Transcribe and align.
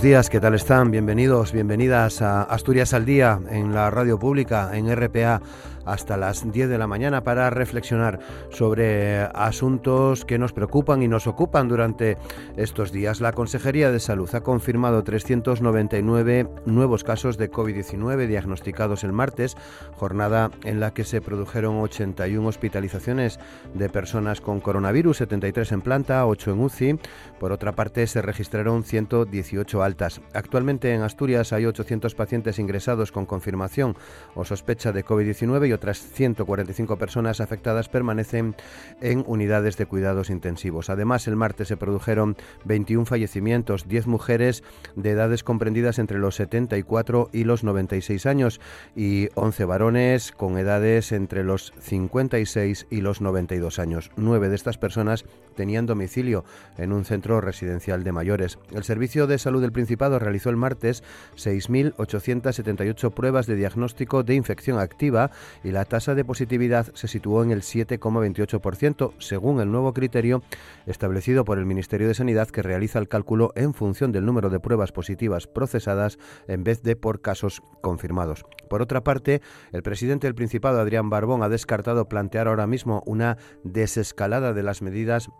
Buenos 0.00 0.12
días, 0.12 0.30
¿qué 0.30 0.40
tal 0.40 0.54
están? 0.54 0.90
Bienvenidos, 0.90 1.52
bienvenidas 1.52 2.22
a 2.22 2.44
Asturias 2.44 2.94
al 2.94 3.04
Día 3.04 3.38
en 3.50 3.74
la 3.74 3.90
radio 3.90 4.18
pública, 4.18 4.70
en 4.72 4.90
RPA 4.90 5.42
hasta 5.90 6.16
las 6.16 6.50
10 6.50 6.68
de 6.68 6.78
la 6.78 6.86
mañana 6.86 7.24
para 7.24 7.50
reflexionar 7.50 8.20
sobre 8.50 9.22
asuntos 9.34 10.24
que 10.24 10.38
nos 10.38 10.52
preocupan 10.52 11.02
y 11.02 11.08
nos 11.08 11.26
ocupan 11.26 11.68
durante 11.68 12.16
estos 12.56 12.92
días. 12.92 13.20
La 13.20 13.32
Consejería 13.32 13.90
de 13.90 14.00
Salud 14.00 14.32
ha 14.34 14.42
confirmado 14.42 15.02
399 15.02 16.48
nuevos 16.66 17.04
casos 17.04 17.38
de 17.38 17.50
COVID-19 17.50 18.26
diagnosticados 18.26 19.04
el 19.04 19.12
martes, 19.12 19.56
jornada 19.96 20.50
en 20.64 20.80
la 20.80 20.92
que 20.94 21.04
se 21.04 21.20
produjeron 21.20 21.80
81 21.80 22.46
hospitalizaciones 22.46 23.40
de 23.74 23.88
personas 23.88 24.40
con 24.40 24.60
coronavirus, 24.60 25.18
73 25.18 25.72
en 25.72 25.80
planta, 25.80 26.26
8 26.26 26.52
en 26.52 26.60
UCI. 26.60 26.98
Por 27.38 27.52
otra 27.52 27.72
parte, 27.72 28.06
se 28.06 28.22
registraron 28.22 28.84
118 28.84 29.82
altas. 29.82 30.20
Actualmente 30.34 30.94
en 30.94 31.02
Asturias 31.02 31.52
hay 31.52 31.66
800 31.66 32.14
pacientes 32.14 32.58
ingresados 32.58 33.12
con 33.12 33.26
confirmación 33.26 33.96
o 34.34 34.44
sospecha 34.44 34.92
de 34.92 35.04
COVID-19 35.04 35.68
y 35.68 35.72
otras 35.80 35.98
145 35.98 36.98
personas 36.98 37.40
afectadas 37.40 37.88
permanecen 37.88 38.54
en 39.00 39.24
unidades 39.26 39.78
de 39.78 39.86
cuidados 39.86 40.28
intensivos. 40.28 40.90
Además, 40.90 41.26
el 41.26 41.36
martes 41.36 41.68
se 41.68 41.78
produjeron 41.78 42.36
21 42.66 43.06
fallecimientos, 43.06 43.88
10 43.88 44.06
mujeres 44.06 44.62
de 44.94 45.12
edades 45.12 45.42
comprendidas 45.42 45.98
entre 45.98 46.18
los 46.18 46.34
74 46.34 47.30
y 47.32 47.44
los 47.44 47.64
96 47.64 48.26
años 48.26 48.60
y 48.94 49.30
11 49.36 49.64
varones 49.64 50.32
con 50.32 50.58
edades 50.58 51.12
entre 51.12 51.44
los 51.44 51.72
56 51.80 52.86
y 52.90 53.00
los 53.00 53.22
92 53.22 53.78
años. 53.78 54.10
Nueve 54.16 54.50
de 54.50 54.56
estas 54.56 54.76
personas 54.76 55.24
tenían 55.54 55.86
domicilio 55.86 56.44
en 56.76 56.92
un 56.92 57.06
centro 57.06 57.40
residencial 57.40 58.04
de 58.04 58.12
mayores. 58.12 58.58
El 58.74 58.84
Servicio 58.84 59.26
de 59.26 59.38
Salud 59.38 59.62
del 59.62 59.72
Principado 59.72 60.18
realizó 60.18 60.50
el 60.50 60.56
martes 60.56 61.02
6.878 61.36 63.12
pruebas 63.12 63.46
de 63.46 63.56
diagnóstico 63.56 64.22
de 64.22 64.34
infección 64.34 64.78
activa 64.78 65.30
y 65.62 65.70
la 65.70 65.84
tasa 65.84 66.14
de 66.14 66.24
positividad 66.24 66.92
se 66.94 67.08
situó 67.08 67.42
en 67.42 67.50
el 67.50 67.62
7,28%, 67.62 69.12
según 69.18 69.60
el 69.60 69.70
nuevo 69.70 69.92
criterio 69.92 70.42
establecido 70.86 71.44
por 71.44 71.58
el 71.58 71.66
Ministerio 71.66 72.08
de 72.08 72.14
Sanidad 72.14 72.48
que 72.48 72.62
realiza 72.62 72.98
el 72.98 73.08
cálculo 73.08 73.52
en 73.54 73.74
función 73.74 74.12
del 74.12 74.26
número 74.26 74.50
de 74.50 74.60
pruebas 74.60 74.92
positivas 74.92 75.46
procesadas 75.46 76.18
en 76.48 76.64
vez 76.64 76.82
de 76.82 76.96
por 76.96 77.20
casos 77.20 77.62
confirmados. 77.80 78.44
Por 78.68 78.82
otra 78.82 79.02
parte, 79.02 79.42
el 79.72 79.82
presidente 79.82 80.26
del 80.26 80.34
Principado, 80.34 80.80
Adrián 80.80 81.10
Barbón, 81.10 81.42
ha 81.42 81.48
descartado 81.48 82.08
plantear 82.08 82.48
ahora 82.48 82.66
mismo 82.66 83.02
una 83.06 83.36
desescalada 83.64 84.52
de 84.52 84.62
las 84.62 84.82
medidas 84.82 85.30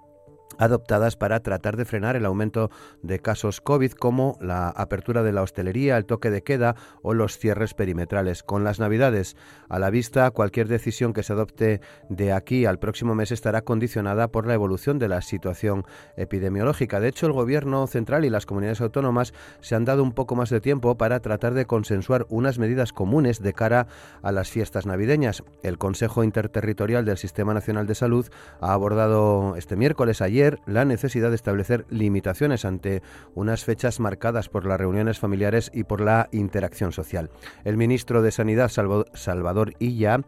adoptadas 0.59 1.17
para 1.17 1.41
tratar 1.41 1.77
de 1.77 1.84
frenar 1.84 2.17
el 2.17 2.27
aumento 2.27 2.70
de 3.03 3.19
casos 3.19 3.61
COVID 3.61 3.93
como 3.93 4.37
la 4.41 4.69
apertura 4.69 5.23
de 5.23 5.33
la 5.33 5.42
hostelería, 5.42 5.97
el 5.97 6.07
toque 6.07 6.31
de 6.31 6.42
queda 6.42 6.77
o 7.03 7.15
los 7.15 7.39
cierres 7.39 7.75
perimetrales. 7.75 8.42
Con 8.42 8.65
las 8.65 8.81
Navidades 8.81 9.37
a 9.69 9.79
la 9.79 9.91
vista, 9.91 10.31
cualquier 10.31 10.69
decisión 10.69 11.12
que 11.12 11.23
se 11.23 11.33
adopte 11.33 11.80
de 12.08 12.33
aquí 12.33 12.67
al 12.67 12.79
próximo 12.79 13.14
mes 13.14 13.33
estará 13.33 13.63
condicionada 13.63 14.29
por 14.29 14.47
la 14.47 14.55
evolución 14.55 14.98
de 14.98 15.08
la 15.08 15.23
situación 15.23 15.85
epidemiológica. 16.17 17.01
De 17.01 17.08
hecho, 17.08 17.27
el 17.27 17.33
Gobierno 17.33 17.86
central 17.86 18.24
y 18.24 18.30
las 18.30 18.47
comunidades 18.47 18.80
autónomas 18.80 19.33
se 19.61 19.74
han 19.74 19.85
dado 19.85 20.03
un 20.03 20.13
poco 20.13 20.36
más 20.36 20.51
de 20.51 20.61
tiempo 20.61 20.97
para 20.97 21.20
tratar 21.20 21.55
de 21.55 21.67
consensuar 21.67 22.27
unas 22.29 22.58
medidas 22.58 22.92
comunes 22.92 23.41
de 23.41 23.53
cara 23.53 23.86
a 24.23 24.33
las 24.33 24.51
fiestas 24.51 24.86
navideñas. 24.86 25.42
El 25.63 25.79
Consejo 25.79 26.24
Interterritorial 26.24 27.05
del 27.05 27.19
Sistema 27.19 27.55
Nacional 27.55 27.86
de 27.86 27.95
Salud 27.95 28.27
ha 28.61 28.73
abordado 28.73 29.55
este 29.57 29.77
miércoles 29.77 30.20
ayer 30.20 30.39
la 30.67 30.84
necesidad 30.84 31.28
de 31.28 31.36
establecer 31.36 31.86
limitaciones 31.90 32.64
ante 32.64 33.02
unas 33.34 33.64
fechas 33.64 34.01
marcadas 34.01 34.48
por 34.48 34.67
las 34.67 34.78
reuniones 34.78 35.18
familiares 35.18 35.70
y 35.74 35.84
por 35.84 36.01
la 36.01 36.28
interacción 36.33 36.92
social. 36.92 37.30
El 37.64 37.77
ministro 37.77 38.23
de 38.23 38.30
Sanidad, 38.30 38.70
Salvador 39.14 39.74
Illa, 39.79 40.20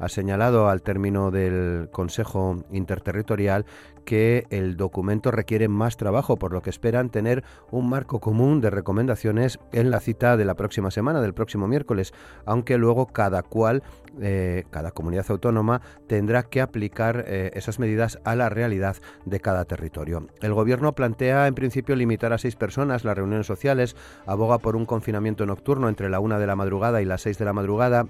ha 0.00 0.08
señalado 0.08 0.68
al 0.68 0.82
término 0.82 1.30
del 1.30 1.88
Consejo 1.92 2.64
Interterritorial 2.70 3.66
que 4.04 4.46
el 4.50 4.76
documento 4.76 5.30
requiere 5.30 5.68
más 5.68 5.96
trabajo, 5.96 6.36
por 6.36 6.52
lo 6.52 6.62
que 6.62 6.70
esperan 6.70 7.10
tener 7.10 7.44
un 7.70 7.88
marco 7.88 8.20
común 8.20 8.60
de 8.60 8.70
recomendaciones 8.70 9.58
en 9.72 9.90
la 9.90 10.00
cita 10.00 10.36
de 10.36 10.44
la 10.44 10.54
próxima 10.54 10.90
semana, 10.90 11.20
del 11.20 11.34
próximo 11.34 11.68
miércoles, 11.68 12.12
aunque 12.44 12.78
luego 12.78 13.06
cada 13.06 13.42
cual, 13.42 13.82
eh, 14.20 14.64
cada 14.70 14.90
comunidad 14.90 15.26
autónoma, 15.28 15.80
tendrá 16.06 16.42
que 16.42 16.60
aplicar 16.60 17.24
eh, 17.26 17.50
esas 17.54 17.78
medidas 17.78 18.18
a 18.24 18.34
la 18.34 18.48
realidad 18.48 18.96
de 19.24 19.40
cada 19.40 19.64
territorio. 19.64 20.26
El 20.40 20.54
Gobierno 20.54 20.94
plantea, 20.94 21.46
en 21.46 21.54
principio, 21.54 21.96
limitar 21.96 22.32
a 22.32 22.38
seis 22.38 22.56
personas 22.56 23.04
las 23.04 23.16
reuniones 23.16 23.46
sociales, 23.46 23.96
aboga 24.26 24.58
por 24.58 24.76
un 24.76 24.86
confinamiento 24.86 25.46
nocturno 25.46 25.88
entre 25.88 26.10
la 26.10 26.20
una 26.20 26.38
de 26.38 26.46
la 26.46 26.56
madrugada 26.56 27.02
y 27.02 27.04
las 27.04 27.22
seis 27.22 27.38
de 27.38 27.44
la 27.44 27.52
madrugada 27.52 28.06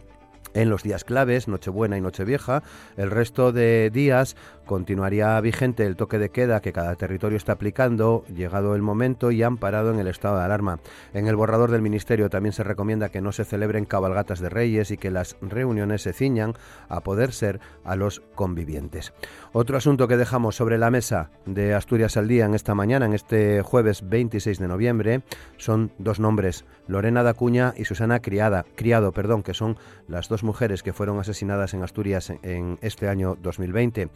en 0.54 0.70
los 0.70 0.82
días 0.82 1.04
claves, 1.04 1.48
Nochebuena 1.48 1.96
y 1.96 2.00
Nochevieja. 2.00 2.62
El 2.96 3.10
resto 3.10 3.52
de 3.52 3.90
días 3.90 4.36
continuaría 4.66 5.40
vigente 5.40 5.84
el 5.84 5.96
toque 5.96 6.18
de 6.18 6.30
queda 6.30 6.60
que 6.60 6.72
cada 6.72 6.94
territorio 6.94 7.36
está 7.36 7.52
aplicando, 7.52 8.24
llegado 8.32 8.76
el 8.76 8.82
momento 8.82 9.32
y 9.32 9.42
amparado 9.42 9.90
en 9.92 9.98
el 9.98 10.06
estado 10.06 10.38
de 10.38 10.44
alarma. 10.44 10.78
En 11.12 11.26
el 11.26 11.34
borrador 11.34 11.70
del 11.72 11.82
Ministerio 11.82 12.30
también 12.30 12.52
se 12.52 12.62
recomienda 12.62 13.08
que 13.08 13.20
no 13.20 13.32
se 13.32 13.44
celebren 13.44 13.84
cabalgatas 13.84 14.38
de 14.38 14.48
reyes 14.48 14.92
y 14.92 14.96
que 14.96 15.10
las 15.10 15.36
reuniones 15.40 16.02
se 16.02 16.12
ciñan 16.12 16.54
a 16.88 17.00
poder 17.00 17.32
ser 17.32 17.60
a 17.84 17.96
los 17.96 18.22
convivientes. 18.34 19.12
Otro 19.52 19.76
asunto 19.76 20.06
que 20.06 20.16
dejamos 20.16 20.54
sobre 20.54 20.78
la 20.78 20.90
mesa 20.90 21.30
de 21.46 21.74
Asturias 21.74 22.16
al 22.16 22.28
Día 22.28 22.44
en 22.44 22.54
esta 22.54 22.74
mañana, 22.74 23.06
en 23.06 23.14
este 23.14 23.62
jueves 23.62 24.08
26 24.08 24.60
de 24.60 24.68
noviembre, 24.68 25.22
son 25.56 25.90
dos 25.98 26.20
nombres, 26.20 26.64
Lorena 26.86 27.24
Dacuña 27.24 27.74
y 27.76 27.84
Susana 27.86 28.20
Criada, 28.20 28.64
Criado, 28.76 29.10
perdón, 29.10 29.42
que 29.42 29.54
son 29.54 29.76
las 30.06 30.28
dos 30.28 30.39
mujeres 30.42 30.82
que 30.82 30.92
fueron 30.92 31.18
asesinadas 31.18 31.74
en 31.74 31.82
Asturias 31.82 32.32
en 32.42 32.78
este 32.82 33.08
año 33.08 33.36
2020 33.40 34.08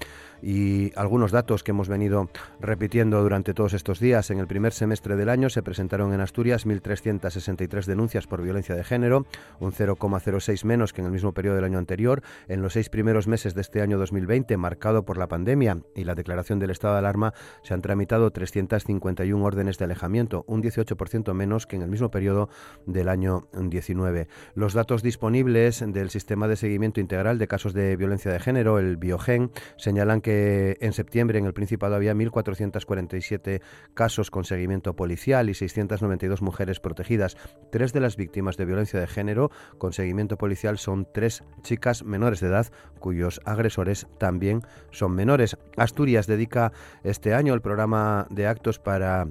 y 0.42 0.92
algunos 0.96 1.32
datos 1.32 1.62
que 1.62 1.70
hemos 1.70 1.88
venido 1.88 2.28
repitiendo 2.60 3.22
durante 3.22 3.54
todos 3.54 3.72
estos 3.72 4.00
días. 4.00 4.30
En 4.30 4.38
el 4.38 4.46
primer 4.46 4.72
semestre 4.72 5.16
del 5.16 5.28
año 5.28 5.48
se 5.50 5.62
presentaron 5.62 6.12
en 6.12 6.20
Asturias 6.20 6.66
1.363 6.66 7.84
denuncias 7.86 8.26
por 8.26 8.42
violencia 8.42 8.74
de 8.74 8.84
género, 8.84 9.26
un 9.60 9.72
0,06 9.72 10.64
menos 10.64 10.92
que 10.92 11.00
en 11.00 11.06
el 11.06 11.12
mismo 11.12 11.32
periodo 11.32 11.56
del 11.56 11.64
año 11.64 11.78
anterior. 11.78 12.22
En 12.48 12.62
los 12.62 12.74
seis 12.74 12.88
primeros 12.88 13.26
meses 13.26 13.54
de 13.54 13.60
este 13.60 13.80
año 13.80 13.98
2020, 13.98 14.56
marcado 14.56 15.04
por 15.04 15.16
la 15.16 15.28
pandemia 15.28 15.78
y 15.94 16.04
la 16.04 16.14
declaración 16.14 16.58
del 16.58 16.70
estado 16.70 16.94
de 16.94 17.00
alarma, 17.00 17.34
se 17.62 17.74
han 17.74 17.82
tramitado 17.82 18.30
351 18.30 19.44
órdenes 19.44 19.78
de 19.78 19.84
alejamiento, 19.84 20.44
un 20.46 20.62
18% 20.62 21.32
menos 21.34 21.66
que 21.66 21.76
en 21.76 21.82
el 21.82 21.90
mismo 21.90 22.10
periodo 22.10 22.48
del 22.86 23.08
año 23.08 23.48
19. 23.52 24.28
Los 24.54 24.74
datos 24.74 25.02
disponibles 25.02 25.84
del 25.86 26.10
Sistema 26.14 26.46
de 26.46 26.54
Seguimiento 26.54 27.00
Integral 27.00 27.38
de 27.40 27.48
Casos 27.48 27.74
de 27.74 27.96
Violencia 27.96 28.30
de 28.30 28.38
Género, 28.38 28.78
el 28.78 28.96
Biogen, 28.96 29.50
señalan 29.76 30.20
que 30.20 30.76
en 30.80 30.92
septiembre 30.92 31.40
en 31.40 31.44
el 31.44 31.52
Principado 31.52 31.96
había 31.96 32.14
1.447 32.14 33.60
casos 33.94 34.30
con 34.30 34.44
seguimiento 34.44 34.94
policial 34.94 35.50
y 35.50 35.54
692 35.54 36.40
mujeres 36.40 36.78
protegidas. 36.78 37.36
Tres 37.72 37.92
de 37.92 37.98
las 37.98 38.16
víctimas 38.16 38.56
de 38.56 38.64
violencia 38.64 39.00
de 39.00 39.08
género 39.08 39.50
con 39.76 39.92
seguimiento 39.92 40.38
policial 40.38 40.78
son 40.78 41.08
tres 41.12 41.42
chicas 41.62 42.04
menores 42.04 42.38
de 42.38 42.46
edad 42.46 42.68
cuyos 43.00 43.40
agresores 43.44 44.06
también 44.16 44.62
son 44.92 45.16
menores. 45.16 45.56
Asturias 45.76 46.28
dedica 46.28 46.70
este 47.02 47.34
año 47.34 47.54
el 47.54 47.60
programa 47.60 48.28
de 48.30 48.46
actos 48.46 48.78
para 48.78 49.26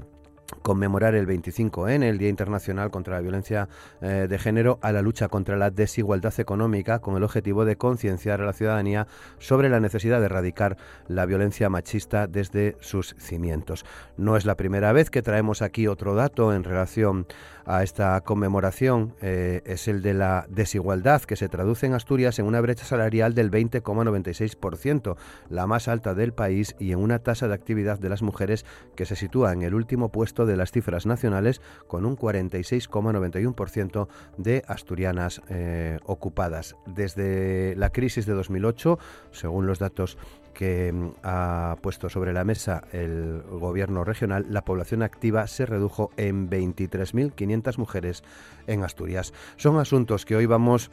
conmemorar 0.61 1.15
el 1.15 1.27
25N, 1.27 2.03
el 2.03 2.17
Día 2.17 2.29
Internacional 2.29 2.91
contra 2.91 3.15
la 3.15 3.21
Violencia 3.21 3.67
eh, 4.01 4.27
de 4.29 4.39
Género, 4.39 4.79
a 4.81 4.91
la 4.91 5.01
lucha 5.01 5.27
contra 5.27 5.57
la 5.57 5.69
desigualdad 5.69 6.33
económica 6.39 6.99
con 6.99 7.15
el 7.17 7.23
objetivo 7.23 7.65
de 7.65 7.75
concienciar 7.75 8.41
a 8.41 8.45
la 8.45 8.53
ciudadanía 8.53 9.07
sobre 9.39 9.69
la 9.69 9.79
necesidad 9.79 10.19
de 10.19 10.25
erradicar 10.25 10.77
la 11.07 11.25
violencia 11.25 11.69
machista 11.69 12.27
desde 12.27 12.77
sus 12.79 13.15
cimientos. 13.17 13.85
No 14.17 14.37
es 14.37 14.45
la 14.45 14.55
primera 14.55 14.93
vez 14.93 15.09
que 15.09 15.21
traemos 15.21 15.61
aquí 15.61 15.87
otro 15.87 16.15
dato 16.15 16.53
en 16.53 16.63
relación 16.63 17.27
a 17.65 17.83
esta 17.83 18.19
conmemoración, 18.21 19.13
eh, 19.21 19.61
es 19.65 19.87
el 19.87 20.01
de 20.01 20.13
la 20.13 20.45
desigualdad 20.49 21.21
que 21.21 21.35
se 21.35 21.49
traduce 21.49 21.85
en 21.85 21.93
Asturias 21.93 22.39
en 22.39 22.45
una 22.45 22.61
brecha 22.61 22.85
salarial 22.85 23.33
del 23.33 23.51
20,96%, 23.51 25.15
la 25.49 25.67
más 25.67 25.87
alta 25.87 26.13
del 26.13 26.33
país 26.33 26.75
y 26.79 26.91
en 26.91 26.99
una 26.99 27.19
tasa 27.19 27.47
de 27.47 27.53
actividad 27.53 27.99
de 27.99 28.09
las 28.09 28.21
mujeres 28.21 28.65
que 28.95 29.05
se 29.05 29.15
sitúa 29.15 29.53
en 29.53 29.63
el 29.63 29.73
último 29.73 30.09
puesto 30.09 30.45
de 30.45 30.57
las 30.57 30.71
cifras 30.71 31.05
nacionales, 31.05 31.61
con 31.87 32.05
un 32.05 32.17
46,91% 32.17 34.07
de 34.37 34.63
asturianas 34.67 35.41
eh, 35.49 35.99
ocupadas. 36.05 36.75
Desde 36.85 37.75
la 37.75 37.89
crisis 37.89 38.25
de 38.25 38.33
2008, 38.33 38.99
según 39.31 39.67
los 39.67 39.79
datos 39.79 40.17
que 40.53 40.91
mm, 40.93 41.09
ha 41.23 41.77
puesto 41.81 42.09
sobre 42.09 42.33
la 42.33 42.43
mesa 42.43 42.83
el 42.91 43.41
gobierno 43.49 44.03
regional, 44.03 44.45
la 44.49 44.63
población 44.63 45.03
activa 45.03 45.47
se 45.47 45.65
redujo 45.65 46.11
en 46.17 46.49
23.500 46.49 47.77
mujeres 47.77 48.23
en 48.67 48.83
Asturias. 48.83 49.33
Son 49.57 49.79
asuntos 49.79 50.25
que 50.25 50.35
hoy 50.35 50.45
vamos 50.45 50.91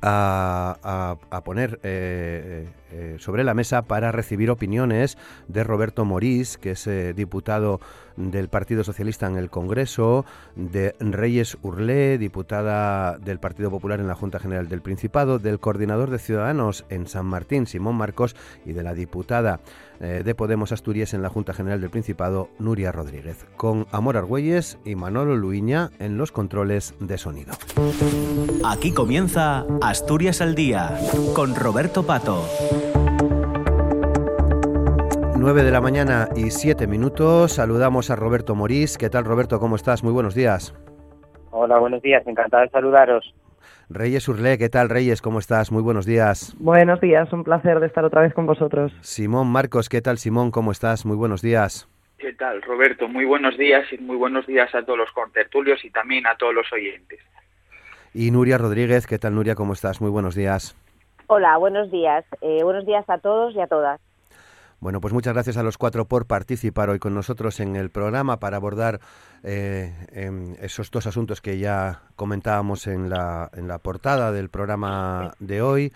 a, 0.00 1.16
poner 1.44 1.80
eh, 1.82 2.68
eh, 2.92 3.16
sobre 3.18 3.42
la 3.42 3.54
mesa 3.54 3.82
para 3.82 4.12
recibir 4.12 4.50
opiniones 4.50 5.16
de 5.48 5.64
Roberto 5.64 6.04
Morís, 6.04 6.58
que 6.58 6.72
es 6.72 6.86
eh, 6.86 7.14
diputado 7.14 7.80
del 8.16 8.48
Partido 8.48 8.84
Socialista 8.84 9.26
en 9.26 9.36
el 9.36 9.48
Congreso, 9.48 10.26
de 10.54 10.94
Reyes 11.00 11.56
Urlé, 11.62 12.18
diputada 12.18 13.16
del 13.16 13.40
Partido 13.40 13.70
Popular 13.70 13.98
en 14.00 14.08
la 14.08 14.14
Junta 14.14 14.38
General 14.38 14.68
del 14.68 14.82
Principado, 14.82 15.38
del 15.38 15.58
coordinador 15.58 16.10
de 16.10 16.18
Ciudadanos 16.18 16.84
en 16.90 17.06
San 17.06 17.24
Martín, 17.24 17.66
Simón 17.66 17.96
Marcos, 17.96 18.36
y 18.66 18.72
de 18.72 18.82
la 18.82 18.92
diputada 18.92 19.60
de 20.00 20.34
Podemos 20.34 20.72
Asturias 20.72 21.14
en 21.14 21.22
la 21.22 21.28
Junta 21.28 21.52
General 21.52 21.80
del 21.80 21.90
Principado, 21.90 22.50
Nuria 22.58 22.90
Rodríguez, 22.90 23.46
con 23.56 23.86
Amor 23.92 24.16
Argüelles 24.16 24.78
y 24.84 24.96
Manolo 24.96 25.36
Luiña 25.36 25.90
en 26.00 26.18
los 26.18 26.32
controles 26.32 26.94
de 26.98 27.18
sonido. 27.18 27.52
Aquí 28.64 28.92
comienza 28.92 29.64
Asturias 29.80 30.40
al 30.40 30.54
Día, 30.54 30.98
con 31.34 31.54
Roberto 31.54 32.04
Pato. 32.04 32.44
9 35.42 35.64
de 35.64 35.72
la 35.72 35.80
mañana 35.80 36.28
y 36.36 36.52
7 36.52 36.86
minutos. 36.86 37.54
Saludamos 37.54 38.12
a 38.12 38.16
Roberto 38.16 38.54
Morís. 38.54 38.96
¿Qué 38.96 39.10
tal, 39.10 39.24
Roberto? 39.24 39.58
¿Cómo 39.58 39.74
estás? 39.74 40.04
Muy 40.04 40.12
buenos 40.12 40.36
días. 40.36 40.72
Hola, 41.50 41.78
buenos 41.78 42.00
días. 42.00 42.24
Encantado 42.28 42.62
de 42.62 42.68
saludaros. 42.68 43.34
Reyes 43.90 44.28
Urlé, 44.28 44.56
¿qué 44.56 44.68
tal, 44.68 44.88
Reyes? 44.88 45.20
¿Cómo 45.20 45.40
estás? 45.40 45.72
Muy 45.72 45.82
buenos 45.82 46.06
días. 46.06 46.54
Buenos 46.60 47.00
días, 47.00 47.32
un 47.32 47.42
placer 47.42 47.80
de 47.80 47.88
estar 47.88 48.04
otra 48.04 48.20
vez 48.20 48.32
con 48.34 48.46
vosotros. 48.46 48.92
Simón 49.00 49.48
Marcos, 49.48 49.88
¿qué 49.88 50.00
tal, 50.00 50.18
Simón? 50.18 50.52
¿Cómo 50.52 50.70
estás? 50.70 51.04
Muy 51.04 51.16
buenos 51.16 51.42
días. 51.42 51.88
¿Qué 52.18 52.32
tal, 52.34 52.62
Roberto? 52.62 53.08
Muy 53.08 53.24
buenos 53.24 53.58
días 53.58 53.84
y 53.92 53.98
muy 53.98 54.16
buenos 54.16 54.46
días 54.46 54.72
a 54.76 54.84
todos 54.84 54.96
los 54.96 55.10
contertulios 55.10 55.84
y 55.84 55.90
también 55.90 56.24
a 56.28 56.36
todos 56.36 56.54
los 56.54 56.72
oyentes. 56.72 57.18
Y 58.14 58.30
Nuria 58.30 58.58
Rodríguez, 58.58 59.08
¿qué 59.08 59.18
tal, 59.18 59.34
Nuria? 59.34 59.56
¿Cómo 59.56 59.72
estás? 59.72 60.00
Muy 60.00 60.10
buenos 60.10 60.36
días. 60.36 60.76
Hola, 61.26 61.56
buenos 61.56 61.90
días. 61.90 62.24
Eh, 62.42 62.60
buenos 62.62 62.86
días 62.86 63.04
a 63.10 63.18
todos 63.18 63.56
y 63.56 63.60
a 63.60 63.66
todas. 63.66 64.00
Bueno, 64.82 65.00
pues 65.00 65.14
muchas 65.14 65.32
gracias 65.32 65.56
a 65.56 65.62
los 65.62 65.78
cuatro 65.78 66.06
por 66.06 66.26
participar 66.26 66.90
hoy 66.90 66.98
con 66.98 67.14
nosotros 67.14 67.60
en 67.60 67.76
el 67.76 67.90
programa 67.90 68.40
para 68.40 68.56
abordar 68.56 68.98
eh, 69.44 69.94
em, 70.10 70.56
esos 70.60 70.90
dos 70.90 71.06
asuntos 71.06 71.40
que 71.40 71.56
ya 71.60 72.02
comentábamos 72.16 72.88
en 72.88 73.08
la, 73.08 73.48
en 73.54 73.68
la 73.68 73.78
portada 73.78 74.32
del 74.32 74.48
programa 74.50 75.34
de 75.38 75.62
hoy 75.62 75.92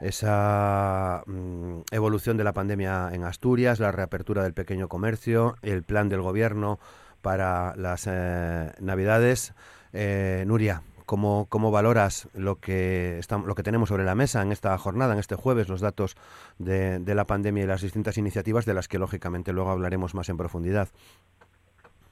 esa 0.00 1.24
mm, 1.26 1.80
evolución 1.90 2.36
de 2.36 2.44
la 2.44 2.52
pandemia 2.52 3.10
en 3.12 3.24
Asturias, 3.24 3.80
la 3.80 3.90
reapertura 3.90 4.44
del 4.44 4.54
pequeño 4.54 4.86
comercio, 4.86 5.56
el 5.62 5.82
plan 5.82 6.08
del 6.08 6.22
gobierno 6.22 6.78
para 7.22 7.74
las 7.74 8.06
eh, 8.06 8.70
Navidades. 8.78 9.52
Eh, 9.92 10.44
Nuria, 10.46 10.82
¿Cómo, 11.08 11.46
¿Cómo, 11.48 11.70
valoras 11.70 12.28
lo 12.34 12.56
que, 12.56 13.18
lo 13.46 13.54
que 13.54 13.62
tenemos 13.62 13.88
sobre 13.88 14.04
la 14.04 14.14
mesa 14.14 14.42
en 14.42 14.52
esta 14.52 14.76
jornada, 14.76 15.14
en 15.14 15.18
este 15.18 15.36
jueves, 15.36 15.70
los 15.70 15.80
datos 15.80 16.18
de, 16.58 17.00
la 17.14 17.24
pandemia 17.24 17.64
y 17.64 17.66
las 17.66 17.80
distintas 17.80 18.18
iniciativas 18.18 18.66
de 18.66 18.74
las 18.74 18.88
que, 18.88 18.98
lógicamente, 18.98 19.54
luego 19.54 19.70
hablaremos 19.70 20.14
más 20.14 20.28
en 20.28 20.36
profundidad? 20.36 20.88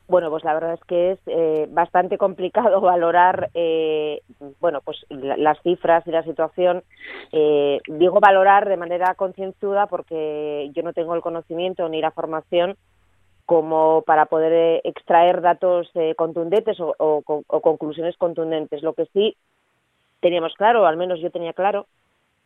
Bueno, 0.09 0.31
pues 0.31 0.45
la 0.45 0.55
verdad 0.55 0.73
es 0.73 0.85
que 0.85 1.11
es 1.11 1.19
eh, 1.27 1.67
bastante 1.69 2.17
complicado 2.17 2.81
valorar, 2.93 3.51
eh, 3.53 4.23
bueno, 4.61 4.81
pues 4.81 5.05
las 5.11 5.61
cifras 5.61 6.07
y 6.07 6.11
la 6.11 6.23
situación. 6.23 6.83
Eh, 7.33 7.81
digo 7.89 8.19
valorar 8.19 8.67
de 8.67 8.79
manera 8.79 9.13
concienzuda 9.15 9.89
porque 9.89 10.71
yo 10.75 10.83
no 10.83 10.95
tengo 10.95 11.15
el 11.15 11.21
conocimiento 11.21 11.87
ni 11.91 12.01
la 12.01 12.13
formación 12.13 12.79
como 13.47 14.03
para 14.03 14.27
poder 14.27 14.53
eh, 14.53 14.81
extraer 14.85 15.41
datos 15.41 15.89
eh, 15.95 16.15
contundentes 16.17 16.79
o, 16.81 17.23
conclusiones 17.63 18.17
contundentes. 18.17 18.83
Lo 18.83 18.93
que 18.93 19.07
sí 19.15 19.37
teníamos 20.21 20.53
claro, 20.55 20.83
o 20.83 20.87
al 20.87 20.97
menos 20.97 21.21
yo 21.21 21.31
tenía 21.31 21.53
claro, 21.53 21.87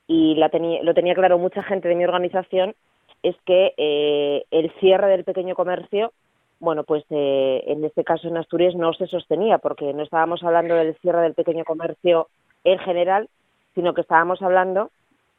y 0.06 0.34
la 0.34 0.50
lo 0.82 0.94
tenía 0.94 1.14
claro 1.14 1.38
mucha 1.38 1.62
gente 1.62 1.88
de 1.88 1.94
mi 1.94 2.04
organización, 2.04 2.74
es 3.22 3.34
que 3.46 3.72
eh, 3.76 4.44
el 4.50 4.70
cierre 4.80 5.08
del 5.08 5.24
pequeño 5.24 5.54
comercio, 5.54 6.12
bueno, 6.58 6.84
pues 6.84 7.04
en 7.08 7.82
este 7.84 8.04
caso 8.04 8.28
en 8.28 8.36
Asturias 8.36 8.74
no 8.74 8.92
se 8.92 9.06
sostenía, 9.06 9.56
porque 9.56 9.94
no 9.94 10.02
estábamos 10.02 10.42
hablando 10.42 10.74
del 10.74 10.94
cierre 10.96 11.22
del 11.22 11.32
pequeño 11.32 11.64
comercio 11.64 12.28
en 12.64 12.78
general, 12.80 13.30
sino 13.74 13.94
que 13.94 14.02
estábamos 14.02 14.42
hablando 14.42 14.90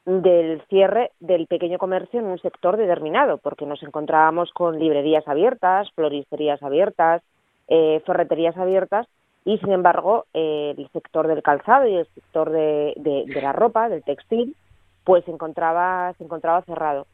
del 0.05 0.61
cierre 0.67 1.11
del 1.19 1.47
pequeño 1.47 1.77
comercio 1.77 2.19
en 2.19 2.25
un 2.25 2.39
sector 2.39 2.77
determinado, 2.77 3.37
porque 3.37 3.65
nos 3.65 3.83
encontrábamos 3.83 4.51
con 4.51 4.79
librerías 4.79 5.27
abiertas, 5.27 5.89
floristerías 5.93 6.61
abiertas, 6.63 7.21
eh, 7.67 8.01
ferreterías 8.05 8.57
abiertas, 8.57 9.07
y 9.45 9.57
sin 9.59 9.71
embargo 9.71 10.25
eh, 10.33 10.73
el 10.77 10.89
sector 10.91 11.27
del 11.27 11.43
calzado 11.43 11.87
y 11.87 11.95
el 11.95 12.07
sector 12.13 12.49
de, 12.49 12.93
de, 12.97 13.41
la 13.41 13.53
ropa, 13.53 13.89
del 13.89 14.03
textil, 14.03 14.55
pues 15.03 15.23
se 15.25 15.31
encontraba, 15.31 16.13
se 16.17 16.23
encontraba 16.23 16.61
cerrado. 16.63 17.07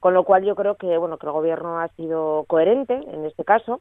Con 0.00 0.12
lo 0.12 0.24
cual 0.24 0.44
yo 0.44 0.54
creo 0.54 0.76
que 0.76 0.98
bueno 0.98 1.16
que 1.16 1.26
el 1.26 1.32
gobierno 1.32 1.78
ha 1.78 1.88
sido 1.88 2.44
coherente 2.46 2.94
en 2.94 3.24
este 3.24 3.44
caso, 3.44 3.80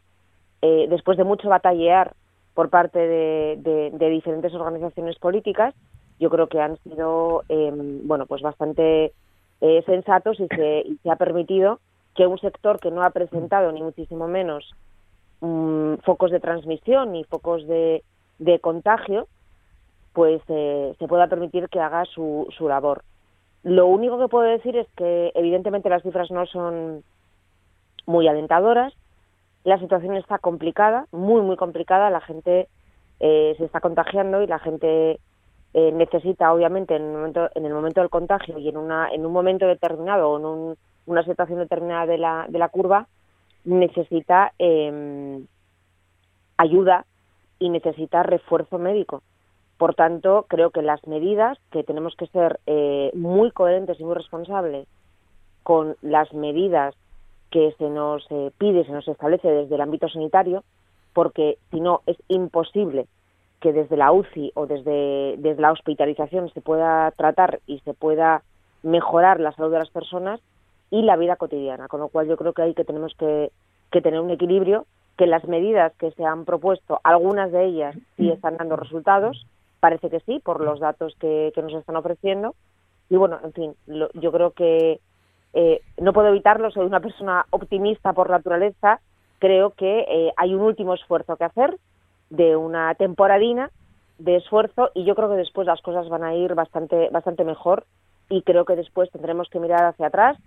eh, 0.61 0.87
después 0.89 1.17
de 1.17 1.25
mucho 1.25 1.49
batallear 1.49 2.13
por 2.53 2.69
parte 2.69 2.99
de, 2.99 3.91
de 3.93 4.09
diferentes 4.09 4.53
organizaciones 4.53 5.17
políticas, 5.17 5.73
yo 6.19 6.29
creo 6.29 6.47
que 6.47 6.61
han 6.61 6.77
sido 6.83 7.43
em, 7.49 8.07
bueno 8.07 8.25
pues 8.25 8.41
bastante 8.41 9.13
eh, 9.61 9.83
sensatos 9.85 10.39
y 10.39 10.47
se, 10.47 10.85
se, 11.01 11.11
ha 11.11 11.15
permitido 11.15 11.79
que 12.15 12.27
un 12.27 12.37
sector 12.39 12.79
que 12.79 12.91
no 12.91 13.03
ha 13.03 13.09
presentado 13.11 13.71
ni 13.71 13.81
muchísimo 13.81 14.27
menos 14.27 14.71
mm, 15.41 15.95
focos 16.03 16.31
de 16.31 16.39
transmisión 16.39 17.13
ni 17.13 17.23
focos 17.23 17.65
de, 17.67 18.03
de 18.39 18.59
contagio 18.59 19.27
pues 20.13 20.41
eh, 20.47 20.95
se 20.99 21.07
pueda 21.07 21.27
permitir 21.27 21.69
que 21.69 21.79
haga 21.79 22.05
su, 22.05 22.47
su 22.55 22.67
labor. 22.67 23.03
Lo 23.63 23.87
único 23.87 24.19
que 24.19 24.27
puedo 24.27 24.45
decir 24.45 24.77
es 24.77 24.87
que 24.95 25.31
evidentemente 25.33 25.89
las 25.89 26.03
cifras 26.03 26.29
no 26.29 26.45
son 26.45 27.03
muy 28.05 28.27
alentadoras, 28.27 28.93
la 29.63 29.79
situación 29.79 30.15
está 30.15 30.37
complicada, 30.37 31.07
muy 31.11 31.41
muy 31.41 31.55
complicada, 31.55 32.09
la 32.09 32.21
gente 32.21 32.67
eh, 33.19 33.55
se 33.57 33.65
está 33.65 33.79
contagiando 33.79 34.41
y 34.43 34.47
la 34.47 34.59
gente 34.59 35.19
eh, 35.73 35.91
necesita, 35.91 36.53
obviamente, 36.53 36.95
en 36.95 37.03
el, 37.03 37.11
momento, 37.11 37.49
en 37.55 37.65
el 37.65 37.73
momento 37.73 38.01
del 38.01 38.09
contagio 38.09 38.57
y 38.59 38.69
en, 38.69 38.77
una, 38.77 39.09
en 39.09 39.25
un 39.25 39.33
momento 39.33 39.65
determinado 39.65 40.29
o 40.29 40.37
en 40.37 40.77
una 41.05 41.23
situación 41.23 41.59
determinada 41.59 42.05
de 42.05 42.17
la, 42.17 42.45
de 42.47 42.59
la 42.59 42.69
curva, 42.69 43.07
necesita 43.65 44.53
em, 44.59 45.47
ayuda 46.57 47.05
y 47.59 47.69
necesita 47.69 48.23
refuerzo 48.23 48.77
médico. 48.77 49.23
Por 49.77 49.95
tanto, 49.95 50.45
creo 50.47 50.69
que 50.69 50.81
las 50.81 51.05
medidas, 51.07 51.57
que 51.71 51.83
tenemos 51.83 52.15
que 52.15 52.27
ser 52.27 52.59
eh, 52.67 53.11
muy 53.15 53.51
coherentes 53.51 53.99
y 53.99 54.03
muy 54.03 54.15
responsables 54.15 54.87
con 55.63 55.95
las 56.01 56.31
medidas 56.33 56.93
que 57.49 57.73
se 57.77 57.89
nos 57.89 58.25
eh, 58.29 58.51
pide, 58.57 58.85
se 58.85 58.91
nos 58.91 59.07
establece 59.07 59.47
desde 59.47 59.75
el 59.75 59.81
ámbito 59.81 60.07
sanitario, 60.07 60.63
porque 61.13 61.57
si 61.71 61.79
no 61.79 62.01
es 62.05 62.17
imposible 62.27 63.07
que 63.63 63.71
desde 63.71 63.95
la 63.95 64.11
UCI 64.11 64.51
o 64.55 64.67
desde, 64.67 65.35
desde 65.37 65.61
la 65.61 65.71
hospitalización 65.71 66.49
se 66.49 66.59
pueda 66.59 67.09
tratar 67.11 67.61
y 67.65 67.79
se 67.79 67.93
pueda 67.93 68.43
mejorar 68.83 69.39
la 69.39 69.53
salud 69.53 69.71
de 69.71 69.79
las 69.79 69.89
personas 69.89 70.41
y 70.91 71.01
la 71.03 71.15
vida 71.15 71.37
cotidiana. 71.37 71.87
Con 71.87 72.01
lo 72.01 72.09
cual 72.09 72.27
yo 72.27 72.35
creo 72.35 72.51
que 72.51 72.61
hay 72.61 72.73
que 72.73 72.83
tenemos 72.83 73.15
que, 73.15 73.51
tener 73.89 74.19
un 74.19 74.31
equilibrio, 74.31 74.85
que 75.17 75.27
las 75.27 75.45
medidas 75.45 75.93
que 75.97 76.11
se 76.11 76.25
han 76.25 76.43
propuesto, 76.43 76.99
algunas 77.05 77.53
de 77.53 77.63
ellas 77.63 77.95
sí 78.17 78.29
están 78.29 78.57
dando 78.57 78.75
resultados, 78.75 79.47
parece 79.79 80.09
que 80.09 80.19
sí, 80.19 80.41
por 80.43 80.59
los 80.59 80.81
datos 80.81 81.15
que, 81.17 81.53
nos 81.55 81.73
están 81.73 81.95
ofreciendo. 81.95 82.55
Y 83.09 83.15
bueno, 83.15 83.39
en 83.45 83.53
fin, 83.53 83.75
yo 83.87 84.31
creo 84.33 84.51
que 84.51 84.99
eh, 85.53 85.79
no 86.01 86.11
puedo 86.11 86.27
evitarlo, 86.27 86.69
soy 86.69 86.85
una 86.85 86.99
persona 86.99 87.45
optimista 87.51 88.11
por 88.11 88.29
naturaleza, 88.29 88.99
creo 89.39 89.69
que 89.69 90.05
eh, 90.09 90.33
hay 90.35 90.53
un 90.53 90.61
último 90.63 90.95
esfuerzo 90.95 91.37
que 91.37 91.45
hacer, 91.45 91.77
de 92.33 92.55
una 92.55 92.95
temporadina 92.95 93.69
de 94.17 94.37
esfuerzo 94.37 94.89
y 94.95 95.05
yo 95.05 95.13
creo 95.13 95.29
que 95.29 95.35
después 95.35 95.67
las 95.67 95.81
cosas 95.81 96.09
van 96.09 96.23
a 96.23 96.33
ir 96.33 96.55
bastante, 96.55 97.09
bastante 97.11 97.43
mejor 97.43 97.85
y 98.27 98.41
creo 98.41 98.65
que 98.65 98.75
después 98.75 99.11
tendremos 99.11 99.49
que 99.49 99.59
mirar 99.59 99.85
hacia 99.85 100.07
atrás, 100.07 100.39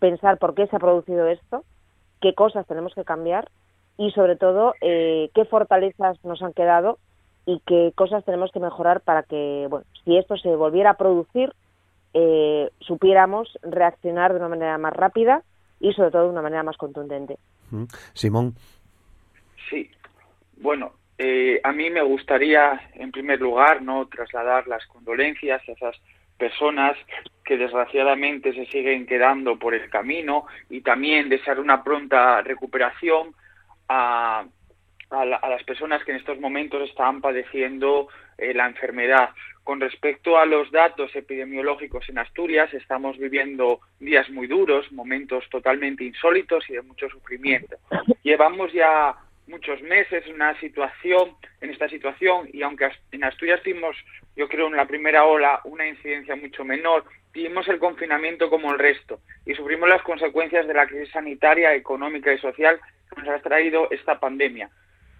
pensar 0.00 0.38
por 0.38 0.54
qué 0.54 0.66
se 0.66 0.74
ha 0.74 0.80
producido 0.80 1.28
esto, 1.28 1.64
qué 2.20 2.34
cosas 2.34 2.66
tenemos 2.66 2.94
que 2.94 3.04
cambiar 3.04 3.48
y 3.96 4.10
sobre 4.10 4.34
todo 4.34 4.74
eh, 4.80 5.30
qué 5.32 5.44
fortalezas 5.44 6.22
nos 6.24 6.42
han 6.42 6.52
quedado 6.52 6.98
y 7.46 7.60
qué 7.64 7.92
cosas 7.94 8.24
tenemos 8.24 8.50
que 8.50 8.58
mejorar 8.58 9.00
para 9.00 9.22
que, 9.22 9.68
bueno, 9.70 9.86
si 10.04 10.16
esto 10.16 10.36
se 10.36 10.56
volviera 10.56 10.90
a 10.90 10.96
producir, 10.96 11.54
eh, 12.12 12.70
supiéramos 12.80 13.56
reaccionar 13.62 14.32
de 14.32 14.40
una 14.40 14.48
manera 14.48 14.78
más 14.78 14.94
rápida 14.94 15.44
y 15.78 15.92
sobre 15.92 16.10
todo 16.10 16.24
de 16.24 16.30
una 16.30 16.42
manera 16.42 16.64
más 16.64 16.76
contundente. 16.76 17.38
Simón. 18.14 18.54
Sí, 19.68 19.88
bueno, 20.56 20.92
eh, 21.22 21.60
a 21.62 21.72
mí 21.72 21.90
me 21.90 22.00
gustaría, 22.00 22.80
en 22.94 23.12
primer 23.12 23.38
lugar, 23.42 23.82
no 23.82 24.08
trasladar 24.08 24.66
las 24.66 24.86
condolencias 24.86 25.60
a 25.68 25.72
esas 25.72 25.94
personas 26.38 26.96
que 27.44 27.58
desgraciadamente 27.58 28.54
se 28.54 28.64
siguen 28.64 29.04
quedando 29.04 29.58
por 29.58 29.74
el 29.74 29.90
camino 29.90 30.46
y 30.70 30.80
también 30.80 31.28
desear 31.28 31.60
una 31.60 31.84
pronta 31.84 32.40
recuperación 32.40 33.34
a, 33.90 34.46
las 35.10 35.62
personas 35.64 36.02
que 36.04 36.12
en 36.12 36.16
estos 36.16 36.40
momentos 36.40 36.88
están 36.88 37.20
padeciendo 37.20 38.08
eh, 38.38 38.54
la 38.54 38.66
enfermedad. 38.66 39.28
Con 39.62 39.78
respecto 39.78 40.38
a 40.38 40.46
los 40.46 40.70
datos 40.70 41.14
epidemiológicos 41.14 42.08
en 42.08 42.16
Asturias, 42.16 42.72
estamos 42.72 43.18
viviendo 43.18 43.80
días 43.98 44.30
muy 44.30 44.46
duros, 44.46 44.90
momentos 44.90 45.44
totalmente 45.50 46.02
insólitos 46.02 46.64
y 46.70 46.74
de 46.74 46.82
mucho 46.82 47.10
sufrimiento. 47.10 47.76
Llevamos 48.22 48.72
ya 48.72 49.14
muchos 49.50 49.82
meses 49.82 50.26
una 50.28 50.58
situación, 50.60 51.36
en 51.60 51.70
esta 51.70 51.88
situación, 51.88 52.48
y 52.52 52.62
aunque 52.62 52.88
en 53.12 53.24
Asturias 53.24 53.60
tuvimos, 53.62 53.96
yo 54.36 54.48
creo, 54.48 54.68
en 54.68 54.76
la 54.76 54.86
primera 54.86 55.24
ola 55.24 55.60
una 55.64 55.86
incidencia 55.86 56.36
mucho 56.36 56.64
menor, 56.64 57.04
vivimos 57.32 57.68
el 57.68 57.78
confinamiento 57.78 58.48
como 58.48 58.72
el 58.72 58.78
resto 58.78 59.20
y 59.44 59.54
sufrimos 59.54 59.88
las 59.88 60.02
consecuencias 60.02 60.66
de 60.66 60.74
la 60.74 60.86
crisis 60.86 61.12
sanitaria, 61.12 61.74
económica 61.74 62.32
y 62.32 62.38
social 62.38 62.80
que 63.08 63.20
nos 63.20 63.28
ha 63.28 63.42
traído 63.42 63.90
esta 63.90 64.18
pandemia. 64.18 64.70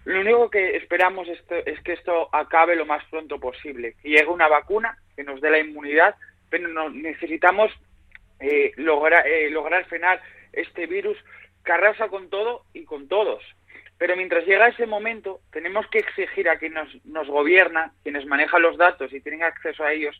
Lo 0.05 0.21
único 0.21 0.49
que 0.49 0.77
esperamos 0.77 1.27
es 1.27 1.41
que 1.81 1.93
esto 1.93 2.33
acabe 2.33 2.75
lo 2.75 2.85
más 2.85 3.03
pronto 3.05 3.39
posible, 3.39 3.95
que 4.01 4.09
llegue 4.09 4.27
una 4.27 4.47
vacuna 4.47 4.97
que 5.15 5.23
nos 5.23 5.39
dé 5.41 5.51
la 5.51 5.59
inmunidad, 5.59 6.15
pero 6.49 6.89
necesitamos 6.89 7.71
eh, 8.39 8.71
lograr, 8.77 9.27
eh, 9.27 9.49
lograr 9.51 9.85
frenar 9.85 10.21
este 10.53 10.87
virus 10.87 11.17
que 11.63 12.07
con 12.09 12.29
todo 12.29 12.65
y 12.73 12.85
con 12.85 13.07
todos. 13.07 13.43
Pero 14.01 14.15
mientras 14.15 14.47
llega 14.47 14.67
ese 14.67 14.87
momento, 14.87 15.41
tenemos 15.51 15.85
que 15.91 15.99
exigir 15.99 16.49
a 16.49 16.57
quienes 16.57 16.85
nos, 16.85 17.05
nos 17.05 17.27
gobierna, 17.27 17.93
quienes 18.01 18.25
manejan 18.25 18.63
los 18.63 18.75
datos 18.75 19.13
y 19.13 19.21
tienen 19.21 19.43
acceso 19.43 19.83
a 19.83 19.93
ellos, 19.93 20.19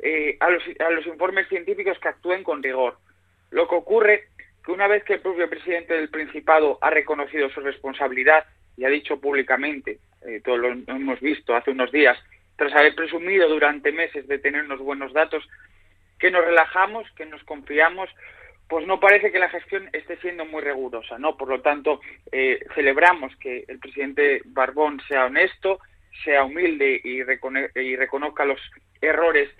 eh, 0.00 0.36
a, 0.38 0.50
los, 0.50 0.62
a 0.78 0.90
los 0.90 1.06
informes 1.06 1.48
científicos 1.48 1.98
que 1.98 2.08
actúen 2.08 2.44
con 2.44 2.62
rigor. 2.62 2.98
Lo 3.50 3.66
que 3.68 3.74
ocurre 3.74 4.24
que 4.62 4.70
una 4.70 4.86
vez 4.86 5.02
que 5.02 5.14
el 5.14 5.20
propio 5.20 5.48
presidente 5.48 5.94
del 5.94 6.10
Principado 6.10 6.78
ha 6.82 6.90
reconocido 6.90 7.48
su 7.48 7.60
responsabilidad 7.60 8.44
y 8.76 8.84
ha 8.84 8.90
dicho 8.90 9.18
públicamente, 9.18 9.98
eh, 10.26 10.42
todos 10.44 10.58
lo 10.58 10.68
hemos 10.68 11.18
visto 11.20 11.56
hace 11.56 11.70
unos 11.70 11.90
días, 11.90 12.18
tras 12.56 12.74
haber 12.74 12.94
presumido 12.94 13.48
durante 13.48 13.92
meses 13.92 14.28
de 14.28 14.38
tener 14.38 14.62
unos 14.64 14.80
buenos 14.80 15.14
datos, 15.14 15.42
que 16.18 16.30
nos 16.30 16.44
relajamos, 16.44 17.10
que 17.12 17.24
nos 17.24 17.42
confiamos 17.44 18.10
pues 18.68 18.86
no 18.86 18.98
parece 18.98 19.30
que 19.30 19.38
la 19.38 19.48
gestión 19.48 19.88
esté 19.92 20.16
siendo 20.18 20.44
muy 20.44 20.60
rigurosa, 20.62 21.18
¿no? 21.18 21.36
Por 21.36 21.48
lo 21.48 21.60
tanto, 21.60 22.00
eh, 22.32 22.58
celebramos 22.74 23.34
que 23.36 23.64
el 23.68 23.78
presidente 23.78 24.42
Barbón 24.46 25.00
sea 25.06 25.26
honesto, 25.26 25.78
sea 26.24 26.44
humilde 26.44 27.00
y, 27.04 27.22
reconozca 27.22 28.44
los 28.44 28.60
errores 29.00 29.50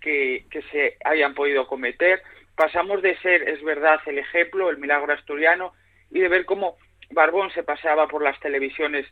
que, 0.00 0.46
que, 0.50 0.62
se 0.62 0.96
hayan 1.04 1.34
podido 1.34 1.66
cometer. 1.66 2.22
Pasamos 2.56 3.02
de 3.02 3.16
ser, 3.18 3.48
es 3.48 3.62
verdad, 3.62 4.00
el 4.06 4.18
ejemplo, 4.18 4.70
el 4.70 4.78
milagro 4.78 5.12
asturiano, 5.12 5.72
y 6.10 6.20
de 6.20 6.28
ver 6.28 6.44
cómo 6.44 6.76
Barbón 7.10 7.50
se 7.52 7.62
paseaba 7.62 8.08
por 8.08 8.22
las 8.22 8.38
televisiones 8.40 9.06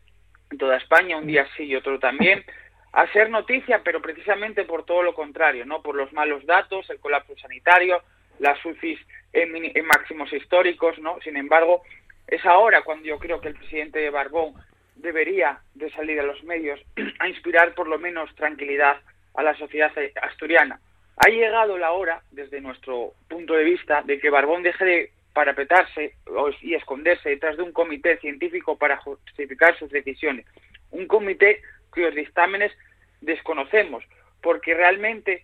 en 0.50 0.58
toda 0.58 0.76
España, 0.76 1.16
un 1.16 1.26
día 1.26 1.46
sí 1.56 1.64
y 1.64 1.76
otro 1.76 1.98
también, 1.98 2.44
a 2.92 3.06
ser 3.12 3.30
noticia, 3.30 3.82
pero 3.84 4.00
precisamente 4.00 4.64
por 4.64 4.84
todo 4.84 5.02
lo 5.02 5.14
contrario, 5.14 5.64
¿no? 5.64 5.82
Por 5.82 5.96
los 5.96 6.12
malos 6.12 6.44
datos, 6.46 6.88
el 6.90 7.00
colapso 7.00 7.36
sanitario, 7.36 8.02
las 8.38 8.64
UCIs 8.64 9.00
en, 9.34 9.86
máximos 9.86 10.32
históricos, 10.32 10.98
¿no? 10.98 11.18
Sin 11.22 11.36
embargo, 11.36 11.82
es 12.26 12.44
ahora 12.46 12.82
cuando 12.82 13.04
yo 13.04 13.18
creo 13.18 13.40
que 13.40 13.48
el 13.48 13.54
presidente 13.54 13.98
de 13.98 14.10
Barbón 14.10 14.54
debería 14.96 15.58
de 15.74 15.90
salir 15.90 16.20
a 16.20 16.24
los 16.24 16.42
medios 16.44 16.80
a 17.18 17.28
inspirar 17.28 17.74
por 17.74 17.88
lo 17.88 17.98
menos 17.98 18.34
tranquilidad 18.36 18.96
a 19.34 19.42
la 19.42 19.56
sociedad 19.56 19.92
asturiana. 20.22 20.80
Ha 21.16 21.28
llegado 21.28 21.76
la 21.78 21.92
hora, 21.92 22.22
desde 22.30 22.60
nuestro 22.60 23.12
punto 23.28 23.54
de 23.54 23.64
vista, 23.64 24.02
de 24.02 24.18
que 24.18 24.30
Barbón 24.30 24.62
deje 24.62 24.84
de 24.84 25.10
parapetarse 25.32 26.14
y 26.62 26.74
esconderse 26.74 27.28
detrás 27.28 27.56
de 27.56 27.62
un 27.64 27.72
comité 27.72 28.16
científico 28.18 28.78
para 28.78 28.96
justificar 28.98 29.76
sus 29.78 29.90
decisiones. 29.90 30.46
Un 30.90 31.06
comité 31.06 31.60
cuyos 31.90 32.14
dictámenes 32.14 32.72
desconocemos, 33.20 34.04
porque 34.40 34.74
realmente 34.74 35.42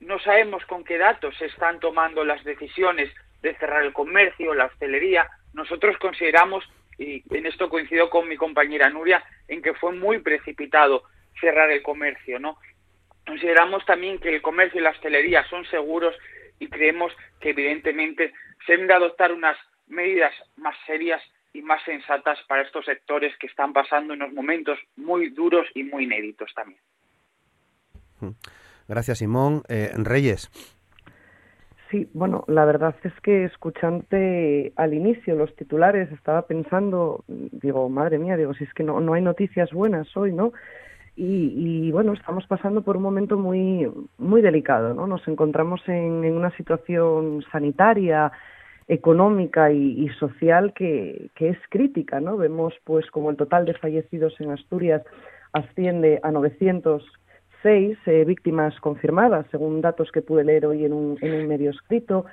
no 0.00 0.18
sabemos 0.18 0.64
con 0.66 0.84
qué 0.84 0.98
datos 0.98 1.36
se 1.38 1.46
están 1.46 1.80
tomando 1.80 2.24
las 2.24 2.42
decisiones 2.44 3.10
de 3.42 3.54
cerrar 3.56 3.84
el 3.84 3.92
comercio, 3.92 4.54
la 4.54 4.66
hostelería. 4.66 5.28
Nosotros 5.52 5.96
consideramos, 5.98 6.64
y 6.98 7.22
en 7.34 7.46
esto 7.46 7.68
coincido 7.68 8.10
con 8.10 8.28
mi 8.28 8.36
compañera 8.36 8.90
Nuria, 8.90 9.22
en 9.48 9.62
que 9.62 9.74
fue 9.74 9.92
muy 9.92 10.18
precipitado 10.18 11.04
cerrar 11.40 11.70
el 11.70 11.82
comercio, 11.82 12.38
¿no? 12.38 12.58
Consideramos 13.26 13.84
también 13.86 14.18
que 14.18 14.34
el 14.34 14.42
comercio 14.42 14.80
y 14.80 14.84
la 14.84 14.90
hostelería 14.90 15.44
son 15.48 15.64
seguros 15.66 16.14
y 16.58 16.68
creemos 16.68 17.12
que 17.40 17.50
evidentemente 17.50 18.32
se 18.66 18.72
deben 18.72 18.88
de 18.88 18.94
adoptar 18.94 19.32
unas 19.32 19.56
medidas 19.86 20.32
más 20.56 20.76
serias 20.86 21.22
y 21.52 21.62
más 21.62 21.82
sensatas 21.84 22.38
para 22.48 22.62
estos 22.62 22.84
sectores 22.84 23.36
que 23.38 23.46
están 23.46 23.72
pasando 23.72 24.14
unos 24.14 24.32
momentos 24.32 24.78
muy 24.96 25.30
duros 25.30 25.66
y 25.74 25.82
muy 25.82 26.04
inéditos 26.04 26.52
también. 26.54 26.80
Gracias, 28.88 29.18
Simón. 29.18 29.62
Eh, 29.68 29.90
Reyes. 29.96 30.50
Sí, 31.90 32.08
bueno, 32.14 32.44
la 32.46 32.64
verdad 32.64 32.94
es 33.02 33.12
que 33.20 33.44
escuchante 33.44 34.72
al 34.76 34.94
inicio 34.94 35.34
los 35.34 35.54
titulares 35.56 36.10
estaba 36.12 36.42
pensando, 36.42 37.24
digo, 37.26 37.88
madre 37.88 38.18
mía, 38.18 38.36
digo, 38.36 38.54
si 38.54 38.62
es 38.62 38.72
que 38.74 38.84
no, 38.84 39.00
no 39.00 39.14
hay 39.14 39.22
noticias 39.22 39.72
buenas 39.72 40.16
hoy, 40.16 40.32
¿no? 40.32 40.52
Y, 41.16 41.90
bueno, 41.90 42.14
estamos 42.14 42.46
pasando 42.46 42.82
por 42.82 42.96
un 42.96 43.02
momento 43.02 43.36
muy, 43.36 43.90
muy 44.16 44.40
delicado, 44.40 44.94
¿no? 44.94 45.06
Nos 45.06 45.26
encontramos 45.28 45.82
en, 45.86 46.24
una 46.24 46.50
situación 46.56 47.44
sanitaria, 47.52 48.32
económica 48.88 49.70
y, 49.72 50.08
social 50.18 50.72
que, 50.72 51.30
que, 51.34 51.50
es 51.50 51.58
crítica, 51.68 52.20
¿no? 52.20 52.36
Vemos 52.36 52.72
pues 52.84 53.10
como 53.10 53.30
el 53.30 53.36
total 53.36 53.66
de 53.66 53.74
fallecidos 53.74 54.40
en 54.40 54.52
Asturias 54.52 55.02
asciende 55.52 56.20
a 56.22 56.30
900 56.30 57.04
seis 57.62 57.98
eh, 58.06 58.24
víctimas 58.24 58.78
confirmadas, 58.80 59.46
según 59.50 59.80
datos 59.80 60.10
que 60.12 60.22
pude 60.22 60.44
leer 60.44 60.66
hoy 60.66 60.84
en 60.84 60.92
un, 60.92 61.18
en 61.20 61.34
un 61.34 61.48
medio 61.48 61.70
escrito, 61.70 62.26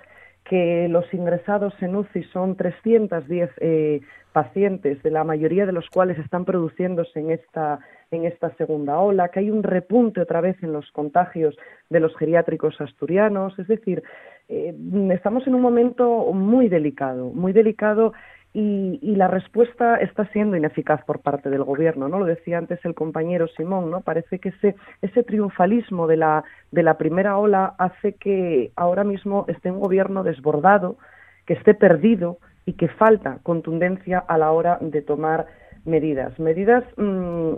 que 0.44 0.88
los 0.88 1.14
ingresados 1.14 1.74
en 1.82 1.96
UCI 1.96 2.24
son 2.32 2.56
310 2.56 3.50
eh, 3.60 4.02
pacientes, 4.32 5.02
de 5.04 5.12
la 5.12 5.24
mayoría 5.24 5.66
de 5.66 5.72
los 5.72 5.90
cuales 5.90 6.18
están 6.20 6.46
produciéndose 6.46 7.20
en 7.20 7.32
esta, 7.32 7.80
en 8.12 8.26
esta 8.26 8.56
segunda 8.56 8.98
ola, 9.00 9.30
que 9.30 9.40
hay 9.40 9.50
un 9.50 9.64
repunte 9.64 10.22
otra 10.22 10.42
vez 10.42 10.56
en 10.64 10.72
los 10.72 10.90
contagios 10.92 11.58
de 11.90 12.00
los 12.00 12.16
geriátricos 12.16 12.80
asturianos, 12.80 13.58
es 13.60 13.68
decir, 13.68 14.04
eh, 14.48 14.74
estamos 15.12 15.46
en 15.48 15.56
un 15.56 15.62
momento 15.62 16.32
muy 16.34 16.70
delicado, 16.70 17.32
muy 17.32 17.52
delicado 17.52 18.14
y, 18.54 19.16
la 19.16 19.28
respuesta 19.28 19.98
está 19.98 20.26
siendo 20.32 20.58
ineficaz 20.58 21.04
por 21.06 21.20
parte 21.20 21.50
del 21.50 21.64
gobierno, 21.64 22.08
¿no? 22.08 22.20
Lo 22.20 22.26
decía 22.26 22.58
antes 22.58 22.84
el 22.86 22.96
compañero 22.96 23.48
Simón, 23.50 23.92
¿no? 23.92 24.02
Parece 24.02 24.40
que 24.40 24.50
ese, 24.50 24.76
ese 25.02 25.24
triunfalismo 25.24 26.08
de 26.08 26.18
la, 26.18 26.44
de 26.72 26.82
la 26.82 26.98
primera 26.98 27.38
ola 27.38 27.76
hace 27.78 28.14
que 28.14 28.72
ahora 28.76 29.04
mismo 29.04 29.46
esté 29.48 29.70
un 29.70 29.80
gobierno 29.80 30.24
desbordado, 30.24 30.98
que 31.46 31.54
esté 31.54 31.76
perdido 31.76 32.40
y 32.66 32.74
que 32.74 32.88
falta 32.88 33.40
contundencia 33.44 34.20
a 34.20 34.38
la 34.38 34.52
hora 34.52 34.80
de 34.82 35.02
tomar 35.02 35.46
medidas. 35.86 36.38
Medidas 36.40 36.84
mm, 36.98 37.54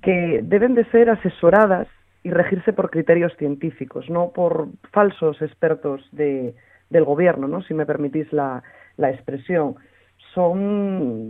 que 0.00 0.40
deben 0.42 0.74
de 0.74 0.84
ser 0.86 1.10
asesoradas 1.10 1.86
y 2.22 2.30
regirse 2.30 2.72
por 2.72 2.90
criterios 2.90 3.36
científicos, 3.36 4.08
no 4.08 4.30
por 4.30 4.68
falsos 4.92 5.42
expertos 5.42 6.08
de, 6.12 6.54
del 6.88 7.04
gobierno, 7.04 7.46
¿no? 7.46 7.62
Si 7.62 7.74
me 7.74 7.84
permitís 7.84 8.32
la, 8.32 8.62
la 8.96 9.10
expresión 9.10 9.76
son 10.34 11.28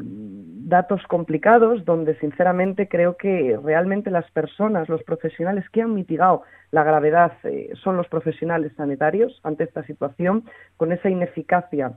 datos 0.68 1.02
complicados 1.08 1.84
donde 1.84 2.18
sinceramente 2.18 2.88
creo 2.88 3.16
que 3.16 3.58
realmente 3.62 4.11
las 4.11 4.30
personas, 4.30 4.88
los 4.88 5.02
profesionales 5.02 5.68
que 5.70 5.82
han 5.82 5.94
mitigado 5.94 6.42
la 6.70 6.84
gravedad 6.84 7.32
eh, 7.44 7.70
son 7.82 7.96
los 7.96 8.08
profesionales 8.08 8.73
sanitarios 8.76 9.40
ante 9.44 9.64
esta 9.64 9.84
situación, 9.84 10.44
con 10.76 10.92
esa 10.92 11.11
ineficacia 11.11 11.92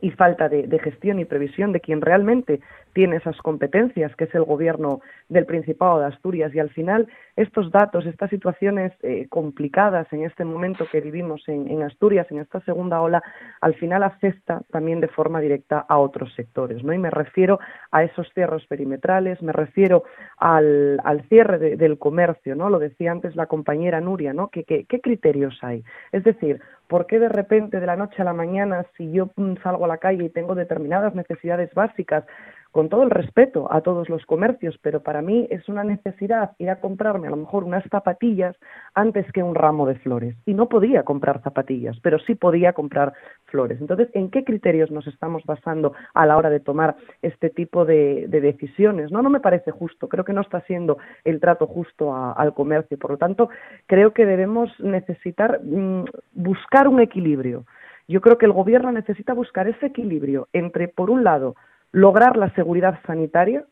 y 0.00 0.10
falta 0.10 0.48
de, 0.48 0.78
gestión 0.78 1.18
y 1.18 1.24
previsión 1.24 1.72
de 1.72 1.80
quien 1.80 2.00
realmente 2.00 2.60
tiene 2.92 3.16
esas 3.16 3.36
competencias, 3.38 4.14
que 4.16 4.24
es 4.24 4.34
el 4.34 4.44
gobierno 4.44 5.00
del 5.28 5.46
Principado 5.46 6.00
de 6.00 6.06
Asturias. 6.06 6.54
Y 6.54 6.58
al 6.58 6.70
final, 6.70 7.08
estos 7.36 7.70
datos, 7.70 8.06
estas 8.06 8.30
situaciones 8.30 8.92
eh, 9.02 9.26
complicadas 9.28 10.10
en 10.12 10.24
este 10.24 10.44
momento 10.44 10.86
que 10.90 11.00
vivimos 11.00 11.42
en, 11.46 11.82
Asturias, 11.82 12.26
en 12.30 12.38
esta 12.38 12.60
segunda 12.60 13.00
ola, 13.00 13.22
al 13.60 13.74
final 13.74 14.02
afecta 14.02 14.62
también 14.70 15.00
de 15.00 15.08
forma 15.08 15.40
directa 15.40 15.84
a 15.88 15.98
otros 15.98 16.32
sectores. 16.34 16.82
¿no? 16.84 16.92
Y 16.92 16.98
me 16.98 17.10
refiero 17.10 17.58
a 17.90 18.02
esos 18.02 18.30
cierres 18.34 18.66
perimetrales, 18.66 19.42
me 19.42 19.52
refiero 19.52 20.04
al, 20.38 21.00
cierre 21.28 21.76
del 21.76 21.98
comercio, 21.98 22.54
¿no? 22.54 22.70
Lo 22.70 22.78
decía 22.78 23.12
antes 23.12 23.36
la 23.36 23.46
compañera 23.46 24.00
Nuria, 24.00 24.32
¿no? 24.32 24.48
¿Qué, 24.48 24.64
qué 24.64 25.00
criterios 25.00 25.58
hay? 25.62 25.82
Es 26.12 26.24
decir, 26.24 26.60
¿Por 26.88 27.06
qué 27.06 27.18
de 27.18 27.28
repente, 27.28 27.80
de 27.80 27.86
la 27.86 27.96
noche 27.96 28.22
a 28.22 28.24
la 28.24 28.32
mañana, 28.32 28.86
si 28.96 29.10
yo 29.10 29.30
mm, 29.36 29.56
salgo 29.62 29.84
a 29.84 29.88
la 29.88 29.98
calle 29.98 30.24
y 30.24 30.30
tengo 30.30 30.54
determinadas 30.54 31.14
necesidades 31.14 31.72
básicas, 31.74 32.24
con 32.76 32.90
todo 32.90 33.04
el 33.04 33.10
respeto 33.10 33.72
a 33.72 33.80
todos 33.80 34.10
los 34.10 34.26
comercios, 34.26 34.78
pero 34.82 35.02
para 35.02 35.22
mí 35.22 35.46
es 35.48 35.66
una 35.66 35.82
necesidad 35.82 36.50
ir 36.58 36.68
a 36.68 36.78
comprarme 36.78 37.26
a 37.26 37.30
lo 37.30 37.38
mejor 37.38 37.64
unas 37.64 37.82
zapatillas 37.88 38.54
antes 38.92 39.24
que 39.32 39.42
un 39.42 39.54
ramo 39.54 39.86
de 39.86 39.94
flores. 39.94 40.36
Y 40.44 40.52
no 40.52 40.68
podía 40.68 41.02
comprar 41.02 41.40
zapatillas, 41.40 41.98
pero 42.02 42.18
sí 42.18 42.34
podía 42.34 42.74
comprar 42.74 43.14
flores. 43.46 43.80
Entonces, 43.80 44.10
¿en 44.12 44.30
qué 44.30 44.44
criterios 44.44 44.90
nos 44.90 45.06
estamos 45.06 45.42
basando 45.46 45.94
a 46.12 46.26
la 46.26 46.36
hora 46.36 46.50
de 46.50 46.60
tomar 46.60 46.96
este 47.22 47.48
tipo 47.48 47.86
de, 47.86 48.26
decisiones? 48.28 49.10
No, 49.10 49.22
no 49.22 49.30
me 49.30 49.40
parece 49.40 49.70
justo. 49.70 50.10
Creo 50.10 50.26
que 50.26 50.34
no 50.34 50.42
está 50.42 50.60
siendo 50.66 50.98
el 51.24 51.40
trato 51.40 51.66
justo 51.66 52.14
al 52.14 52.52
comercio. 52.52 52.98
Por 52.98 53.12
lo 53.12 53.16
tanto, 53.16 53.48
creo 53.86 54.12
que 54.12 54.26
debemos 54.26 54.68
necesitar 54.80 55.62
mm, 55.64 56.04
buscar 56.34 56.88
un 56.88 57.00
equilibrio. 57.00 57.64
Yo 58.06 58.20
creo 58.20 58.36
que 58.36 58.44
el 58.44 58.52
gobierno 58.52 58.92
necesita 58.92 59.32
buscar 59.32 59.66
ese 59.66 59.86
equilibrio 59.86 60.48
entre, 60.52 60.88
por 60.88 61.08
un 61.08 61.24
lado, 61.24 61.56
lograr 61.92 62.36
la 62.36 62.50
seguridad 62.54 62.98
sanitaria 63.06 63.64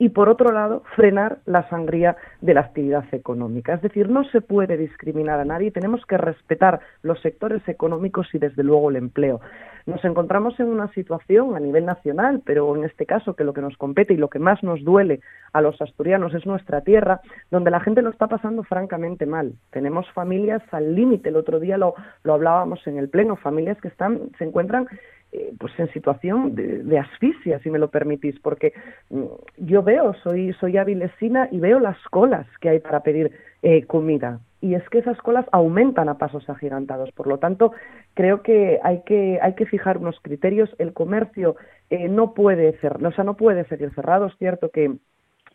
y, 0.00 0.10
por 0.10 0.28
otro 0.28 0.52
lado, 0.52 0.84
frenar 0.94 1.38
la 1.44 1.68
sangría 1.68 2.16
de 2.40 2.54
la 2.54 2.60
actividad 2.60 3.04
económica. 3.12 3.74
Es 3.74 3.82
decir, 3.82 4.08
no 4.08 4.22
se 4.24 4.40
puede 4.40 4.76
discriminar 4.76 5.40
a 5.40 5.44
nadie, 5.44 5.72
tenemos 5.72 6.06
que 6.06 6.16
respetar 6.16 6.80
los 7.02 7.20
sectores 7.20 7.66
económicos 7.68 8.28
y, 8.32 8.38
desde 8.38 8.62
luego, 8.62 8.90
el 8.90 8.96
empleo. 8.96 9.40
Nos 9.86 10.04
encontramos 10.04 10.60
en 10.60 10.66
una 10.66 10.92
situación 10.92 11.56
a 11.56 11.60
nivel 11.60 11.84
nacional, 11.84 12.42
pero 12.44 12.76
en 12.76 12.84
este 12.84 13.06
caso 13.06 13.34
que 13.34 13.42
lo 13.42 13.54
que 13.54 13.62
nos 13.62 13.76
compete 13.76 14.14
y 14.14 14.18
lo 14.18 14.28
que 14.28 14.38
más 14.38 14.62
nos 14.62 14.84
duele 14.84 15.20
a 15.52 15.62
los 15.62 15.80
asturianos 15.82 16.32
es 16.34 16.46
nuestra 16.46 16.82
tierra, 16.82 17.20
donde 17.50 17.70
la 17.70 17.80
gente 17.80 18.02
lo 18.02 18.10
está 18.10 18.28
pasando 18.28 18.62
francamente 18.62 19.26
mal. 19.26 19.54
Tenemos 19.70 20.08
familias 20.12 20.62
al 20.72 20.94
límite, 20.94 21.30
el 21.30 21.36
otro 21.36 21.58
día 21.58 21.76
lo, 21.76 21.94
lo 22.22 22.34
hablábamos 22.34 22.86
en 22.86 22.98
el 22.98 23.08
pleno, 23.08 23.34
familias 23.34 23.80
que 23.80 23.88
están, 23.88 24.30
se 24.38 24.44
encuentran 24.44 24.86
eh, 25.30 25.52
pues 25.58 25.72
en 25.78 25.92
situación 25.92 26.54
de, 26.54 26.98
asfixia, 26.98 27.58
si 27.60 27.70
me 27.70 27.78
lo 27.78 27.90
permitís, 27.90 28.38
porque 28.40 28.72
mm, 29.10 29.24
yo 29.58 29.82
veo, 29.82 30.14
soy, 30.22 30.54
soy 30.54 30.78
avilesina 30.78 31.48
y 31.50 31.60
veo 31.60 31.80
las 31.80 31.98
colas 32.10 32.46
que 32.60 32.70
hay 32.70 32.80
para 32.80 33.02
pedir 33.02 33.32
eh, 33.62 33.84
comida. 33.84 34.40
Y 34.60 34.74
es 34.74 34.88
que 34.88 34.98
esas 34.98 35.18
colas 35.18 35.44
aumentan 35.52 36.08
a 36.08 36.18
pasos 36.18 36.48
agigantados. 36.48 37.12
Por 37.12 37.26
lo 37.26 37.38
tanto, 37.38 37.72
creo 38.14 38.42
que 38.42 38.80
hay 38.82 39.02
que, 39.02 39.38
hay 39.40 39.54
que 39.54 39.66
fijar 39.66 39.98
unos 39.98 40.18
criterios. 40.20 40.74
El 40.78 40.92
comercio 40.92 41.56
eh, 41.90 42.08
no 42.08 42.34
puede 42.34 42.78
ser, 42.80 43.04
o 43.04 43.12
sea, 43.12 43.24
no 43.24 43.34
puede 43.34 43.64
seguir 43.66 43.94
cerrado. 43.94 44.26
Es 44.26 44.36
cierto 44.38 44.70
que 44.70 44.96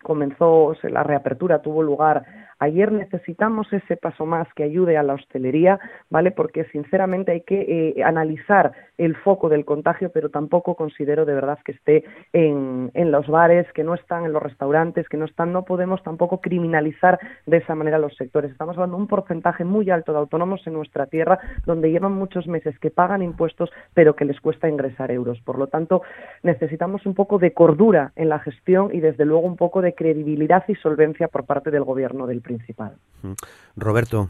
comenzó, 0.03 0.75
la 0.83 1.03
reapertura 1.03 1.61
tuvo 1.61 1.81
lugar 1.81 2.23
ayer, 2.63 2.91
necesitamos 2.91 3.71
ese 3.71 3.97
paso 3.97 4.25
más 4.25 4.47
que 4.55 4.63
ayude 4.63 4.97
a 4.97 5.03
la 5.03 5.13
hostelería, 5.13 5.79
¿vale? 6.09 6.31
Porque 6.31 6.65
sinceramente 6.65 7.31
hay 7.31 7.41
que 7.41 7.93
eh, 7.97 8.03
analizar 8.03 8.71
el 8.97 9.15
foco 9.15 9.49
del 9.49 9.65
contagio, 9.65 10.11
pero 10.11 10.29
tampoco 10.29 10.75
considero 10.75 11.25
de 11.25 11.33
verdad 11.33 11.59
que 11.65 11.73
esté 11.73 12.03
en, 12.31 12.91
los 13.11 13.27
bares, 13.27 13.71
que 13.73 13.83
no 13.83 13.93
están 13.93 14.25
en 14.25 14.33
los 14.33 14.41
restaurantes, 14.41 15.07
que 15.09 15.17
no 15.17 15.25
están, 15.25 15.51
no 15.51 15.65
podemos 15.65 16.01
tampoco 16.03 16.41
criminalizar 16.41 17.19
de 17.45 17.57
esa 17.57 17.75
manera 17.75 17.97
los 17.97 18.15
sectores. 18.15 18.51
Estamos 18.51 18.75
hablando 18.75 18.97
de 18.97 19.03
un 19.03 19.07
porcentaje 19.07 19.63
muy 19.63 19.89
alto 19.89 20.13
de 20.13 20.19
autónomos 20.19 20.65
en 20.65 20.73
nuestra 20.73 21.07
tierra, 21.07 21.39
donde 21.65 21.91
llevan 21.91 22.13
muchos 22.13 22.47
meses 22.47 22.77
que 22.79 22.91
pagan 22.91 23.21
impuestos, 23.21 23.71
pero 23.93 24.15
que 24.15 24.25
les 24.25 24.39
cuesta 24.39 24.69
ingresar 24.69 25.11
euros. 25.11 25.41
Por 25.41 25.57
lo 25.57 25.67
tanto, 25.67 26.01
necesitamos 26.43 27.05
un 27.05 27.13
poco 27.13 27.39
de 27.39 27.53
cordura 27.53 28.11
en 28.15 28.29
la 28.29 28.39
gestión 28.39 28.89
y 28.93 28.99
desde 28.99 29.25
luego 29.25 29.45
un 29.45 29.57
poco 29.57 29.81
de 29.81 29.93
credibilidad 29.93 30.63
y 30.67 30.75
solvencia 30.75 31.27
por 31.27 31.45
parte 31.45 31.71
del 31.71 31.83
gobierno 31.83 32.27
del 32.27 32.41
Principado. 32.57 32.95
Roberto. 33.75 34.29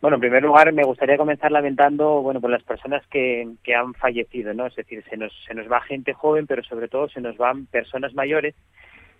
Bueno, 0.00 0.16
en 0.16 0.20
primer 0.20 0.42
lugar, 0.42 0.72
me 0.72 0.84
gustaría 0.84 1.16
comenzar 1.16 1.50
lamentando, 1.50 2.20
bueno, 2.22 2.40
por 2.40 2.50
las 2.50 2.62
personas 2.62 3.04
que, 3.08 3.48
que 3.64 3.74
han 3.74 3.94
fallecido, 3.94 4.54
¿no? 4.54 4.66
Es 4.66 4.76
decir, 4.76 5.02
se 5.08 5.16
nos, 5.16 5.32
se 5.46 5.54
nos 5.54 5.70
va 5.70 5.80
gente 5.80 6.12
joven, 6.12 6.46
pero 6.46 6.62
sobre 6.62 6.88
todo 6.88 7.08
se 7.08 7.20
nos 7.20 7.36
van 7.36 7.66
personas 7.66 8.14
mayores 8.14 8.54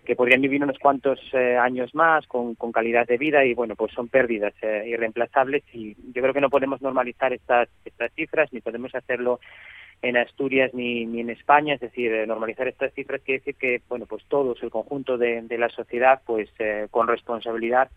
que 0.05 0.15
podrían 0.15 0.39
vivir 0.39 0.63
unos 0.63 0.79
cuantos 0.79 1.19
eh, 1.33 1.57
años 1.57 1.93
más 1.93 2.25
con, 2.27 2.55
con, 2.55 2.71
calidad 2.71 3.05
de 3.05 3.17
vida 3.17 3.43
y 3.43 3.53
bueno 3.53 3.75
pues 3.75 3.91
son 3.91 4.07
pérdidas 4.07 4.53
eh, 4.61 4.85
irreemplazables 4.87 5.63
y 5.73 5.97
yo 6.13 6.21
creo 6.21 6.33
que 6.33 6.39
no 6.39 6.49
podemos 6.49 6.81
normalizar 6.81 7.33
estas 7.33 7.67
estas 7.83 8.13
cifras 8.13 8.53
ni 8.53 8.61
podemos 8.61 8.95
hacerlo 8.95 9.41
en 10.01 10.17
Asturias 10.17 10.73
ni, 10.73 11.05
ni 11.05 11.21
en 11.21 11.29
España, 11.29 11.73
es 11.73 11.81
decir, 11.81 12.11
eh, 12.11 12.27
normalizar 12.27 12.67
estas 12.67 12.93
cifras 12.93 13.21
quiere 13.21 13.39
decir 13.39 13.55
que, 13.55 13.81
bueno, 13.89 14.05
pues 14.05 14.23
todos, 14.27 14.61
el 14.61 14.69
conjunto 14.69 15.17
de, 15.17 15.45
la 15.57 15.69
sociedad, 15.69 16.21
pues 16.25 16.49
eh, 16.59 16.87
con 16.91 17.07
responsabilidad 17.07 17.89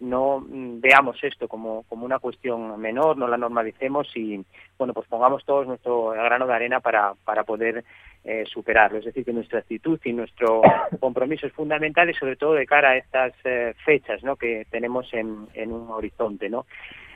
no 0.00 0.40
mm, 0.40 0.80
veamos 0.80 1.22
esto 1.22 1.48
como, 1.48 1.82
como 1.84 2.04
una 2.04 2.20
cuestión 2.20 2.80
menor, 2.80 3.16
no 3.16 3.26
la 3.26 3.36
normalicemos 3.36 4.08
y, 4.16 4.44
bueno, 4.78 4.94
pues 4.94 5.08
pongamos 5.08 5.44
todos 5.44 5.66
nuestro 5.66 6.10
grano 6.10 6.46
de 6.46 6.54
arena 6.54 6.80
para, 6.80 7.14
para 7.24 7.44
poder 7.44 7.84
eh, 8.24 8.44
superarlo. 8.46 8.98
Es 8.98 9.06
decir, 9.06 9.24
que 9.24 9.32
nuestra 9.32 9.60
actitud 9.60 9.98
y 10.04 10.12
nuestro 10.12 10.62
compromiso 11.00 11.46
es 11.46 11.52
fundamental 11.52 12.08
y 12.10 12.14
sobre 12.14 12.36
todo 12.36 12.54
de 12.54 12.66
cara 12.66 12.90
a 12.90 12.96
estas 12.96 13.32
eh, 13.44 13.74
fechas 13.84 14.22
¿no? 14.22 14.36
que 14.36 14.66
tenemos 14.70 15.12
en, 15.12 15.48
en 15.54 15.72
un 15.72 15.90
horizonte, 15.90 16.48
¿no? 16.48 16.66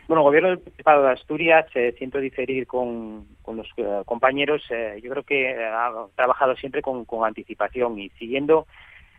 Bueno, 0.08 0.22
el 0.22 0.24
gobierno 0.24 0.48
del 0.50 0.58
Principado 0.58 1.04
de 1.04 1.12
Asturias, 1.12 1.66
eh, 1.74 1.94
siento 1.96 2.18
diferir 2.18 2.66
con, 2.66 3.26
con 3.42 3.56
los 3.56 3.68
eh, 3.76 4.02
compañeros, 4.04 4.62
eh, 4.70 5.00
yo 5.02 5.10
creo 5.10 5.22
que 5.22 5.54
ha 5.54 5.92
trabajado 6.16 6.56
siempre 6.56 6.82
con, 6.82 7.04
con, 7.04 7.24
anticipación 7.24 7.98
y 7.98 8.08
siguiendo 8.10 8.66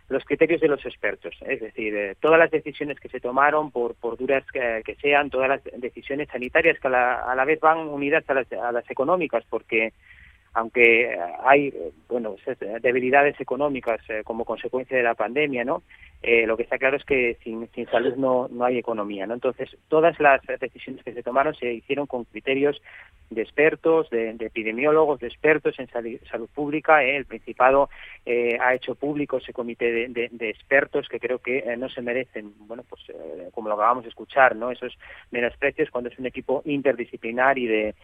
los 0.09 0.23
criterios 0.25 0.61
de 0.61 0.67
los 0.67 0.85
expertos. 0.85 1.33
Es 1.41 1.61
decir, 1.61 1.95
eh, 1.95 2.15
todas 2.19 2.37
las 2.37 2.51
decisiones 2.51 2.99
que 2.99 3.09
se 3.09 3.21
tomaron, 3.21 3.71
por, 3.71 3.95
por 3.95 4.17
duras 4.17 4.43
que, 4.51 4.81
que 4.85 4.95
sean, 4.95 5.29
todas 5.29 5.49
las 5.49 5.63
decisiones 5.77 6.29
sanitarias 6.29 6.79
que 6.79 6.87
a 6.87 6.91
la, 6.91 7.13
a 7.21 7.35
la 7.35 7.45
vez 7.45 7.59
van 7.61 7.79
unidas 7.79 8.23
a 8.29 8.33
las, 8.33 8.51
a 8.51 8.71
las 8.71 8.89
económicas, 8.91 9.43
porque 9.49 9.93
aunque 10.53 11.17
hay 11.43 11.73
bueno 12.07 12.35
debilidades 12.81 13.39
económicas 13.39 13.99
eh, 14.09 14.21
como 14.23 14.45
consecuencia 14.45 14.95
de 14.95 15.03
la 15.03 15.15
pandemia 15.15 15.63
no 15.63 15.83
eh, 16.21 16.47
lo 16.47 16.55
que 16.55 16.63
está 16.63 16.77
claro 16.77 16.95
es 16.95 17.03
que 17.03 17.37
sin, 17.43 17.67
salud 17.91 18.15
no, 18.15 18.47
no 18.49 18.63
hay 18.63 18.77
economía 18.77 19.25
no 19.25 19.33
entonces 19.33 19.75
todas 19.87 20.19
las 20.19 20.41
decisiones 20.59 21.03
que 21.03 21.13
se 21.13 21.23
tomaron 21.23 21.55
se 21.55 21.73
hicieron 21.73 22.07
con 22.07 22.23
criterios 22.25 22.81
de 23.29 23.41
expertos 23.41 24.09
de, 24.09 24.33
de 24.33 24.45
epidemiólogos 24.45 25.19
de 25.19 25.27
expertos 25.27 25.77
en 25.79 25.89
salud, 25.89 26.47
pública 26.53 27.03
eh, 27.03 27.17
el 27.17 27.25
principado 27.25 27.89
eh, 28.25 28.57
ha 28.61 28.75
hecho 28.75 28.95
público 28.95 29.37
ese 29.37 29.53
comité 29.53 29.91
de, 29.91 30.07
de, 30.09 30.29
de 30.31 30.49
expertos 30.49 31.09
que 31.09 31.19
creo 31.19 31.39
que 31.39 31.59
eh, 31.59 31.77
no 31.77 31.89
se 31.89 32.01
merecen 32.01 32.53
bueno 32.67 32.83
pues 32.87 33.01
eh, 33.09 33.49
como 33.53 33.69
lo 33.69 33.75
acabamos 33.75 34.03
de 34.03 34.09
escuchar 34.09 34.55
no 34.55 34.71
esos 34.71 34.97
menosprecios 35.31 35.89
cuando 35.89 36.09
es 36.09 36.19
un 36.19 36.27
equipo 36.27 36.61
interdisciplinar 36.65 37.57
y 37.57 37.65
de 37.65 37.95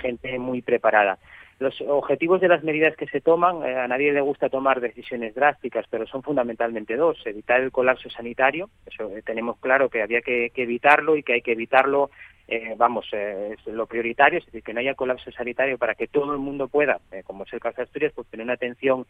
gente 0.00 0.38
muy 0.38 0.62
preparada 0.62 1.18
los 1.58 1.80
objetivos 1.80 2.40
de 2.40 2.48
las 2.48 2.62
medidas 2.62 2.96
que 2.96 3.06
se 3.06 3.20
toman, 3.20 3.62
eh, 3.64 3.76
a 3.76 3.88
nadie 3.88 4.12
le 4.12 4.20
gusta 4.20 4.50
tomar 4.50 4.80
decisiones 4.80 5.34
drásticas, 5.34 5.86
pero 5.88 6.06
son 6.06 6.22
fundamentalmente 6.22 6.96
dos. 6.96 7.18
Evitar 7.24 7.60
el 7.62 7.72
colapso 7.72 8.10
sanitario, 8.10 8.68
eso 8.84 9.16
eh, 9.16 9.22
tenemos 9.22 9.56
claro 9.58 9.88
que 9.88 10.02
había 10.02 10.20
que, 10.20 10.52
evitarlo 10.54 11.16
y 11.16 11.22
que 11.22 11.34
hay 11.34 11.42
que 11.42 11.52
evitarlo, 11.52 12.10
eh, 12.46 12.74
vamos, 12.76 13.06
eh, 13.12 13.54
es 13.54 13.66
lo 13.72 13.86
prioritario, 13.86 14.38
es 14.38 14.44
decir, 14.44 14.62
que 14.62 14.74
no 14.74 14.80
haya 14.80 14.94
colapso 14.94 15.32
sanitario 15.32 15.78
para 15.78 15.94
que 15.94 16.08
todo 16.08 16.32
el 16.32 16.38
mundo 16.38 16.68
pueda, 16.68 17.00
eh, 17.10 17.22
como 17.24 17.44
es 17.44 17.52
el 17.54 17.60
caso 17.60 17.78
de 17.78 17.84
Asturias, 17.84 18.12
pues 18.14 18.28
tener 18.28 18.44
una 18.44 18.54
atención 18.54 19.06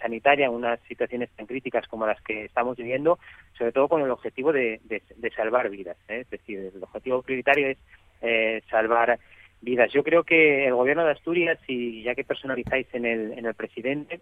sanitaria 0.00 0.46
en 0.46 0.52
unas 0.52 0.80
situaciones 0.88 1.28
tan 1.30 1.46
críticas 1.46 1.86
como 1.88 2.06
las 2.06 2.20
que 2.22 2.44
estamos 2.44 2.76
viviendo, 2.76 3.18
sobre 3.58 3.72
todo 3.72 3.88
con 3.88 4.00
el 4.00 4.10
objetivo 4.10 4.52
de, 4.52 4.80
de, 4.84 5.02
de 5.16 5.30
salvar 5.32 5.68
vidas. 5.68 5.96
Es 6.06 6.30
decir, 6.30 6.70
el 6.74 6.82
objetivo 6.82 7.20
prioritario 7.22 7.68
es 8.20 8.64
salvar 8.70 9.18
vidas. 9.60 9.92
Yo 9.92 10.02
creo 10.02 10.24
que 10.24 10.66
el 10.66 10.74
gobierno 10.74 11.04
de 11.04 11.12
Asturias, 11.12 11.58
y 11.66 12.02
ya 12.02 12.14
que 12.14 12.24
personalizáis 12.24 12.86
en 12.92 13.06
el, 13.06 13.32
en 13.32 13.46
el 13.46 13.54
presidente, 13.54 14.20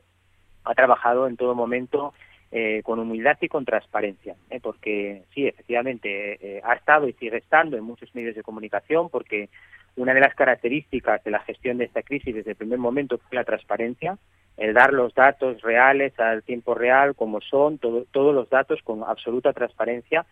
ha 0.65 0.75
trabajado 0.75 1.27
en 1.27 1.37
todo 1.37 1.55
momento 1.55 2.15
eh, 2.57 2.83
con 2.85 3.01
humildad 3.01 3.37
y 3.41 3.49
con 3.49 3.65
transparencia, 3.65 4.37
¿eh? 4.49 4.61
porque 4.63 5.25
sí, 5.35 5.47
efectivamente, 5.47 6.39
eh, 6.41 6.61
ha 6.63 6.75
estado 6.75 7.09
y 7.09 7.13
sigue 7.15 7.39
estando 7.39 7.77
en 7.77 7.83
muchos 7.83 8.15
medios 8.15 8.37
de 8.37 8.45
comunicación, 8.45 9.09
porque 9.11 9.49
una 9.97 10.15
de 10.15 10.21
las 10.21 10.35
características 10.35 11.25
de 11.25 11.33
la 11.33 11.41
gestión 11.41 11.79
de 11.79 11.87
esta 11.87 12.03
crisis 12.03 12.35
desde 12.35 12.53
el 12.53 12.57
primer 12.57 12.79
momento 12.79 13.19
fue 13.19 13.37
la 13.37 13.45
transparencia, 13.45 14.19
el 14.57 14.73
dar 14.73 14.93
los 14.93 15.13
datos 15.15 15.63
reales 15.63 16.17
al 16.21 16.45
tiempo 16.45 16.75
real, 16.75 17.17
como 17.17 17.41
son, 17.41 17.79
todo, 17.79 18.05
todos 18.13 18.33
los 18.33 18.49
datos 18.49 18.81
con 18.85 19.03
absoluta 19.03 19.53
transparencia, 19.53 20.25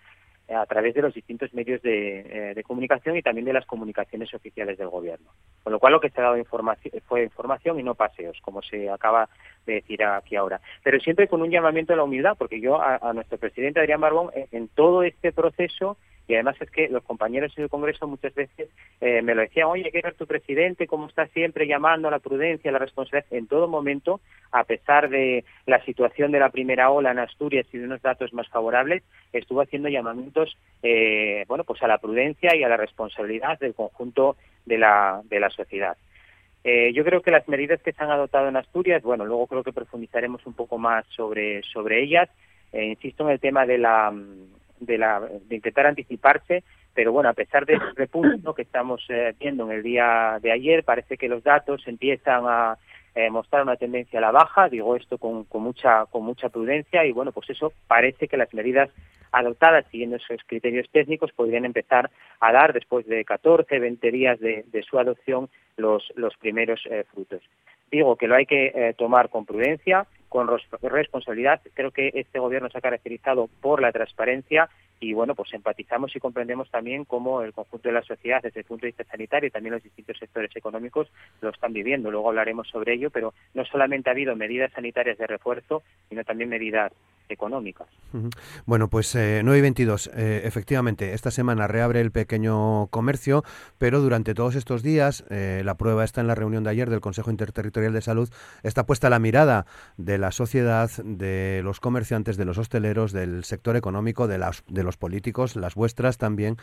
a 0.48 0.66
través 0.66 0.94
de 0.94 1.02
los 1.02 1.14
distintos 1.14 1.52
medios 1.54 1.80
de, 1.82 2.20
eh, 2.20 2.54
de, 2.54 2.62
comunicación 2.62 3.16
y 3.16 3.22
también 3.22 3.44
de 3.44 3.52
las 3.52 3.66
comunicaciones 3.66 4.32
oficiales 4.34 4.76
del 4.78 4.88
gobierno. 4.88 5.30
Con 5.62 5.72
lo 5.72 5.78
cual 5.78 5.94
lo 5.94 6.00
que 6.00 6.10
se 6.10 6.20
ha 6.20 6.24
dado 6.24 6.36
información, 6.36 6.94
fue 7.06 7.24
información 7.24 7.78
y 7.78 7.82
no 7.82 7.94
paseos, 7.94 8.38
como 8.42 8.62
se 8.62 8.90
acaba 8.90 9.28
de 9.66 9.74
decir 9.74 10.02
aquí 10.04 10.36
ahora. 10.36 10.60
Pero 10.82 10.98
siempre 11.00 11.28
con 11.28 11.42
un 11.42 11.50
llamamiento 11.50 11.92
a 11.92 11.96
la 11.96 12.04
humildad, 12.04 12.36
porque 12.36 12.60
yo 12.60 12.80
a, 12.80 13.12
nuestro 13.12 13.38
presidente 13.38 13.80
Adrián 13.80 14.00
Barbón 14.00 14.30
en 14.50 14.68
todo 14.68 15.02
este 15.02 15.32
proceso 15.32 15.96
y 16.28 16.34
además 16.34 16.56
es 16.60 16.70
que 16.70 16.88
los 16.88 17.02
compañeros 17.02 17.52
en 17.56 17.64
el 17.64 17.70
Congreso 17.70 18.06
muchas 18.06 18.34
veces 18.34 18.68
eh, 19.00 19.22
me 19.22 19.34
lo 19.34 19.42
decían, 19.42 19.66
oye, 19.66 19.90
¿qué 19.90 20.00
es 20.02 20.16
tu 20.16 20.26
presidente? 20.26 20.86
¿Cómo 20.86 21.06
está 21.08 21.26
siempre 21.28 21.66
llamando 21.66 22.08
a 22.08 22.10
la 22.10 22.20
prudencia, 22.20 22.70
a 22.70 22.72
la 22.72 22.78
responsabilidad? 22.78 23.26
En 23.32 23.46
todo 23.46 23.68
momento, 23.68 24.20
a 24.52 24.64
pesar 24.64 25.08
de 25.08 25.44
la 25.66 25.84
situación 25.84 26.30
de 26.32 26.40
la 26.40 26.50
primera 26.50 26.90
ola 26.90 27.10
en 27.10 27.18
Asturias 27.18 27.66
y 27.72 27.78
de 27.78 27.84
unos 27.84 28.02
datos 28.02 28.32
más 28.32 28.48
favorables, 28.48 29.02
estuvo 29.32 29.60
haciendo 29.60 29.88
llamamientos, 29.88 30.56
eh, 30.82 31.44
bueno, 31.48 31.64
pues 31.64 31.82
a 31.82 31.88
la 31.88 31.98
prudencia 31.98 32.54
y 32.54 32.62
a 32.62 32.68
la 32.68 32.76
responsabilidad 32.76 33.58
del 33.58 33.74
conjunto 33.74 34.36
de 34.64 34.78
la, 34.78 35.22
de 35.24 35.40
la 35.40 35.50
sociedad. 35.50 35.96
Eh, 36.64 36.92
yo 36.92 37.04
creo 37.04 37.22
que 37.22 37.32
las 37.32 37.48
medidas 37.48 37.82
que 37.82 37.92
se 37.92 38.02
han 38.02 38.10
adoptado 38.10 38.48
en 38.48 38.56
Asturias, 38.56 39.02
bueno, 39.02 39.24
luego 39.24 39.48
creo 39.48 39.64
que 39.64 39.72
profundizaremos 39.72 40.46
un 40.46 40.54
poco 40.54 40.78
más 40.78 41.04
sobre, 41.08 41.62
sobre 41.64 42.02
ellas. 42.02 42.28
Eh, 42.72 42.86
insisto 42.86 43.24
en 43.24 43.30
el 43.30 43.40
tema 43.40 43.66
de 43.66 43.78
la, 43.78 44.14
de, 44.86 44.98
la, 44.98 45.20
de 45.20 45.54
intentar 45.54 45.86
anticiparse, 45.86 46.62
pero 46.94 47.12
bueno, 47.12 47.30
a 47.30 47.34
pesar 47.34 47.64
de 47.64 47.74
ese 47.74 47.84
repunto 47.94 48.54
que 48.54 48.62
estamos 48.62 49.04
eh, 49.08 49.34
viendo 49.38 49.64
en 49.64 49.78
el 49.78 49.82
día 49.82 50.38
de 50.42 50.52
ayer, 50.52 50.84
parece 50.84 51.16
que 51.16 51.28
los 51.28 51.42
datos 51.42 51.82
empiezan 51.86 52.44
a 52.46 52.76
eh, 53.14 53.30
mostrar 53.30 53.62
una 53.62 53.76
tendencia 53.76 54.18
a 54.18 54.22
la 54.22 54.30
baja, 54.30 54.68
digo 54.68 54.96
esto 54.96 55.18
con, 55.18 55.44
con, 55.44 55.62
mucha, 55.62 56.06
con 56.06 56.24
mucha 56.24 56.48
prudencia 56.48 57.04
y 57.04 57.12
bueno, 57.12 57.32
pues 57.32 57.50
eso 57.50 57.72
parece 57.86 58.28
que 58.28 58.36
las 58.36 58.52
medidas 58.54 58.90
adoptadas 59.30 59.86
siguiendo 59.90 60.16
esos 60.16 60.40
criterios 60.46 60.88
técnicos 60.90 61.32
podrían 61.32 61.64
empezar 61.64 62.10
a 62.40 62.52
dar 62.52 62.72
después 62.72 63.06
de 63.06 63.24
14, 63.24 63.78
20 63.78 64.10
días 64.10 64.40
de, 64.40 64.64
de 64.66 64.82
su 64.82 64.98
adopción 64.98 65.48
los, 65.76 66.12
los 66.16 66.36
primeros 66.36 66.80
eh, 66.90 67.04
frutos. 67.12 67.42
Digo 67.90 68.16
que 68.16 68.26
lo 68.26 68.34
hay 68.34 68.46
que 68.46 68.94
tomar 68.96 69.28
con 69.28 69.44
prudencia, 69.44 70.06
con 70.32 70.48
responsabilidad. 70.80 71.60
Creo 71.74 71.90
que 71.90 72.10
este 72.14 72.38
gobierno 72.38 72.70
se 72.70 72.78
ha 72.78 72.80
caracterizado 72.80 73.50
por 73.60 73.82
la 73.82 73.92
transparencia 73.92 74.70
y 74.98 75.12
bueno, 75.12 75.34
pues 75.34 75.52
empatizamos 75.52 76.16
y 76.16 76.20
comprendemos 76.20 76.70
también 76.70 77.04
cómo 77.04 77.42
el 77.42 77.52
conjunto 77.52 77.88
de 77.88 77.94
la 77.94 78.02
sociedad 78.02 78.40
desde 78.40 78.60
el 78.60 78.66
punto 78.66 78.82
de 78.82 78.92
vista 78.92 79.04
sanitario 79.04 79.48
y 79.48 79.50
también 79.50 79.74
los 79.74 79.82
distintos 79.82 80.16
sectores 80.18 80.54
económicos 80.56 81.08
lo 81.42 81.50
están 81.50 81.74
viviendo. 81.74 82.10
Luego 82.10 82.30
hablaremos 82.30 82.66
sobre 82.68 82.94
ello, 82.94 83.10
pero 83.10 83.34
no 83.52 83.64
solamente 83.66 84.08
ha 84.08 84.12
habido 84.12 84.34
medidas 84.34 84.72
sanitarias 84.72 85.18
de 85.18 85.26
refuerzo, 85.26 85.82
sino 86.08 86.24
también 86.24 86.48
medidas 86.48 86.92
económicas. 87.28 87.88
Bueno, 88.66 88.88
pues 88.88 89.14
eh, 89.14 89.40
9 89.42 89.58
y 89.58 89.62
22, 89.62 90.10
eh, 90.14 90.42
efectivamente, 90.44 91.14
esta 91.14 91.30
semana 91.30 91.66
reabre 91.66 92.00
el 92.00 92.12
pequeño 92.12 92.88
comercio, 92.88 93.42
pero 93.78 94.00
durante 94.00 94.34
todos 94.34 94.54
estos 94.54 94.82
días, 94.82 95.24
eh, 95.30 95.62
la 95.64 95.76
prueba 95.76 96.04
está 96.04 96.20
en 96.20 96.26
la 96.26 96.34
reunión 96.34 96.62
de 96.62 96.70
ayer 96.70 96.90
del 96.90 97.00
Consejo 97.00 97.30
Interterritorial 97.30 97.92
de 97.92 98.02
Salud, 98.02 98.28
está 98.62 98.84
puesta 98.84 99.08
la 99.08 99.18
mirada 99.18 99.66
de 99.96 100.18
la 100.22 100.32
sociedad, 100.32 100.90
de 101.04 101.60
los 101.62 101.80
comerciantes, 101.80 102.38
de 102.38 102.46
los 102.46 102.56
hosteleros, 102.56 103.12
del 103.12 103.44
sector 103.44 103.76
económico, 103.76 104.26
de, 104.26 104.38
las, 104.38 104.64
de 104.68 104.82
los 104.82 104.96
políticos, 104.96 105.56
las 105.56 105.74
vuestras 105.74 106.16
también, 106.16 106.56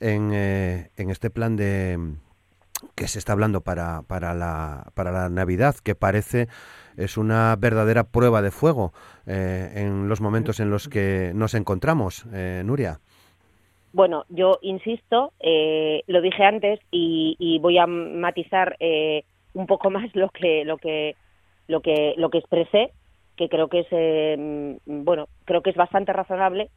en, 0.00 0.32
eh, 0.34 0.90
en 0.98 1.08
este 1.10 1.30
plan 1.30 1.56
de 1.56 1.98
que 2.94 3.08
se 3.08 3.18
está 3.18 3.32
hablando 3.32 3.62
para, 3.62 4.02
para, 4.02 4.34
la, 4.34 4.90
para 4.94 5.10
la 5.10 5.30
Navidad, 5.30 5.76
que 5.82 5.94
parece 5.94 6.48
es 6.96 7.16
una 7.16 7.56
verdadera 7.56 8.04
prueba 8.04 8.42
de 8.42 8.50
fuego 8.50 8.92
eh, 9.26 9.72
en 9.76 10.08
los 10.08 10.20
momentos 10.20 10.60
en 10.60 10.68
los 10.70 10.88
que 10.88 11.32
nos 11.34 11.54
encontramos, 11.54 12.26
eh, 12.34 12.62
Nuria. 12.64 13.00
Bueno, 13.94 14.24
yo 14.28 14.58
insisto, 14.60 15.32
eh, 15.38 16.02
lo 16.08 16.20
dije 16.20 16.42
antes 16.44 16.80
y, 16.90 17.58
voy 17.60 17.78
a 17.78 17.86
matizar 17.86 18.76
eh, 18.80 19.22
un 19.54 19.66
poco 19.66 19.88
más 19.96 20.10
lo 20.14 20.28
que 20.30 20.64
lo 20.64 20.78
que 20.78 21.14
lo 21.68 21.80
que 21.80 22.14
lo 22.16 22.28
que 22.28 22.38
expresé, 22.38 22.92
que 23.36 23.48
creo 23.48 23.68
que 23.68 23.80
es 23.80 23.86
eh, 23.90 24.78
bueno, 24.86 25.28
creo 25.44 25.62
que 25.62 25.70
es 25.70 25.76
bastante 25.76 26.12
razonable 26.12 26.70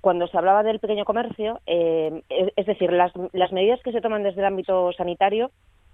cuando 0.00 0.26
se 0.28 0.38
hablaba 0.38 0.62
del 0.62 0.80
pequeño 0.80 1.04
comercio, 1.04 1.60
eh, 1.66 2.22
es, 2.56 2.66
decir, 2.66 2.92
las, 2.92 3.12
las 3.32 3.52
medidas 3.52 3.80
que 3.82 3.92
se 3.92 4.00
toman 4.00 4.22
desde 4.22 4.40
el 4.40 4.46
ámbito 4.46 4.92
sanitario, 4.92 5.50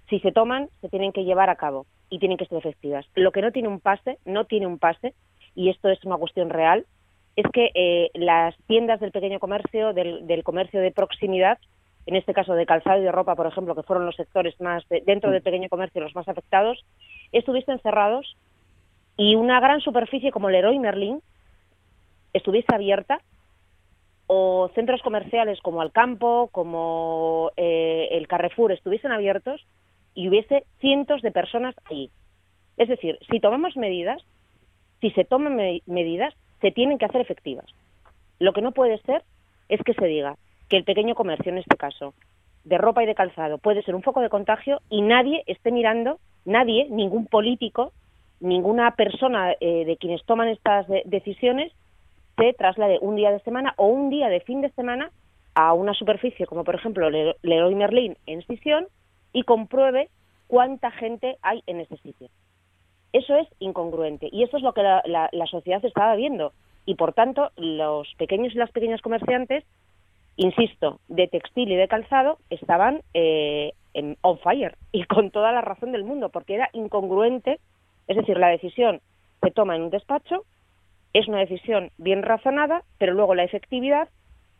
si 0.09 0.19
se 0.19 0.31
toman, 0.31 0.69
se 0.81 0.89
tienen 0.89 1.11
que 1.11 1.25
llevar 1.25 1.49
a 1.49 1.57
cabo 1.57 1.85
y 2.09 2.19
tienen 2.19 2.37
que 2.37 2.45
ser 2.45 2.57
efectivas. 2.57 3.05
Lo 3.15 3.31
que 3.31 3.41
no 3.41 3.51
tiene 3.51 3.67
un 3.67 3.81
pase, 3.81 4.17
no 4.25 4.45
tiene 4.45 4.67
un 4.67 4.79
pase, 4.79 5.13
y 5.55 5.69
esto 5.69 5.89
es 5.89 6.03
una 6.05 6.17
cuestión 6.17 6.49
real, 6.49 6.85
es 7.35 7.45
que 7.51 7.71
eh, 7.75 8.09
las 8.13 8.55
tiendas 8.67 8.99
del 8.99 9.11
pequeño 9.11 9.39
comercio, 9.39 9.93
del, 9.93 10.25
del, 10.25 10.43
comercio 10.43 10.79
de 10.79 10.91
proximidad, 10.91 11.59
en 12.05 12.15
este 12.15 12.33
caso 12.33 12.53
de 12.53 12.65
calzado 12.65 13.01
y 13.01 13.03
de 13.03 13.11
ropa, 13.11 13.35
por 13.35 13.47
ejemplo, 13.47 13.75
que 13.75 13.83
fueron 13.83 14.05
los 14.05 14.15
sectores 14.15 14.59
más 14.61 14.87
de, 14.87 15.03
dentro 15.05 15.29
del 15.31 15.41
pequeño 15.41 15.67
comercio 15.67 16.01
los 16.01 16.15
más 16.15 16.29
afectados, 16.29 16.83
estuviesen 17.33 17.79
cerrados 17.79 18.37
y 19.17 19.35
una 19.35 19.59
gran 19.59 19.81
superficie 19.81 20.31
como 20.31 20.49
Leroy 20.49 20.77
Merlin 20.79 21.21
estuviese 22.33 22.73
abierta 22.73 23.19
o 24.27 24.69
centros 24.75 25.01
comerciales 25.01 25.59
como 25.61 25.81
Alcampo, 25.81 26.49
como 26.51 27.51
eh, 27.57 28.09
el 28.11 28.27
Carrefour 28.27 28.71
estuviesen 28.71 29.11
abiertos 29.11 29.65
y 30.13 30.29
hubiese 30.29 30.65
cientos 30.79 31.21
de 31.21 31.31
personas 31.31 31.75
allí. 31.85 32.11
Es 32.77 32.89
decir, 32.89 33.17
si 33.29 33.39
tomamos 33.39 33.75
medidas, 33.75 34.21
si 35.01 35.11
se 35.11 35.25
toman 35.25 35.55
me 35.55 35.81
medidas, 35.85 36.33
se 36.61 36.71
tienen 36.71 36.97
que 36.97 37.05
hacer 37.05 37.21
efectivas. 37.21 37.65
Lo 38.39 38.53
que 38.53 38.61
no 38.61 38.71
puede 38.71 38.99
ser 38.99 39.23
es 39.69 39.81
que 39.81 39.93
se 39.93 40.05
diga 40.05 40.35
que 40.69 40.77
el 40.77 40.83
pequeño 40.83 41.15
comercio, 41.15 41.51
en 41.51 41.57
este 41.59 41.77
caso, 41.77 42.13
de 42.65 42.77
ropa 42.77 43.03
y 43.03 43.05
de 43.05 43.15
calzado, 43.15 43.57
puede 43.57 43.81
ser 43.83 43.95
un 43.95 44.03
foco 44.03 44.21
de 44.21 44.29
contagio 44.29 44.81
y 44.89 45.01
nadie 45.01 45.43
esté 45.47 45.71
mirando, 45.71 46.19
nadie, 46.45 46.87
ningún 46.89 47.25
político, 47.25 47.93
ninguna 48.39 48.91
persona 48.95 49.53
eh, 49.59 49.85
de 49.85 49.97
quienes 49.97 50.23
toman 50.25 50.49
estas 50.49 50.87
de 50.87 51.01
decisiones 51.05 51.71
se 52.35 52.53
traslade 52.53 52.99
un 53.01 53.15
día 53.15 53.31
de 53.31 53.39
semana 53.39 53.73
o 53.77 53.87
un 53.87 54.09
día 54.09 54.29
de 54.29 54.41
fin 54.41 54.61
de 54.61 54.69
semana 54.71 55.11
a 55.55 55.73
una 55.73 55.93
superficie 55.93 56.45
como 56.45 56.63
por 56.63 56.75
ejemplo 56.75 57.09
Leroy 57.09 57.75
Merlin 57.75 58.15
en 58.27 58.45
Sisión 58.45 58.87
y 59.33 59.43
compruebe 59.43 60.09
cuánta 60.47 60.91
gente 60.91 61.37
hay 61.41 61.63
en 61.65 61.79
ese 61.79 61.97
sitio. 61.97 62.29
Eso 63.13 63.35
es 63.35 63.47
incongruente 63.59 64.29
y 64.31 64.43
eso 64.43 64.57
es 64.57 64.63
lo 64.63 64.73
que 64.73 64.83
la, 64.83 65.01
la, 65.05 65.29
la 65.31 65.45
sociedad 65.47 65.83
estaba 65.83 66.15
viendo 66.15 66.53
y 66.85 66.95
por 66.95 67.13
tanto 67.13 67.51
los 67.57 68.07
pequeños 68.17 68.55
y 68.55 68.57
las 68.57 68.71
pequeñas 68.71 69.01
comerciantes, 69.01 69.63
insisto, 70.37 70.99
de 71.07 71.27
textil 71.27 71.71
y 71.71 71.75
de 71.75 71.87
calzado 71.87 72.37
estaban 72.49 73.01
eh, 73.13 73.73
en 73.93 74.17
on 74.21 74.39
fire 74.39 74.75
y 74.91 75.03
con 75.03 75.31
toda 75.31 75.51
la 75.51 75.61
razón 75.61 75.91
del 75.91 76.03
mundo 76.03 76.29
porque 76.29 76.55
era 76.55 76.69
incongruente, 76.73 77.59
es 78.07 78.17
decir, 78.17 78.37
la 78.37 78.49
decisión 78.49 79.01
se 79.41 79.51
toma 79.51 79.75
en 79.75 79.83
un 79.83 79.89
despacho 79.89 80.45
es 81.13 81.27
una 81.27 81.39
decisión 81.39 81.91
bien 81.97 82.21
razonada, 82.21 82.83
pero 82.97 83.13
luego 83.13 83.33
la 83.33 83.43
efectividad 83.43 84.09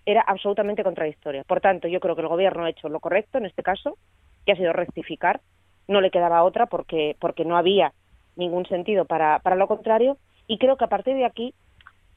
era 0.05 0.21
absolutamente 0.21 0.83
contradictoria. 0.83 1.43
Por 1.43 1.61
tanto, 1.61 1.87
yo 1.87 1.99
creo 1.99 2.15
que 2.15 2.21
el 2.21 2.27
Gobierno 2.27 2.63
ha 2.63 2.69
hecho 2.69 2.89
lo 2.89 2.99
correcto 2.99 3.37
en 3.37 3.45
este 3.45 3.61
caso, 3.63 3.97
que 4.45 4.53
ha 4.53 4.55
sido 4.55 4.73
rectificar. 4.73 5.41
No 5.87 6.01
le 6.01 6.11
quedaba 6.11 6.43
otra 6.43 6.65
porque, 6.65 7.15
porque 7.19 7.45
no 7.45 7.57
había 7.57 7.93
ningún 8.35 8.65
sentido 8.65 9.05
para, 9.05 9.39
para 9.39 9.55
lo 9.55 9.67
contrario. 9.67 10.17
Y 10.47 10.57
creo 10.57 10.77
que 10.77 10.85
a 10.85 10.89
partir 10.89 11.15
de 11.15 11.25
aquí 11.25 11.53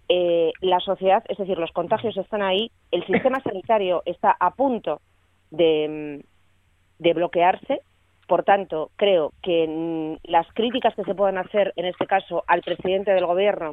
eh, 0.09 0.53
la 0.61 0.81
sociedad, 0.81 1.25
es 1.29 1.37
decir, 1.37 1.59
los 1.59 1.73
contagios 1.73 2.17
están 2.17 2.43
ahí, 2.43 2.71
el 2.93 3.05
sistema 3.07 3.41
sanitario 3.43 4.03
está 4.07 4.37
a 4.39 4.55
punto 4.55 5.01
de, 5.51 6.25
de 6.99 7.15
bloquearse. 7.15 7.83
Por 8.31 8.45
tanto, 8.45 8.93
creo 8.95 9.33
que 9.43 9.67
mm, 9.69 10.31
las 10.31 10.47
críticas 10.55 10.95
que 10.95 11.03
se 11.03 11.17
puedan 11.17 11.37
hacer, 11.37 11.73
en 11.75 11.85
este 11.85 12.07
caso, 12.07 12.45
al 12.47 12.63
presidente 12.63 13.11
del 13.11 13.27
Gobierno 13.27 13.73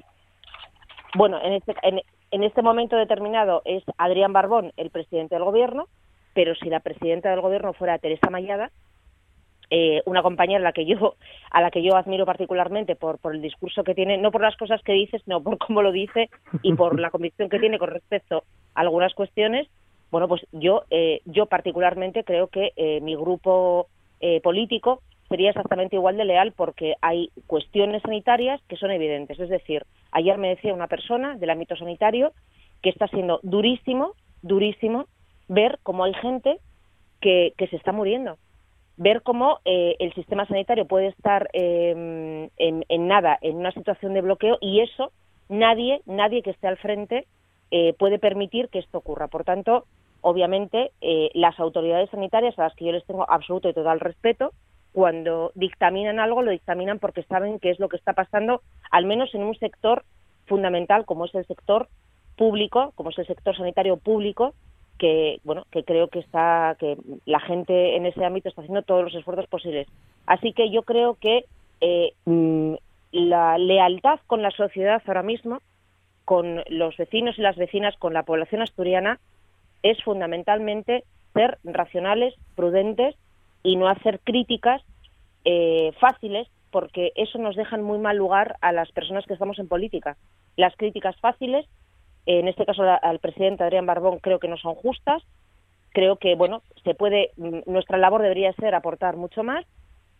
bueno, 1.15 1.39
en 1.41 1.53
este, 1.53 1.73
en, 1.81 2.43
este 2.43 2.61
momento 2.61 2.95
determinado 2.95 3.61
es 3.65 3.83
Adrián 3.97 4.33
Barbón 4.33 4.71
el 4.77 4.89
presidente 4.89 5.35
del 5.35 5.43
gobierno, 5.43 5.87
pero 6.33 6.53
si 6.55 6.69
la 6.69 6.79
presidenta 6.79 7.29
del 7.29 7.41
gobierno 7.41 7.73
fuera 7.73 7.97
Teresa 7.97 8.29
Mayada, 8.29 8.71
eh, 9.69 10.01
una 10.05 10.21
compañera 10.21 10.59
a 10.59 10.63
la 10.63 10.73
que 10.73 10.85
yo 10.85 11.15
a 11.51 11.61
la 11.61 11.71
que 11.71 11.81
yo 11.83 11.95
admiro 11.95 12.25
particularmente 12.25 12.95
por, 12.95 13.19
por 13.19 13.33
el 13.33 13.41
discurso 13.41 13.83
que 13.83 13.95
tiene, 13.95 14.17
no 14.17 14.31
por 14.31 14.41
las 14.41 14.55
cosas 14.57 14.81
que 14.83 14.93
dice, 14.93 15.19
sino 15.19 15.41
por 15.41 15.57
cómo 15.57 15.81
lo 15.81 15.91
dice 15.91 16.29
y 16.61 16.73
por 16.73 16.99
la 16.99 17.09
convicción 17.09 17.49
que 17.49 17.59
tiene 17.59 17.79
con 17.79 17.89
respecto 17.89 18.43
a 18.75 18.81
algunas 18.81 19.13
cuestiones. 19.13 19.67
Bueno, 20.11 20.27
pues 20.27 20.45
yo 20.51 20.83
eh, 20.89 21.21
yo 21.25 21.47
particularmente 21.47 22.23
creo 22.23 22.47
que 22.47 22.71
eh, 22.75 23.01
mi 23.01 23.15
grupo 23.15 23.87
eh, 24.19 24.41
político 24.41 25.01
sería 25.29 25.49
exactamente 25.49 25.95
igual 25.95 26.17
de 26.17 26.25
leal 26.25 26.53
porque 26.53 26.95
hay 27.01 27.29
cuestiones 27.47 28.01
sanitarias 28.01 28.61
que 28.67 28.77
son 28.77 28.91
evidentes. 28.91 29.39
Es 29.39 29.49
decir, 29.49 29.83
ayer 30.11 30.37
me 30.37 30.49
decía 30.49 30.73
una 30.73 30.87
persona 30.87 31.35
del 31.37 31.49
ámbito 31.49 31.75
sanitario 31.75 32.31
que 32.81 32.89
está 32.89 33.07
siendo 33.07 33.39
durísimo, 33.43 34.13
durísimo 34.41 35.07
ver 35.47 35.79
cómo 35.83 36.03
hay 36.03 36.13
gente 36.15 36.59
que, 37.19 37.53
que 37.57 37.67
se 37.67 37.75
está 37.75 37.91
muriendo. 37.91 38.37
Ver 38.95 39.21
cómo 39.21 39.59
eh, 39.65 39.95
el 39.99 40.13
sistema 40.13 40.45
sanitario 40.47 40.85
puede 40.85 41.07
estar 41.07 41.49
eh, 41.53 42.49
en, 42.57 42.85
en, 42.87 43.07
nada, 43.07 43.37
en 43.41 43.57
una 43.57 43.71
situación 43.71 44.13
de 44.13 44.21
bloqueo 44.21 44.57
y 44.61 44.79
eso 44.79 45.11
nadie, 45.49 46.01
nadie 46.05 46.41
que 46.41 46.51
esté 46.51 46.67
al 46.67 46.77
frente 46.77 47.27
eh, 47.69 47.93
puede 47.99 48.17
permitir 48.17 48.69
que 48.69 48.79
esto 48.79 48.97
ocurra. 48.97 49.27
Por 49.27 49.43
tanto, 49.43 49.85
obviamente, 50.21 50.91
eh, 51.01 51.29
las 51.33 51.59
autoridades 51.59 52.09
sanitarias 52.09 52.57
a 52.57 52.63
las 52.63 52.75
que 52.75 52.85
yo 52.85 52.91
les 52.91 53.05
tengo 53.05 53.29
absoluto 53.29 53.69
y 53.69 53.73
total 53.73 53.99
respeto, 53.99 54.51
cuando 54.91 55.51
dictaminan 55.53 56.19
algo 56.19 56.41
lo 56.41 56.51
dictaminan 56.51 56.99
porque 56.99 57.23
saben 57.23 57.59
qué 57.59 57.69
es 57.69 57.79
lo 57.79 57.89
que 57.89 57.97
está 57.97 58.13
pasando, 58.13 58.61
al 58.89 59.05
menos 59.05 59.33
en 59.35 59.43
un 59.43 59.55
sector 59.55 60.03
fundamental 60.47 61.05
como 61.05 61.25
es 61.25 61.35
el 61.35 61.45
sector 61.45 61.87
público, 62.35 62.93
como 62.95 63.11
es 63.11 63.19
el 63.19 63.27
sector 63.27 63.55
sanitario 63.55 63.97
público, 63.97 64.53
que 64.97 65.39
bueno, 65.43 65.65
que 65.71 65.83
creo 65.83 66.07
que 66.07 66.19
está 66.19 66.75
que 66.79 66.97
la 67.25 67.39
gente 67.39 67.95
en 67.95 68.05
ese 68.05 68.25
ámbito 68.25 68.49
está 68.49 68.61
haciendo 68.61 68.81
todos 68.81 69.03
los 69.03 69.15
esfuerzos 69.15 69.47
posibles. 69.47 69.87
Así 70.25 70.53
que 70.53 70.71
yo 70.71 70.83
creo 70.83 71.15
que 71.15 71.45
eh, 71.81 72.13
mm, 72.25 72.73
la 73.11 73.57
lealtad 73.57 74.19
con 74.27 74.41
la 74.41 74.51
sociedad 74.51 75.01
ahora 75.05 75.23
mismo, 75.23 75.61
con 76.25 76.63
los 76.69 76.97
vecinos 76.97 77.37
y 77.37 77.41
las 77.41 77.55
vecinas, 77.55 77.95
con 77.97 78.13
la 78.13 78.23
población 78.23 78.61
asturiana, 78.61 79.19
es 79.89 80.01
fundamentalmente 80.03 81.03
ser 81.33 81.57
racionales, 81.63 82.33
prudentes 82.55 83.15
y 83.63 83.75
no 83.75 83.87
hacer 83.87 84.19
críticas 84.23 84.81
eh, 85.45 85.91
fáciles 85.99 86.47
porque 86.71 87.11
eso 87.15 87.37
nos 87.37 87.55
deja 87.55 87.75
en 87.75 87.83
muy 87.83 87.97
mal 87.97 88.17
lugar 88.17 88.57
a 88.61 88.71
las 88.71 88.91
personas 88.91 89.25
que 89.25 89.33
estamos 89.33 89.57
en 89.59 89.67
política. 89.67 90.17
Las 90.55 90.75
críticas 90.75 91.15
fáciles, 91.19 91.65
en 92.25 92.47
este 92.47 92.65
caso 92.65 92.83
al 92.83 93.19
presidente 93.19 93.63
Adrián 93.63 93.85
Barbón, 93.85 94.19
creo 94.19 94.39
que 94.39 94.47
no 94.47 94.57
son 94.57 94.75
justas. 94.75 95.23
Creo 95.91 96.17
que, 96.17 96.35
bueno, 96.35 96.61
se 96.83 96.93
puede, 96.93 97.31
mm, 97.37 97.59
nuestra 97.65 97.97
labor 97.97 98.21
debería 98.21 98.51
ser 98.53 98.75
aportar 98.75 99.15
mucho 99.15 99.43
más 99.43 99.65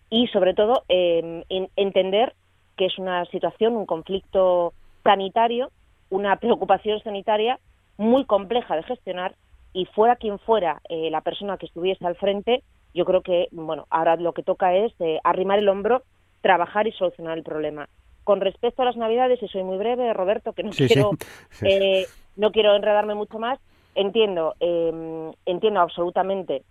y, 0.10 0.28
sobre 0.28 0.54
todo, 0.54 0.84
em, 0.88 1.44
entender 1.76 2.34
que 2.78 2.86
es 2.86 2.98
una 2.98 3.26
situación, 3.26 3.76
un 3.76 3.86
conflicto 3.86 4.74
sanitario, 5.04 5.72
una 6.10 6.38
preocupación 6.38 7.02
sanitaria 7.02 7.60
muy 7.98 8.26
compleja 8.26 8.76
de 8.76 8.84
gestionar 8.84 9.36
y 9.78 9.86
fuera 9.86 10.16
quien 10.16 10.40
fuera 10.40 10.82
eh, 10.90 11.12
la 11.12 11.22
persona 11.22 11.58
que 11.58 11.68
estuviese 11.68 12.04
al 12.08 12.16
frente, 12.16 12.64
yo 12.96 13.06
creo 13.06 13.22
que, 13.22 13.48
bueno, 13.52 13.86
ahora 13.92 14.16
lo 14.16 14.34
que 14.34 14.42
toca 14.42 14.76
es 14.76 14.92
eh, 15.00 15.20
arrimar 15.24 15.60
el 15.60 15.70
hombro 15.70 16.02
trabajar 16.42 16.88
y 16.88 16.92
solucionar 16.94 17.38
el 17.38 17.44
problema. 17.44 17.88
Con 18.24 18.42
respecto 18.42 18.82
a 18.82 18.86
las 18.86 18.98
Navidades, 18.98 19.42
y 19.44 19.48
soy 19.48 19.64
muy 19.64 19.78
breve, 19.78 20.12
Roberto, 20.14 20.54
que 20.54 20.64
no 20.64 20.72
quiero 20.72 21.12
eh, 21.62 22.08
no 22.36 22.52
quiero 22.52 22.76
enredarme 22.76 23.14
mucho 23.14 23.38
más, 23.38 23.60
entiendo 23.94 24.56
em, 24.60 25.32
entiendo 25.46 25.80
absolutamente 25.80 26.64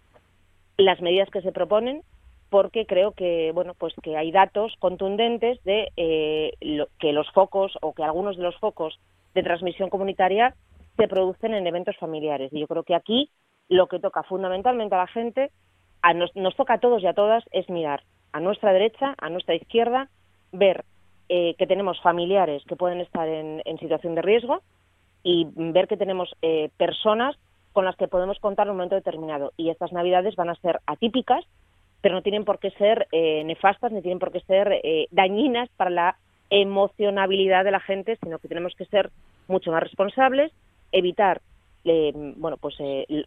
las 0.76 1.00
medidas 1.00 1.30
que 1.30 1.42
se 1.42 1.52
proponen 1.52 2.02
porque 2.50 2.86
creo 2.86 3.12
que 3.12 3.52
bueno 3.54 3.74
pues 3.74 3.94
que 4.02 4.16
hay 4.16 4.32
datos 4.32 4.74
contundentes 4.80 5.62
de 5.62 5.92
eh, 5.96 6.52
que 6.98 7.12
los 7.12 7.30
focos 7.30 7.72
o 7.82 7.92
que 7.94 8.02
algunos 8.02 8.36
de 8.36 8.42
los 8.42 8.56
focos 8.56 8.98
de 9.34 9.44
transmisión 9.44 9.90
comunitaria 9.90 10.54
se 10.96 11.08
producen 11.08 11.54
en 11.54 11.66
eventos 11.66 11.96
familiares 11.96 12.52
y 12.52 12.60
yo 12.60 12.66
creo 12.66 12.82
que 12.82 12.94
aquí 12.94 13.30
lo 13.68 13.86
que 13.88 13.98
toca 13.98 14.22
fundamentalmente 14.22 14.94
a 14.94 14.98
la 14.98 15.06
gente 15.06 15.50
a 16.02 16.14
nos, 16.14 16.34
nos 16.36 16.54
toca 16.56 16.74
a 16.74 16.80
todos 16.80 17.02
y 17.02 17.06
a 17.06 17.14
todas 17.14 17.44
es 17.50 17.68
mirar 17.68 18.02
a 18.32 18.40
nuestra 18.40 18.72
derecha, 18.72 19.14
a 19.18 19.30
nuestra 19.30 19.54
izquierda, 19.54 20.08
ver 20.52 20.84
eh, 21.28 21.54
que 21.58 21.66
tenemos 21.66 22.00
familiares 22.02 22.62
que 22.68 22.76
pueden 22.76 23.00
estar 23.00 23.26
en, 23.26 23.62
situación 23.78 24.14
de 24.14 24.22
riesgo 24.22 24.60
y 25.22 25.48
ver 25.54 25.88
que 25.88 25.96
tenemos 25.96 26.34
eh, 26.42 26.70
personas 26.76 27.36
con 27.72 27.84
las 27.84 27.96
que 27.96 28.08
podemos 28.08 28.38
contar 28.38 28.66
en 28.66 28.72
un 28.72 28.76
momento 28.76 28.94
determinado. 28.94 29.52
Y 29.56 29.70
estas 29.70 29.92
navidades 29.92 30.36
van 30.36 30.50
a 30.50 30.54
ser 30.56 30.80
atípicas, 30.86 31.44
pero 32.00 32.14
no 32.14 32.22
tienen 32.22 32.44
por 32.44 32.58
qué 32.58 32.70
ser 32.72 33.08
eh, 33.10 33.42
nefastas 33.44 33.90
ni 33.90 34.02
tienen 34.02 34.18
por 34.18 34.30
qué 34.30 34.40
ser 34.40 34.80
dañinas 35.10 35.68
para 35.76 35.90
la 35.90 36.16
emocionabilidad 36.50 37.64
de 37.64 37.72
la 37.72 37.80
gente, 37.80 38.16
sino 38.22 38.38
que 38.38 38.48
tenemos 38.48 38.74
que 38.76 38.84
ser 38.84 39.10
mucho 39.48 39.72
más 39.72 39.82
responsables, 39.82 40.52
evitar 40.98 41.40
bueno 42.36 42.56
pues 42.56 42.74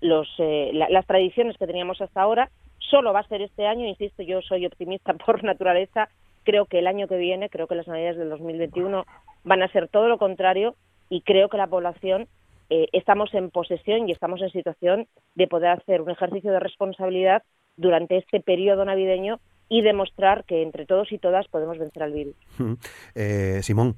los, 0.01 0.27
las 0.73 1.05
tradiciones 1.05 1.57
que 1.57 1.65
teníamos 1.65 2.01
hasta 2.01 2.21
ahora 2.21 2.49
solo 2.89 3.13
va 3.13 3.19
a 3.19 3.27
ser 3.27 3.41
este 3.41 3.67
año, 3.67 3.87
insisto, 3.87 4.23
yo 4.23 4.41
soy 4.41 4.65
optimista 4.65 5.13
por 5.25 5.43
naturaleza, 5.43 6.09
creo 6.43 6.65
que 6.65 6.79
el 6.79 6.87
año 6.87 7.07
que 7.07 7.17
viene, 7.17 7.49
creo 7.49 7.67
que 7.67 7.75
las 7.75 7.87
navidades 7.87 8.17
del 8.17 8.29
2021 8.29 9.05
van 9.43 9.63
a 9.63 9.71
ser 9.71 9.87
todo 9.87 10.07
lo 10.07 10.17
contrario 10.17 10.75
y 11.09 11.21
creo 11.21 11.49
que 11.49 11.57
la 11.57 11.67
población 11.67 12.27
eh, 12.69 12.87
estamos 12.91 13.33
en 13.33 13.49
posesión 13.49 14.07
y 14.07 14.11
estamos 14.11 14.41
en 14.41 14.51
situación 14.51 15.07
de 15.35 15.47
poder 15.47 15.71
hacer 15.71 16.01
un 16.01 16.11
ejercicio 16.11 16.51
de 16.51 16.59
responsabilidad 16.59 17.43
durante 17.77 18.17
este 18.17 18.41
periodo 18.41 18.85
navideño 18.85 19.39
y 19.69 19.81
demostrar 19.81 20.43
que 20.45 20.63
entre 20.63 20.85
todos 20.85 21.11
y 21.11 21.19
todas 21.19 21.47
podemos 21.47 21.77
vencer 21.77 22.03
al 22.03 22.13
virus. 22.13 22.35
Eh, 23.15 23.59
Simón. 23.61 23.95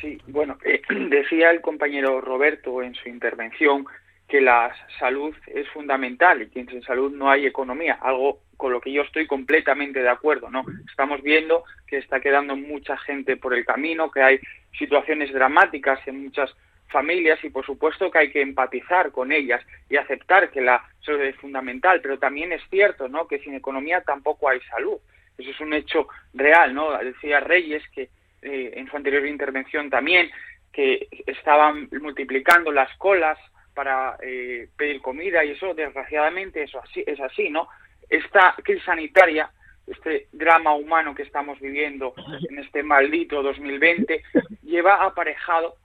Sí, 0.00 0.18
bueno, 0.26 0.58
eh, 0.64 0.82
decía 1.08 1.50
el 1.50 1.60
compañero 1.60 2.20
Roberto 2.20 2.82
en 2.82 2.94
su 2.94 3.08
intervención 3.08 3.86
que 4.28 4.40
la 4.40 4.74
salud 4.98 5.34
es 5.46 5.68
fundamental 5.68 6.42
y 6.42 6.48
que 6.48 6.64
sin 6.64 6.82
salud 6.82 7.12
no 7.12 7.30
hay 7.30 7.44
economía, 7.44 7.98
algo 8.00 8.40
con 8.56 8.72
lo 8.72 8.80
que 8.80 8.92
yo 8.92 9.02
estoy 9.02 9.26
completamente 9.26 10.00
de 10.00 10.08
acuerdo, 10.08 10.48
¿no? 10.48 10.64
Estamos 10.88 11.20
viendo 11.22 11.64
que 11.86 11.98
está 11.98 12.20
quedando 12.20 12.56
mucha 12.56 12.96
gente 12.96 13.36
por 13.36 13.52
el 13.52 13.64
camino, 13.64 14.10
que 14.10 14.22
hay 14.22 14.40
situaciones 14.78 15.32
dramáticas 15.32 16.00
en 16.06 16.22
muchas 16.22 16.54
familias 16.88 17.42
y 17.42 17.50
por 17.50 17.66
supuesto 17.66 18.10
que 18.10 18.18
hay 18.18 18.30
que 18.30 18.40
empatizar 18.40 19.10
con 19.10 19.32
ellas 19.32 19.62
y 19.90 19.96
aceptar 19.96 20.50
que 20.50 20.60
la 20.60 20.82
salud 21.04 21.20
es 21.22 21.36
fundamental, 21.36 22.00
pero 22.00 22.18
también 22.18 22.52
es 22.52 22.62
cierto, 22.70 23.08
¿no? 23.08 23.26
Que 23.26 23.40
sin 23.40 23.54
economía 23.54 24.02
tampoco 24.02 24.48
hay 24.48 24.60
salud. 24.60 24.98
Eso 25.36 25.50
es 25.50 25.60
un 25.60 25.72
hecho 25.72 26.06
real, 26.32 26.72
¿no? 26.72 26.96
Decía 26.98 27.40
Reyes 27.40 27.82
que 27.94 28.10
eh, 28.42 28.72
en 28.74 28.88
su 28.88 28.96
anterior 28.96 29.26
intervención 29.26 29.88
también 29.88 30.30
que 30.72 31.08
estaban 31.26 31.88
multiplicando 32.00 32.72
las 32.72 32.94
colas 32.96 33.38
para 33.74 34.16
eh, 34.22 34.68
pedir 34.76 35.00
comida 35.00 35.44
y 35.44 35.50
eso 35.50 35.74
desgraciadamente 35.74 36.62
eso 36.62 36.80
así 36.82 37.02
es 37.06 37.20
así 37.20 37.50
no 37.50 37.68
esta 38.08 38.54
crisis 38.62 38.84
sanitaria 38.84 39.50
este 39.86 40.28
drama 40.32 40.74
humano 40.74 41.14
que 41.14 41.22
estamos 41.22 41.60
viviendo 41.60 42.14
en 42.50 42.58
este 42.58 42.82
maldito 42.82 43.42
2020 43.42 44.22
lleva 44.62 45.04
aparejado 45.04 45.76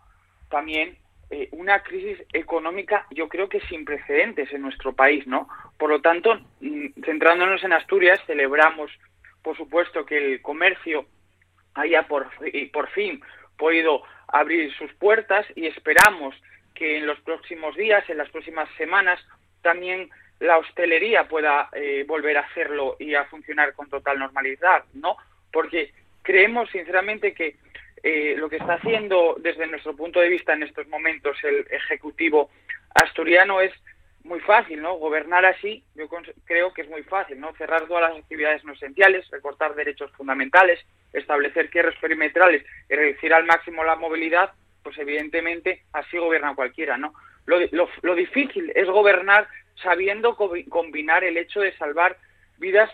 también 0.50 0.98
eh, 1.30 1.50
una 1.52 1.84
crisis 1.84 2.26
económica 2.34 3.06
yo 3.12 3.28
creo 3.28 3.50
que 3.50 3.62
sin 3.62 3.86
precedentes 3.86 4.52
en 4.52 4.62
nuestro 4.62 4.94
país 4.94 5.28
no 5.28 5.48
por 5.78 5.90
lo 5.90 6.02
tanto 6.02 6.40
mm, 6.62 7.04
centrándonos 7.06 7.64
en 7.64 7.74
Asturias 7.74 8.20
celebramos 8.26 8.92
por 9.42 9.56
supuesto 9.56 10.06
que 10.06 10.18
el 10.18 10.42
comercio 10.42 11.06
haya 11.78 12.04
por, 12.04 12.28
por 12.72 12.90
fin 12.90 13.22
podido 13.58 14.04
abrir 14.28 14.74
sus 14.76 14.92
puertas 14.94 15.46
y 15.56 15.68
esperamos 15.68 16.36
que 16.76 16.98
en 16.98 17.08
los 17.08 17.20
próximos 17.22 17.76
días, 17.76 18.08
en 18.10 18.18
las 18.18 18.30
próximas 18.30 18.70
semanas, 18.78 19.20
también 19.62 20.10
la 20.40 20.58
hostelería 20.58 21.28
pueda 21.28 21.70
eh, 21.74 22.06
volver 22.08 22.38
a 22.38 22.42
hacerlo 22.42 22.96
y 23.00 23.16
a 23.16 23.26
funcionar 23.26 23.74
con 23.74 23.90
total 23.90 24.20
normalidad, 24.20 24.84
¿no? 24.94 25.18
Porque 25.52 25.92
creemos 26.22 26.70
sinceramente 26.70 27.34
que 27.34 27.56
eh, 28.04 28.36
lo 28.38 28.48
que 28.48 28.58
está 28.58 28.74
haciendo 28.74 29.36
desde 29.40 29.66
nuestro 29.66 29.96
punto 29.96 30.20
de 30.20 30.30
vista 30.30 30.54
en 30.54 30.64
estos 30.64 30.88
momentos 30.88 31.38
el 31.44 31.66
Ejecutivo 31.72 32.52
asturiano 32.94 33.60
es 33.60 33.74
muy 34.28 34.40
fácil, 34.42 34.82
¿no? 34.82 34.96
Gobernar 34.96 35.46
así, 35.46 35.84
yo 35.96 36.08
creo 36.46 36.74
que 36.74 36.82
es 36.82 36.90
muy 36.90 37.04
fácil, 37.04 37.40
¿no? 37.40 37.54
Cerrar 37.54 37.88
todas 37.88 38.10
las 38.10 38.20
actividades 38.20 38.64
no 38.64 38.74
esenciales, 38.74 39.30
recortar 39.32 39.76
derechos 39.76 40.12
fundamentales, 40.12 40.80
establecer 41.14 41.70
cierres 41.72 41.96
perimetrales 42.00 42.64
y 42.90 42.96
reducir 42.96 43.34
al 43.34 43.46
máximo 43.46 43.84
la 43.84 43.96
movilidad 43.96 44.52
pues 44.88 44.98
evidentemente 45.00 45.84
así 45.92 46.18
gobierna 46.18 46.56
cualquiera, 46.56 46.98
¿no? 46.98 47.14
Lo, 47.46 48.16
difícil 48.16 48.72
es 48.74 48.88
gobernar 48.88 49.46
sabiendo 49.84 50.38
combinar 50.70 51.26
el 51.26 51.36
hecho 51.36 51.60
de 51.60 51.76
salvar 51.78 52.16
vidas 52.58 52.90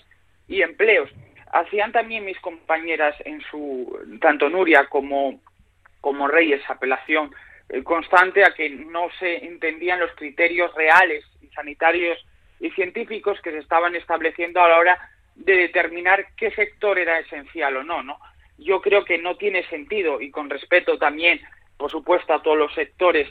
y 0.48 0.64
empleos. 0.64 1.08
Hacían 1.52 1.92
también 1.92 2.26
mis 2.26 2.40
compañeras 2.40 3.16
en 3.26 3.42
su, 3.42 3.96
tanto 4.20 4.50
Nuria 4.50 4.88
como, 4.88 5.40
como 6.02 6.28
Reyes, 6.28 6.62
apelación 6.68 7.32
constante 7.84 8.44
a 8.44 8.54
que 8.54 8.70
no 8.70 9.10
se 9.20 9.46
entendían 9.46 10.00
los 10.00 10.12
criterios 10.16 10.74
reales 10.76 11.24
y 11.42 11.48
sanitarios 11.48 12.18
y 12.60 12.70
científicos 12.72 13.40
que 13.42 13.52
se 13.52 13.60
estaban 13.60 13.96
estableciendo 13.96 14.62
a 14.62 14.70
la 14.70 14.78
hora 14.78 15.10
de 15.36 15.58
determinar 15.58 16.28
qué 16.38 16.52
sector 16.52 17.00
era 17.00 17.20
esencial 17.20 17.78
o 17.78 17.84
no, 17.84 18.04
¿no? 18.04 18.20
Yo 18.58 18.82
creo 18.82 19.04
que 19.04 19.18
no 19.18 19.36
tiene 19.36 19.68
sentido 19.68 20.22
y 20.22 20.30
con 20.30 20.50
respeto 20.50 20.98
también 20.98 21.42
por 21.78 21.92
supuesto, 21.92 22.34
a 22.34 22.42
todos 22.42 22.58
los 22.58 22.74
sectores, 22.74 23.28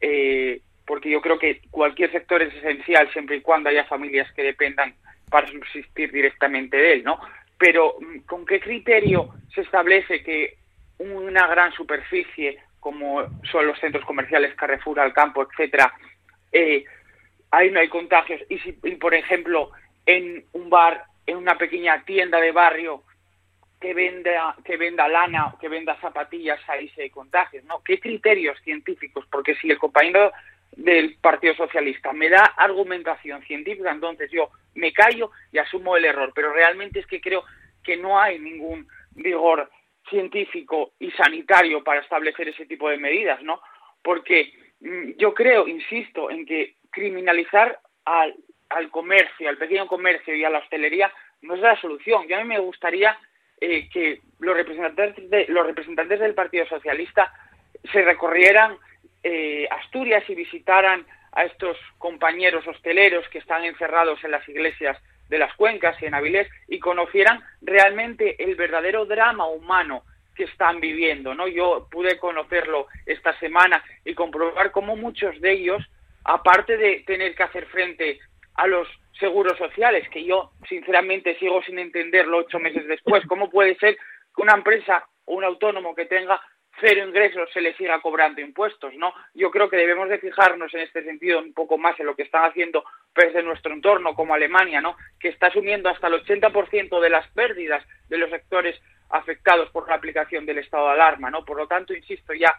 eh, 0.00 0.62
porque 0.86 1.10
yo 1.10 1.20
creo 1.20 1.38
que 1.38 1.60
cualquier 1.70 2.10
sector 2.10 2.40
es 2.40 2.54
esencial 2.54 3.10
siempre 3.12 3.36
y 3.36 3.40
cuando 3.42 3.68
haya 3.68 3.84
familias 3.84 4.32
que 4.32 4.42
dependan 4.42 4.94
para 5.28 5.46
subsistir 5.48 6.10
directamente 6.10 6.76
de 6.78 6.94
él, 6.94 7.04
¿no? 7.04 7.20
Pero, 7.58 7.96
mm, 8.00 8.20
¿con 8.20 8.46
qué 8.46 8.58
criterio 8.58 9.28
se 9.54 9.60
establece 9.60 10.22
que 10.22 10.56
una 10.98 11.46
gran 11.46 11.72
superficie, 11.72 12.58
como 12.80 13.22
son 13.50 13.66
los 13.66 13.78
centros 13.78 14.04
comerciales, 14.04 14.54
Carrefour, 14.54 14.98
Alcampo, 14.98 15.42
etcétera, 15.42 15.92
eh, 16.50 16.84
ahí 17.50 17.70
no 17.70 17.80
hay 17.80 17.88
contagios? 17.88 18.40
Y 18.48 18.58
si, 18.58 18.72
por 18.72 19.14
ejemplo, 19.14 19.70
en 20.06 20.44
un 20.52 20.70
bar, 20.70 21.04
en 21.26 21.36
una 21.36 21.56
pequeña 21.56 22.02
tienda 22.04 22.40
de 22.40 22.52
barrio, 22.52 23.04
que 23.80 23.94
venda, 23.94 24.56
que 24.64 24.76
venda 24.76 25.08
lana, 25.08 25.54
que 25.60 25.68
venda 25.68 25.98
zapatillas, 26.00 26.60
ahí 26.68 26.88
se 26.90 27.10
contagios, 27.10 27.64
¿no? 27.64 27.82
¿Qué 27.82 27.98
criterios 27.98 28.58
científicos? 28.62 29.24
Porque 29.30 29.54
si 29.54 29.70
el 29.70 29.78
compañero 29.78 30.32
del 30.72 31.16
Partido 31.16 31.54
Socialista 31.54 32.12
me 32.12 32.28
da 32.28 32.44
argumentación 32.56 33.42
científica, 33.42 33.90
entonces 33.90 34.30
yo 34.30 34.50
me 34.74 34.92
callo 34.92 35.30
y 35.50 35.58
asumo 35.58 35.96
el 35.96 36.04
error. 36.04 36.32
Pero 36.34 36.52
realmente 36.52 37.00
es 37.00 37.06
que 37.06 37.20
creo 37.20 37.42
que 37.82 37.96
no 37.96 38.20
hay 38.20 38.38
ningún 38.38 38.86
rigor 39.16 39.70
científico 40.10 40.92
y 40.98 41.10
sanitario 41.12 41.82
para 41.82 42.00
establecer 42.00 42.48
ese 42.48 42.66
tipo 42.66 42.90
de 42.90 42.98
medidas, 42.98 43.42
¿no? 43.42 43.62
Porque 44.02 44.52
mm, 44.80 45.12
yo 45.16 45.32
creo, 45.32 45.66
insisto, 45.66 46.30
en 46.30 46.44
que 46.44 46.74
criminalizar 46.90 47.78
al, 48.04 48.34
al 48.68 48.90
comercio, 48.90 49.48
al 49.48 49.56
pequeño 49.56 49.86
comercio 49.86 50.34
y 50.34 50.44
a 50.44 50.50
la 50.50 50.58
hostelería 50.58 51.12
no 51.42 51.54
es 51.54 51.60
la 51.60 51.80
solución. 51.80 52.26
Yo 52.28 52.36
a 52.36 52.40
mí 52.40 52.48
me 52.48 52.58
gustaría 52.58 53.16
eh, 53.60 53.88
que 53.90 54.20
los 54.38 54.56
representantes, 54.56 55.30
de, 55.30 55.46
los 55.48 55.66
representantes 55.66 56.20
del 56.20 56.34
Partido 56.34 56.66
Socialista 56.66 57.32
se 57.92 58.02
recorrieran 58.02 58.76
eh, 59.22 59.68
Asturias 59.70 60.24
y 60.28 60.34
visitaran 60.34 61.04
a 61.32 61.44
estos 61.44 61.76
compañeros 61.98 62.66
hosteleros 62.66 63.28
que 63.28 63.38
están 63.38 63.64
encerrados 63.64 64.22
en 64.24 64.32
las 64.32 64.48
iglesias 64.48 64.96
de 65.30 65.38
las 65.38 65.54
cuencas 65.54 65.96
y 66.02 66.06
en 66.06 66.14
Avilés 66.14 66.48
y 66.68 66.80
conocieran 66.80 67.40
realmente 67.62 68.42
el 68.42 68.56
verdadero 68.56 69.06
drama 69.06 69.46
humano 69.46 70.02
que 70.34 70.44
están 70.44 70.80
viviendo, 70.80 71.34
¿no? 71.34 71.46
Yo 71.46 71.88
pude 71.90 72.18
conocerlo 72.18 72.88
esta 73.06 73.38
semana 73.38 73.82
y 74.04 74.14
comprobar 74.14 74.72
cómo 74.72 74.96
muchos 74.96 75.40
de 75.40 75.52
ellos, 75.52 75.82
aparte 76.24 76.76
de 76.76 77.04
tener 77.06 77.34
que 77.34 77.44
hacer 77.44 77.66
frente 77.66 78.18
a 78.54 78.66
los 78.66 78.88
seguros 79.18 79.56
sociales, 79.56 80.08
que 80.10 80.24
yo 80.24 80.50
sinceramente 80.68 81.38
sigo 81.38 81.62
sin 81.62 81.78
entenderlo 81.78 82.38
ocho 82.38 82.58
meses 82.58 82.86
después, 82.88 83.24
¿cómo 83.26 83.50
puede 83.50 83.76
ser 83.76 83.96
que 84.34 84.42
una 84.42 84.54
empresa 84.54 85.04
o 85.26 85.34
un 85.34 85.44
autónomo 85.44 85.94
que 85.94 86.06
tenga 86.06 86.40
cero 86.80 87.06
ingresos 87.06 87.48
se 87.52 87.60
le 87.60 87.74
siga 87.74 88.00
cobrando 88.00 88.40
impuestos, 88.40 88.94
¿no? 88.94 89.12
Yo 89.34 89.50
creo 89.50 89.68
que 89.68 89.76
debemos 89.76 90.08
de 90.08 90.18
fijarnos 90.18 90.72
en 90.74 90.80
este 90.80 91.04
sentido 91.04 91.38
un 91.38 91.52
poco 91.52 91.78
más 91.78 91.98
en 92.00 92.06
lo 92.06 92.16
que 92.16 92.22
están 92.22 92.44
haciendo 92.44 92.84
países 93.14 93.34
de 93.34 93.42
nuestro 93.42 93.72
entorno, 93.72 94.14
como 94.14 94.34
Alemania, 94.34 94.80
¿no? 94.80 94.96
Que 95.18 95.28
está 95.28 95.48
asumiendo 95.48 95.88
hasta 95.88 96.08
el 96.08 96.14
80% 96.24 97.00
de 97.00 97.10
las 97.10 97.26
pérdidas 97.32 97.84
de 98.08 98.18
los 98.18 98.30
sectores 98.30 98.80
afectados 99.10 99.70
por 99.70 99.88
la 99.88 99.96
aplicación 99.96 100.46
del 100.46 100.58
estado 100.58 100.86
de 100.86 100.92
alarma, 100.92 101.30
¿no? 101.30 101.44
Por 101.44 101.56
lo 101.56 101.66
tanto, 101.66 101.94
insisto, 101.94 102.32
ya 102.32 102.56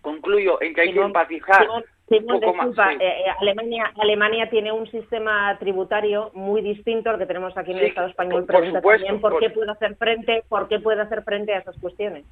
concluyo 0.00 0.60
en 0.60 0.74
que 0.74 0.80
hay 0.82 0.92
que 0.92 1.00
empatizar 1.00 1.66
un 1.68 2.26
poco 2.26 2.54
más. 2.54 2.68
Eh, 2.76 2.96
eh, 3.00 3.24
Alemania, 3.40 3.92
Alemania 3.98 4.50
tiene 4.50 4.72
un 4.72 4.90
sistema 4.90 5.56
tributario 5.58 6.30
muy 6.34 6.60
distinto 6.60 7.10
al 7.10 7.18
que 7.18 7.26
tenemos 7.26 7.56
aquí 7.56 7.70
en 7.72 7.78
el 7.78 7.86
Estado 7.86 8.08
español. 8.08 8.44
Por, 8.44 8.56
por 8.56 8.66
supuesto, 8.66 9.06
también 9.06 9.20
por, 9.20 9.38
qué 9.38 9.50
puede 9.50 9.70
hacer 9.70 9.96
frente, 9.96 10.44
por 10.48 10.68
qué 10.68 10.80
puede 10.80 11.00
hacer 11.00 11.22
frente 11.22 11.54
a 11.54 11.58
esas 11.58 11.78
cuestiones. 11.78 12.24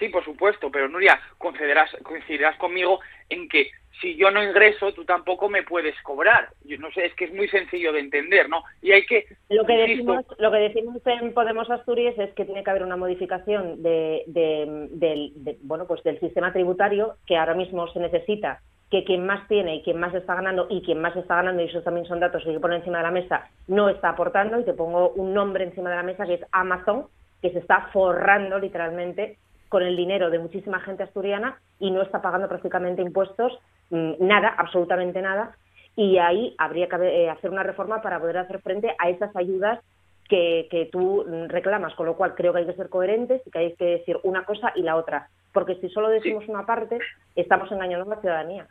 Sí, 0.00 0.08
por 0.08 0.24
supuesto, 0.24 0.70
pero 0.70 0.88
Nuria, 0.88 1.20
coincidirás, 1.36 1.94
coincidirás 2.02 2.56
conmigo 2.56 3.00
en 3.28 3.48
que 3.50 3.70
si 4.00 4.16
yo 4.16 4.30
no 4.30 4.42
ingreso, 4.42 4.94
tú 4.94 5.04
tampoco 5.04 5.50
me 5.50 5.62
puedes 5.62 5.94
cobrar. 6.00 6.48
Yo 6.64 6.78
no 6.78 6.90
sé, 6.90 7.04
es 7.04 7.14
que 7.14 7.26
es 7.26 7.34
muy 7.34 7.48
sencillo 7.48 7.92
de 7.92 8.00
entender, 8.00 8.48
¿no? 8.48 8.62
Y 8.80 8.92
hay 8.92 9.04
que 9.04 9.26
lo 9.50 9.66
que 9.66 9.74
decimos, 9.74 10.24
lo 10.38 10.50
que 10.50 10.56
decimos 10.56 10.96
en 11.04 11.34
Podemos 11.34 11.70
Asturias 11.70 12.18
es 12.18 12.32
que 12.32 12.46
tiene 12.46 12.64
que 12.64 12.70
haber 12.70 12.82
una 12.82 12.96
modificación 12.96 13.82
de, 13.82 14.22
del, 14.26 15.58
bueno, 15.64 15.86
pues 15.86 16.02
del 16.02 16.18
sistema 16.18 16.50
tributario 16.50 17.16
que 17.26 17.36
ahora 17.36 17.52
mismo 17.52 17.86
se 17.92 18.00
necesita 18.00 18.62
que 18.90 19.04
quien 19.04 19.26
más 19.26 19.46
tiene 19.48 19.76
y 19.76 19.82
quien 19.82 20.00
más 20.00 20.14
está 20.14 20.34
ganando 20.34 20.66
y 20.70 20.80
quien 20.80 20.98
más 20.98 21.14
está 21.14 21.36
ganando, 21.36 21.62
y 21.62 21.66
esos 21.66 21.84
también 21.84 22.06
son 22.06 22.20
datos 22.20 22.42
que 22.42 22.52
que 22.52 22.58
poner 22.58 22.78
encima 22.78 22.98
de 22.98 23.04
la 23.04 23.10
mesa, 23.10 23.50
no 23.68 23.90
está 23.90 24.08
aportando, 24.08 24.58
y 24.58 24.64
te 24.64 24.72
pongo 24.72 25.10
un 25.10 25.34
nombre 25.34 25.62
encima 25.62 25.90
de 25.90 25.96
la 25.96 26.02
mesa 26.02 26.24
que 26.24 26.34
es 26.34 26.46
Amazon, 26.52 27.06
que 27.42 27.50
se 27.50 27.58
está 27.58 27.90
forrando 27.92 28.58
literalmente 28.58 29.36
con 29.70 29.82
el 29.82 29.96
dinero 29.96 30.28
de 30.28 30.38
muchísima 30.38 30.80
gente 30.80 31.04
asturiana 31.04 31.58
y 31.78 31.90
no 31.90 32.02
está 32.02 32.20
pagando 32.20 32.48
prácticamente 32.48 33.00
impuestos, 33.00 33.58
mm, 33.88 34.14
nada, 34.18 34.54
absolutamente 34.58 35.22
nada. 35.22 35.56
Y 35.96 36.18
ahí 36.18 36.54
habría 36.58 36.88
que 36.88 36.96
eh, 36.96 37.30
hacer 37.30 37.50
una 37.50 37.62
reforma 37.62 38.02
para 38.02 38.20
poder 38.20 38.38
hacer 38.38 38.60
frente 38.60 38.94
a 38.98 39.08
esas 39.08 39.34
ayudas 39.34 39.80
que, 40.28 40.68
que 40.70 40.86
tú 40.86 41.24
reclamas, 41.48 41.94
con 41.94 42.06
lo 42.06 42.16
cual 42.16 42.34
creo 42.34 42.52
que 42.52 42.60
hay 42.60 42.66
que 42.66 42.74
ser 42.74 42.88
coherentes 42.88 43.42
y 43.46 43.50
que 43.50 43.58
hay 43.58 43.74
que 43.74 43.84
decir 43.84 44.18
una 44.24 44.44
cosa 44.44 44.72
y 44.74 44.82
la 44.82 44.96
otra, 44.96 45.28
porque 45.52 45.76
si 45.76 45.88
solo 45.88 46.08
decimos 46.08 46.46
una 46.48 46.66
parte, 46.66 46.98
estamos 47.34 47.70
engañando 47.72 48.10
a 48.10 48.14
la 48.14 48.20
ciudadanía. 48.20 48.66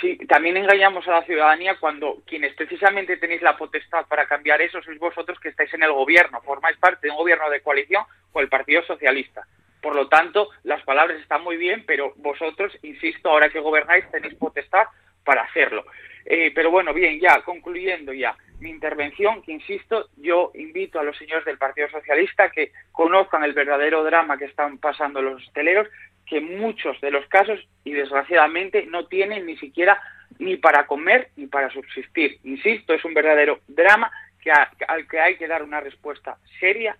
Sí, 0.00 0.18
también 0.26 0.56
engañamos 0.56 1.06
a 1.08 1.12
la 1.12 1.22
ciudadanía 1.22 1.76
cuando 1.80 2.18
quienes 2.26 2.54
precisamente 2.54 3.16
tenéis 3.16 3.40
la 3.42 3.56
potestad 3.56 4.06
para 4.06 4.26
cambiar 4.26 4.60
eso 4.60 4.82
sois 4.82 4.98
vosotros 4.98 5.38
que 5.40 5.48
estáis 5.48 5.72
en 5.74 5.84
el 5.84 5.92
gobierno, 5.92 6.40
formáis 6.42 6.76
parte 6.76 7.06
de 7.06 7.10
un 7.12 7.16
gobierno 7.16 7.48
de 7.48 7.60
coalición 7.60 8.04
con 8.32 8.42
el 8.42 8.48
Partido 8.48 8.82
Socialista. 8.82 9.46
Por 9.80 9.94
lo 9.94 10.08
tanto, 10.08 10.50
las 10.64 10.82
palabras 10.82 11.20
están 11.20 11.42
muy 11.42 11.56
bien, 11.56 11.84
pero 11.86 12.12
vosotros, 12.16 12.76
insisto, 12.82 13.30
ahora 13.30 13.50
que 13.50 13.60
gobernáis, 13.60 14.10
tenéis 14.10 14.34
potestad 14.34 14.86
para 15.24 15.42
hacerlo. 15.42 15.84
Eh, 16.24 16.50
pero 16.54 16.70
bueno, 16.70 16.92
bien, 16.92 17.20
ya 17.20 17.40
concluyendo 17.42 18.12
ya 18.12 18.36
mi 18.58 18.70
intervención, 18.70 19.42
que 19.42 19.52
insisto, 19.52 20.08
yo 20.16 20.50
invito 20.54 20.98
a 20.98 21.04
los 21.04 21.16
señores 21.16 21.44
del 21.44 21.58
Partido 21.58 21.88
Socialista 21.88 22.50
que 22.50 22.72
conozcan 22.90 23.44
el 23.44 23.52
verdadero 23.52 24.02
drama 24.02 24.38
que 24.38 24.46
están 24.46 24.78
pasando 24.78 25.22
los 25.22 25.42
hosteleros, 25.42 25.88
que 26.26 26.40
muchos 26.40 27.00
de 27.00 27.10
los 27.10 27.26
casos, 27.28 27.60
y 27.84 27.92
desgraciadamente, 27.92 28.86
no 28.86 29.06
tienen 29.06 29.46
ni 29.46 29.56
siquiera 29.58 30.00
ni 30.38 30.56
para 30.56 30.86
comer 30.86 31.30
ni 31.36 31.46
para 31.46 31.70
subsistir. 31.70 32.38
Insisto, 32.44 32.94
es 32.94 33.04
un 33.04 33.14
verdadero 33.14 33.60
drama 33.68 34.10
que 34.40 34.50
al 34.50 35.08
que 35.08 35.20
hay 35.20 35.36
que 35.36 35.48
dar 35.48 35.62
una 35.62 35.80
respuesta 35.80 36.38
seria 36.58 36.96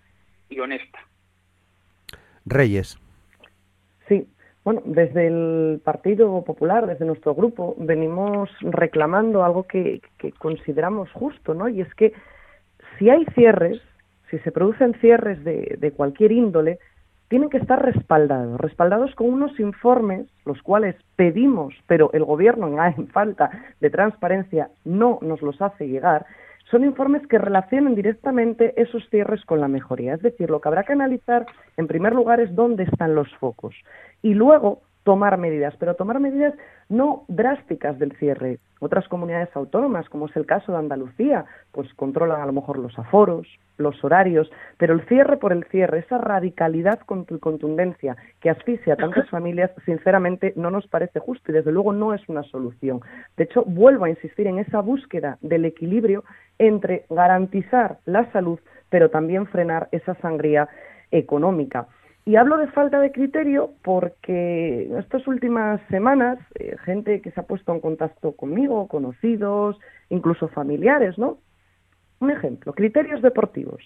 y 0.49 0.59
honesta. 0.59 0.99
Reyes. 2.47 2.97
Sí, 4.07 4.27
bueno, 4.63 4.81
desde 4.85 5.27
el 5.27 5.81
Partido 5.83 6.43
Popular, 6.43 6.87
desde 6.87 7.05
nuestro 7.05 7.33
grupo, 7.33 7.75
venimos 7.77 8.49
reclamando 8.61 9.43
algo 9.43 9.63
que, 9.63 10.01
consideramos 10.39 11.11
justo, 11.13 11.53
¿no? 11.53 11.69
Y 11.69 11.81
es 11.81 11.93
que 11.95 12.13
si 12.97 13.09
hay 13.09 13.25
cierres, 13.33 13.81
si 14.29 14.39
se 14.39 14.51
producen 14.51 14.93
cierres 14.95 15.43
de, 15.43 15.93
cualquier 15.95 16.31
índole, 16.31 16.79
tienen 17.29 17.49
que 17.49 17.59
estar 17.59 17.81
respaldados, 17.81 18.59
respaldados 18.59 19.15
con 19.15 19.29
unos 19.29 19.57
informes, 19.59 20.27
los 20.45 20.61
cuales 20.61 20.95
pedimos, 21.15 21.73
pero 21.87 22.09
el 22.11 22.25
Gobierno, 22.25 22.67
en 22.67 23.07
falta 23.07 23.49
de 23.79 23.89
transparencia, 23.89 24.69
no 24.83 25.19
nos 25.21 25.41
los 25.41 25.61
hace 25.61 25.87
llegar, 25.87 26.25
son 26.69 26.83
informes 26.83 27.25
que 27.27 27.37
relacionan 27.37 27.95
directamente 27.95 28.73
esos 28.81 29.07
cierres 29.09 29.43
con 29.45 29.61
la 29.61 29.67
mejoría. 29.67 30.13
Es 30.13 30.21
decir, 30.21 30.49
lo 30.49 30.59
que 30.59 30.67
habrá 30.67 30.83
que 30.83 30.93
analizar, 30.93 31.45
en 31.77 31.87
primer 31.87 32.13
lugar, 32.13 32.39
es 32.39 32.53
dónde 32.53 32.83
están 32.83 33.15
los 33.15 33.33
focos. 33.37 33.75
Y 34.21 34.33
luego, 34.33 34.81
tomar 35.07 35.37
medidas, 35.37 35.73
pero 35.79 35.95
tomar 35.95 36.19
medidas 36.19 36.53
no 36.89 37.23
drásticas 37.29 37.97
del 37.97 38.11
cierre. 38.17 38.59
Otras 38.81 39.07
comunidades 39.07 39.47
autónomas, 39.55 40.09
como 40.09 40.25
es 40.25 40.35
el 40.35 40.45
caso 40.45 40.73
de 40.73 40.79
Andalucía, 40.79 41.45
pues 41.71 41.87
controlan 41.93 42.41
a 42.41 42.45
lo 42.45 42.51
mejor 42.51 42.77
los 42.77 42.99
aforos, 42.99 43.47
los 43.77 44.03
horarios, 44.03 44.51
pero 44.77 44.93
el 44.93 45.07
cierre 45.07 45.37
por 45.37 45.53
el 45.53 45.63
cierre, 45.67 45.99
esa 45.99 46.17
radicalidad 46.17 46.99
con 47.05 47.23
tu 47.23 47.39
contundencia 47.39 48.17
que 48.41 48.49
asfixia 48.49 48.95
a 48.95 48.97
tantas 48.97 49.29
familias, 49.35 49.71
sinceramente 49.85 50.51
no 50.57 50.71
nos 50.71 50.85
parece 50.87 51.21
justo 51.21 51.53
y 51.53 51.55
desde 51.55 51.71
luego 51.71 51.93
no 51.93 52.13
es 52.13 52.27
una 52.27 52.43
solución. 52.43 52.99
De 53.37 53.45
hecho, 53.45 53.63
vuelvo 53.63 54.03
a 54.03 54.09
insistir 54.09 54.47
en 54.47 54.59
esa 54.59 54.81
búsqueda 54.81 55.37
del 55.39 55.63
equilibrio 55.63 56.25
entre 56.59 57.05
garantizar 57.09 57.99
la 58.03 58.29
salud, 58.33 58.59
pero 58.89 59.09
también 59.09 59.47
frenar 59.47 59.87
esa 59.93 60.15
sangría 60.15 60.67
económica. 61.11 61.87
Y 62.27 62.35
hablo 62.35 62.57
de 62.57 62.67
falta 62.67 62.99
de 62.99 63.13
criterio 63.13 63.71
porque 63.85 64.93
estas 64.99 65.25
últimas 65.27 65.79
semanas, 65.87 66.37
eh, 66.55 66.75
gente 66.83 67.21
que 67.21 67.31
se 67.31 67.39
ha 67.39 67.43
puesto 67.43 67.73
en 67.73 67.79
contacto 67.79 68.33
conmigo, 68.33 68.89
conocidos, 68.89 69.79
incluso 70.09 70.49
familiares, 70.49 71.17
¿no? 71.17 71.37
Un 72.19 72.31
ejemplo, 72.31 72.73
criterios 72.73 73.21
deportivos. 73.21 73.81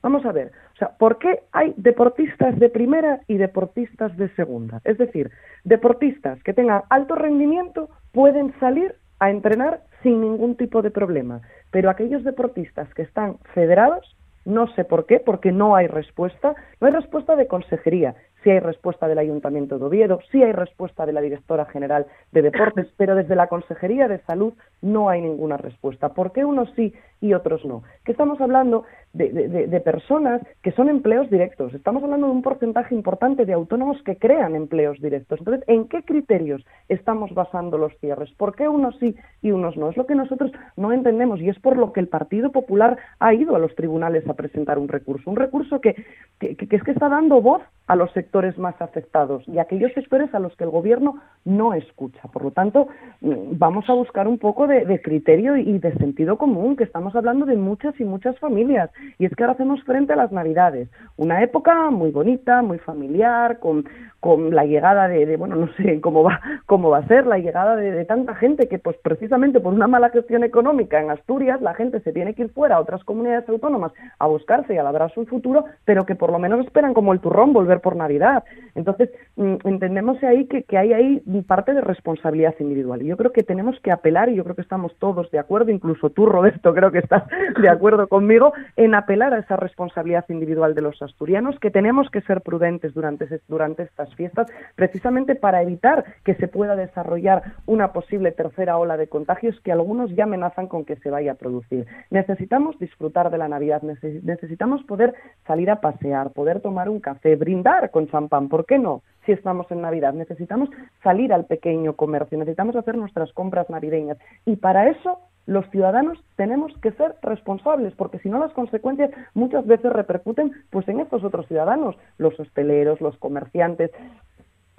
Vamos 0.00 0.24
a 0.24 0.32
ver, 0.32 0.52
o 0.72 0.76
sea, 0.78 0.96
¿por 0.96 1.18
qué 1.18 1.40
hay 1.52 1.74
deportistas 1.76 2.58
de 2.58 2.70
primera 2.70 3.20
y 3.28 3.36
deportistas 3.36 4.16
de 4.16 4.30
segunda? 4.36 4.80
Es 4.84 4.96
decir, 4.96 5.30
deportistas 5.64 6.42
que 6.44 6.54
tengan 6.54 6.84
alto 6.88 7.14
rendimiento 7.14 7.90
pueden 8.12 8.58
salir 8.58 8.94
a 9.18 9.30
entrenar 9.30 9.82
sin 10.02 10.22
ningún 10.22 10.56
tipo 10.56 10.80
de 10.80 10.90
problema, 10.90 11.42
pero 11.70 11.90
aquellos 11.90 12.24
deportistas 12.24 12.88
que 12.94 13.02
están 13.02 13.36
federados 13.52 14.16
no 14.44 14.66
sé 14.74 14.84
por 14.84 15.06
qué, 15.06 15.20
porque 15.20 15.52
no 15.52 15.76
hay 15.76 15.86
respuesta. 15.86 16.54
No 16.80 16.86
hay 16.86 16.92
respuesta 16.92 17.36
de 17.36 17.46
consejería. 17.46 18.14
Sí 18.42 18.50
hay 18.50 18.58
respuesta 18.58 19.06
del 19.06 19.18
Ayuntamiento 19.18 19.78
de 19.78 19.84
Oviedo, 19.84 20.18
sí 20.32 20.42
hay 20.42 20.52
respuesta 20.52 21.06
de 21.06 21.12
la 21.12 21.20
Directora 21.20 21.64
General 21.66 22.06
de 22.32 22.42
Deportes, 22.42 22.88
pero 22.96 23.14
desde 23.14 23.36
la 23.36 23.46
Consejería 23.46 24.08
de 24.08 24.18
Salud 24.22 24.54
no 24.82 25.08
hay 25.08 25.22
ninguna 25.22 25.56
respuesta. 25.56 26.10
¿Por 26.10 26.32
qué 26.32 26.44
unos 26.44 26.70
sí 26.74 26.92
y 27.20 27.34
otros 27.34 27.64
no? 27.64 27.82
Que 28.04 28.12
estamos 28.12 28.40
hablando 28.40 28.84
de, 29.12 29.80
personas 29.84 30.42
que 30.62 30.72
son 30.72 30.88
empleos 30.88 31.30
directos. 31.30 31.74
Estamos 31.74 32.02
hablando 32.02 32.26
de 32.26 32.32
un 32.32 32.42
porcentaje 32.42 32.94
importante 32.94 33.44
de 33.44 33.52
autónomos 33.52 34.02
que 34.02 34.16
crean 34.16 34.56
empleos 34.56 35.00
directos. 35.00 35.38
Entonces, 35.38 35.64
¿en 35.68 35.88
qué 35.88 36.02
criterios 36.02 36.64
estamos 36.88 37.32
basando 37.34 37.78
los 37.78 37.96
cierres? 37.98 38.30
¿Por 38.36 38.54
qué 38.54 38.68
unos 38.68 38.96
sí 38.98 39.14
y 39.40 39.52
unos 39.52 39.76
no? 39.76 39.90
Es 39.90 39.96
lo 39.96 40.06
que 40.06 40.14
nosotros 40.14 40.50
no 40.76 40.92
entendemos 40.92 41.40
y 41.40 41.48
es 41.48 41.58
por 41.58 41.76
lo 41.76 41.92
que 41.92 42.00
el 42.00 42.08
Partido 42.08 42.50
Popular 42.50 42.96
ha 43.18 43.34
ido 43.34 43.54
a 43.54 43.58
los 43.58 43.74
tribunales 43.74 44.28
a 44.28 44.34
presentar 44.34 44.78
un 44.78 44.88
recurso. 44.88 45.30
Un 45.30 45.36
recurso 45.36 45.80
que, 45.80 45.94
que, 46.40 46.56
es 46.70 46.82
que 46.82 46.90
está 46.90 47.08
dando 47.08 47.40
voz 47.40 47.62
a 47.86 47.96
los 47.96 48.10
sectores 48.12 48.56
más 48.58 48.80
afectados 48.80 49.46
y 49.46 49.58
a 49.58 49.62
aquellos 49.62 49.92
sectores 49.92 50.34
a 50.34 50.38
los 50.38 50.56
que 50.56 50.64
el 50.64 50.70
Gobierno 50.70 51.20
no 51.44 51.74
escucha. 51.74 52.22
Por 52.32 52.44
lo 52.44 52.50
tanto, 52.50 52.88
mm, 53.20 53.58
vamos 53.58 53.88
a 53.88 53.92
buscar 53.92 54.26
un 54.26 54.38
poco 54.38 54.66
de, 54.66 54.71
de 54.72 55.00
criterio 55.00 55.56
y 55.56 55.78
de 55.78 55.92
sentido 55.94 56.36
común, 56.38 56.76
que 56.76 56.84
estamos 56.84 57.14
hablando 57.14 57.46
de 57.46 57.56
muchas 57.56 57.98
y 58.00 58.04
muchas 58.04 58.38
familias. 58.38 58.90
Y 59.18 59.26
es 59.26 59.34
que 59.34 59.42
ahora 59.42 59.54
hacemos 59.54 59.82
frente 59.84 60.12
a 60.12 60.16
las 60.16 60.32
Navidades, 60.32 60.88
una 61.16 61.42
época 61.42 61.90
muy 61.90 62.10
bonita, 62.10 62.62
muy 62.62 62.78
familiar, 62.78 63.58
con, 63.58 63.84
con 64.22 64.54
la 64.54 64.64
llegada 64.64 65.08
de, 65.08 65.36
bueno, 65.36 65.56
no 65.56 65.68
sé 65.74 66.00
cómo 66.00 66.22
va, 66.22 66.40
cómo 66.66 66.90
va 66.90 66.98
a 66.98 67.08
ser 67.08 67.26
la 67.26 67.38
llegada 67.38 67.74
de, 67.74 68.04
tanta 68.04 68.36
gente 68.36 68.68
que, 68.68 68.78
pues 68.78 68.96
precisamente 69.02 69.58
por 69.58 69.74
una 69.74 69.88
mala 69.88 70.10
gestión 70.10 70.44
económica 70.44 71.02
en 71.02 71.10
Asturias, 71.10 71.60
la 71.60 71.74
gente 71.74 71.98
se 72.02 72.12
tiene 72.12 72.32
que 72.32 72.42
ir 72.42 72.50
fuera 72.50 72.76
a 72.76 72.80
otras 72.80 73.02
comunidades 73.02 73.48
autónomas 73.48 73.92
a 74.20 74.28
buscarse 74.28 74.74
y 74.74 74.78
a 74.78 74.84
labrar 74.84 75.12
su 75.12 75.26
futuro, 75.26 75.64
pero 75.84 76.06
que 76.06 76.14
por 76.14 76.30
lo 76.30 76.38
menos 76.38 76.64
esperan 76.64 76.94
como 76.94 77.12
el 77.12 77.18
turrón 77.18 77.52
volver 77.52 77.80
por 77.80 77.96
Navidad. 77.96 78.44
Entonces, 78.76 79.10
mm, 79.34 79.56
entendemos 79.64 80.22
ahí 80.22 80.46
que, 80.46 80.62
que 80.62 80.78
hay 80.78 80.92
ahí 80.92 81.20
parte 81.48 81.74
de 81.74 81.80
responsabilidad 81.80 82.54
individual. 82.60 83.02
Y 83.02 83.06
yo 83.06 83.16
creo 83.16 83.32
que 83.32 83.42
tenemos 83.42 83.80
que 83.80 83.90
apelar, 83.90 84.28
y 84.28 84.36
yo 84.36 84.44
creo 84.44 84.54
que 84.54 84.62
estamos 84.62 84.94
todos 85.00 85.32
de 85.32 85.40
acuerdo, 85.40 85.72
incluso 85.72 86.10
tú, 86.10 86.26
Roberto, 86.26 86.72
creo 86.74 86.92
que 86.92 86.98
estás 86.98 87.24
de 87.60 87.68
acuerdo 87.68 88.06
conmigo, 88.06 88.52
en 88.76 88.94
apelar 88.94 89.34
a 89.34 89.40
esa 89.40 89.56
responsabilidad 89.56 90.26
individual 90.28 90.76
de 90.76 90.82
los 90.82 91.02
asturianos, 91.02 91.58
que 91.58 91.72
tenemos 91.72 92.08
que 92.10 92.20
ser 92.20 92.40
prudentes 92.42 92.94
durante, 92.94 93.26
durante 93.48 93.82
estas 93.82 94.11
fiestas, 94.14 94.46
precisamente 94.74 95.34
para 95.34 95.62
evitar 95.62 96.04
que 96.24 96.34
se 96.34 96.48
pueda 96.48 96.76
desarrollar 96.76 97.42
una 97.66 97.92
posible 97.92 98.32
tercera 98.32 98.78
ola 98.78 98.96
de 98.96 99.08
contagios 99.08 99.58
que 99.60 99.72
algunos 99.72 100.14
ya 100.14 100.24
amenazan 100.24 100.66
con 100.68 100.84
que 100.84 100.96
se 100.96 101.10
vaya 101.10 101.32
a 101.32 101.36
producir. 101.36 101.86
Necesitamos 102.10 102.78
disfrutar 102.78 103.30
de 103.30 103.38
la 103.38 103.48
Navidad, 103.48 103.82
necesitamos 103.82 104.82
poder 104.84 105.14
salir 105.46 105.70
a 105.70 105.80
pasear, 105.80 106.30
poder 106.30 106.60
tomar 106.60 106.88
un 106.88 107.00
café, 107.00 107.36
brindar 107.36 107.90
con 107.90 108.08
champán, 108.08 108.48
¿por 108.48 108.66
qué 108.66 108.78
no? 108.78 109.02
Si 109.26 109.32
estamos 109.32 109.70
en 109.70 109.80
Navidad, 109.80 110.14
necesitamos 110.14 110.68
salir 111.02 111.32
al 111.32 111.46
pequeño 111.46 111.94
comercio, 111.94 112.38
necesitamos 112.38 112.76
hacer 112.76 112.96
nuestras 112.96 113.32
compras 113.32 113.70
navideñas 113.70 114.18
y 114.44 114.56
para 114.56 114.88
eso 114.88 115.20
los 115.46 115.68
ciudadanos 115.70 116.18
tenemos 116.36 116.72
que 116.78 116.92
ser 116.92 117.16
responsables, 117.22 117.94
porque 117.94 118.18
si 118.20 118.28
no 118.28 118.38
las 118.38 118.52
consecuencias 118.52 119.10
muchas 119.34 119.66
veces 119.66 119.92
repercuten 119.92 120.52
pues 120.70 120.86
en 120.88 121.00
estos 121.00 121.24
otros 121.24 121.46
ciudadanos, 121.48 121.96
los 122.18 122.38
hosteleros, 122.38 123.00
los 123.00 123.16
comerciantes. 123.18 123.90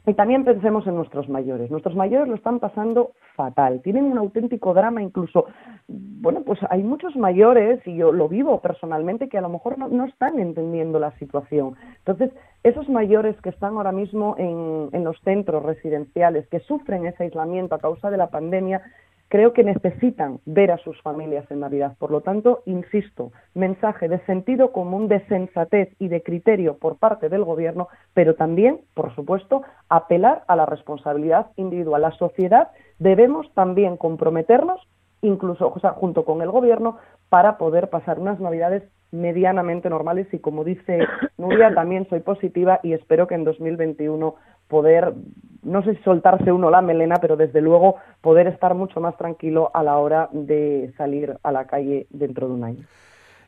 Y 0.05 0.15
también 0.15 0.43
pensemos 0.43 0.85
en 0.85 0.95
nuestros 0.95 1.29
mayores. 1.29 1.71
Nuestros 1.71 1.95
mayores 1.95 2.27
lo 2.27 2.35
están 2.35 2.59
pasando 2.59 3.11
fatal, 3.35 3.81
tienen 3.81 4.03
un 4.03 4.17
auténtico 4.17 4.73
drama 4.73 5.01
incluso. 5.01 5.45
Bueno, 5.87 6.41
pues 6.45 6.59
hay 6.69 6.83
muchos 6.83 7.15
mayores, 7.15 7.79
y 7.87 7.95
yo 7.95 8.11
lo 8.11 8.27
vivo 8.27 8.59
personalmente, 8.59 9.29
que 9.29 9.37
a 9.37 9.41
lo 9.41 9.47
mejor 9.47 9.77
no, 9.77 9.87
no 9.87 10.05
están 10.05 10.39
entendiendo 10.39 10.99
la 10.99 11.11
situación. 11.19 11.75
Entonces, 11.99 12.31
esos 12.63 12.89
mayores 12.89 13.39
que 13.41 13.49
están 13.49 13.77
ahora 13.77 13.93
mismo 13.93 14.35
en, 14.37 14.89
en 14.91 15.05
los 15.05 15.17
centros 15.21 15.63
residenciales, 15.63 16.47
que 16.47 16.59
sufren 16.59 17.05
ese 17.05 17.23
aislamiento 17.23 17.75
a 17.75 17.79
causa 17.79 18.09
de 18.09 18.17
la 18.17 18.27
pandemia, 18.27 18.81
creo 19.29 19.53
que 19.53 19.63
necesitan 19.63 20.39
ver 20.45 20.71
a 20.71 20.77
sus 20.77 21.01
familias 21.01 21.49
en 21.49 21.61
Navidad. 21.61 21.95
Por 21.97 22.11
lo 22.11 22.21
tanto, 22.21 22.61
insisto, 22.65 23.31
mensaje 23.55 24.07
de 24.07 24.19
sentido 24.25 24.71
común, 24.71 25.07
de 25.07 25.25
sensatez 25.27 25.89
y 25.99 26.07
de 26.07 26.21
criterio 26.21 26.77
por 26.77 26.97
parte 26.97 27.29
del 27.29 27.43
Gobierno, 27.43 27.87
pero 28.13 28.35
también, 28.35 28.81
por 28.93 29.13
supuesto, 29.15 29.63
apelar 29.89 30.43
a 30.47 30.55
la 30.55 30.65
responsabilidad 30.65 31.47
individual. 31.55 32.03
La 32.03 32.11
sociedad 32.11 32.69
debemos 32.99 33.51
también 33.53 33.97
comprometernos, 33.97 34.79
incluso 35.21 35.71
junto 35.71 36.25
con 36.25 36.41
el 36.41 36.51
Gobierno, 36.51 36.97
para 37.29 37.57
poder 37.57 37.89
pasar 37.89 38.19
unas 38.19 38.39
Navidades 38.39 38.83
medianamente 39.13 39.89
normales 39.89 40.27
y 40.33 40.39
como 40.39 40.63
dice 40.63 40.99
Nuria, 41.37 41.73
también 41.73 42.07
soy 42.09 42.19
positiva 42.19 42.79
y 42.83 42.93
espero 42.93 43.27
que 43.27 43.35
en 43.35 43.43
2021 43.43 44.35
poder, 44.73 45.13
no 45.61 45.83
sé 45.83 45.93
si 45.95 46.01
soltarse 46.01 46.51
uno 46.51 46.71
la 46.71 46.81
melena, 46.81 47.17
pero 47.21 47.37
desde 47.37 47.61
luego 47.61 47.97
poder 48.21 48.47
estar 48.47 48.73
mucho 48.73 48.99
más 48.99 49.15
tranquilo 49.17 49.69
a 49.71 49.83
la 49.83 49.97
hora 49.97 50.29
de 50.31 50.91
salir 50.97 51.37
a 51.43 51.51
la 51.51 51.67
calle 51.67 52.07
dentro 52.09 52.47
de 52.47 52.53
un 52.53 52.63
año. 52.63 52.83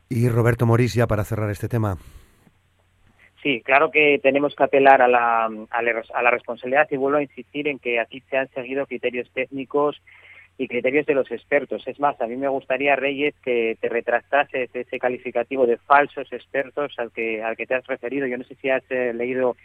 Y 0.08 0.28
Roberto 0.28 0.66
Morís, 0.66 0.94
ya 0.94 1.08
para 1.08 1.24
cerrar 1.24 1.50
este 1.50 1.68
tema. 1.68 1.96
Sí, 3.42 3.60
claro 3.62 3.90
que 3.90 4.20
tenemos 4.22 4.54
que 4.54 4.62
apelar 4.62 5.02
a 5.02 5.08
la, 5.08 5.46
a 5.70 6.22
la 6.22 6.30
responsabilidad 6.30 6.86
y 6.90 6.96
vuelvo 6.96 7.18
a 7.18 7.22
insistir 7.22 7.66
en 7.66 7.80
que 7.80 7.98
aquí 7.98 8.22
se 8.30 8.36
han 8.36 8.48
seguido 8.50 8.86
criterios 8.86 9.28
técnicos 9.32 10.00
y 10.58 10.68
criterios 10.68 11.06
de 11.06 11.14
los 11.14 11.30
expertos. 11.30 11.86
Es 11.86 12.00
más, 12.00 12.20
a 12.20 12.26
mí 12.26 12.36
me 12.36 12.48
gustaría, 12.48 12.96
Reyes, 12.96 13.34
que 13.44 13.76
te 13.80 13.88
retrasases 13.88 14.70
ese 14.74 14.98
calificativo 14.98 15.66
de 15.66 15.76
falsos 15.76 16.32
expertos 16.32 16.94
al 16.98 17.10
que, 17.10 17.42
al 17.42 17.56
que 17.56 17.66
te 17.66 17.74
has 17.74 17.86
referido. 17.86 18.26
Yo 18.26 18.38
no 18.38 18.44
sé 18.44 18.54
si 18.54 18.70
has 18.70 18.82
eh, 18.90 19.12
leído 19.12 19.56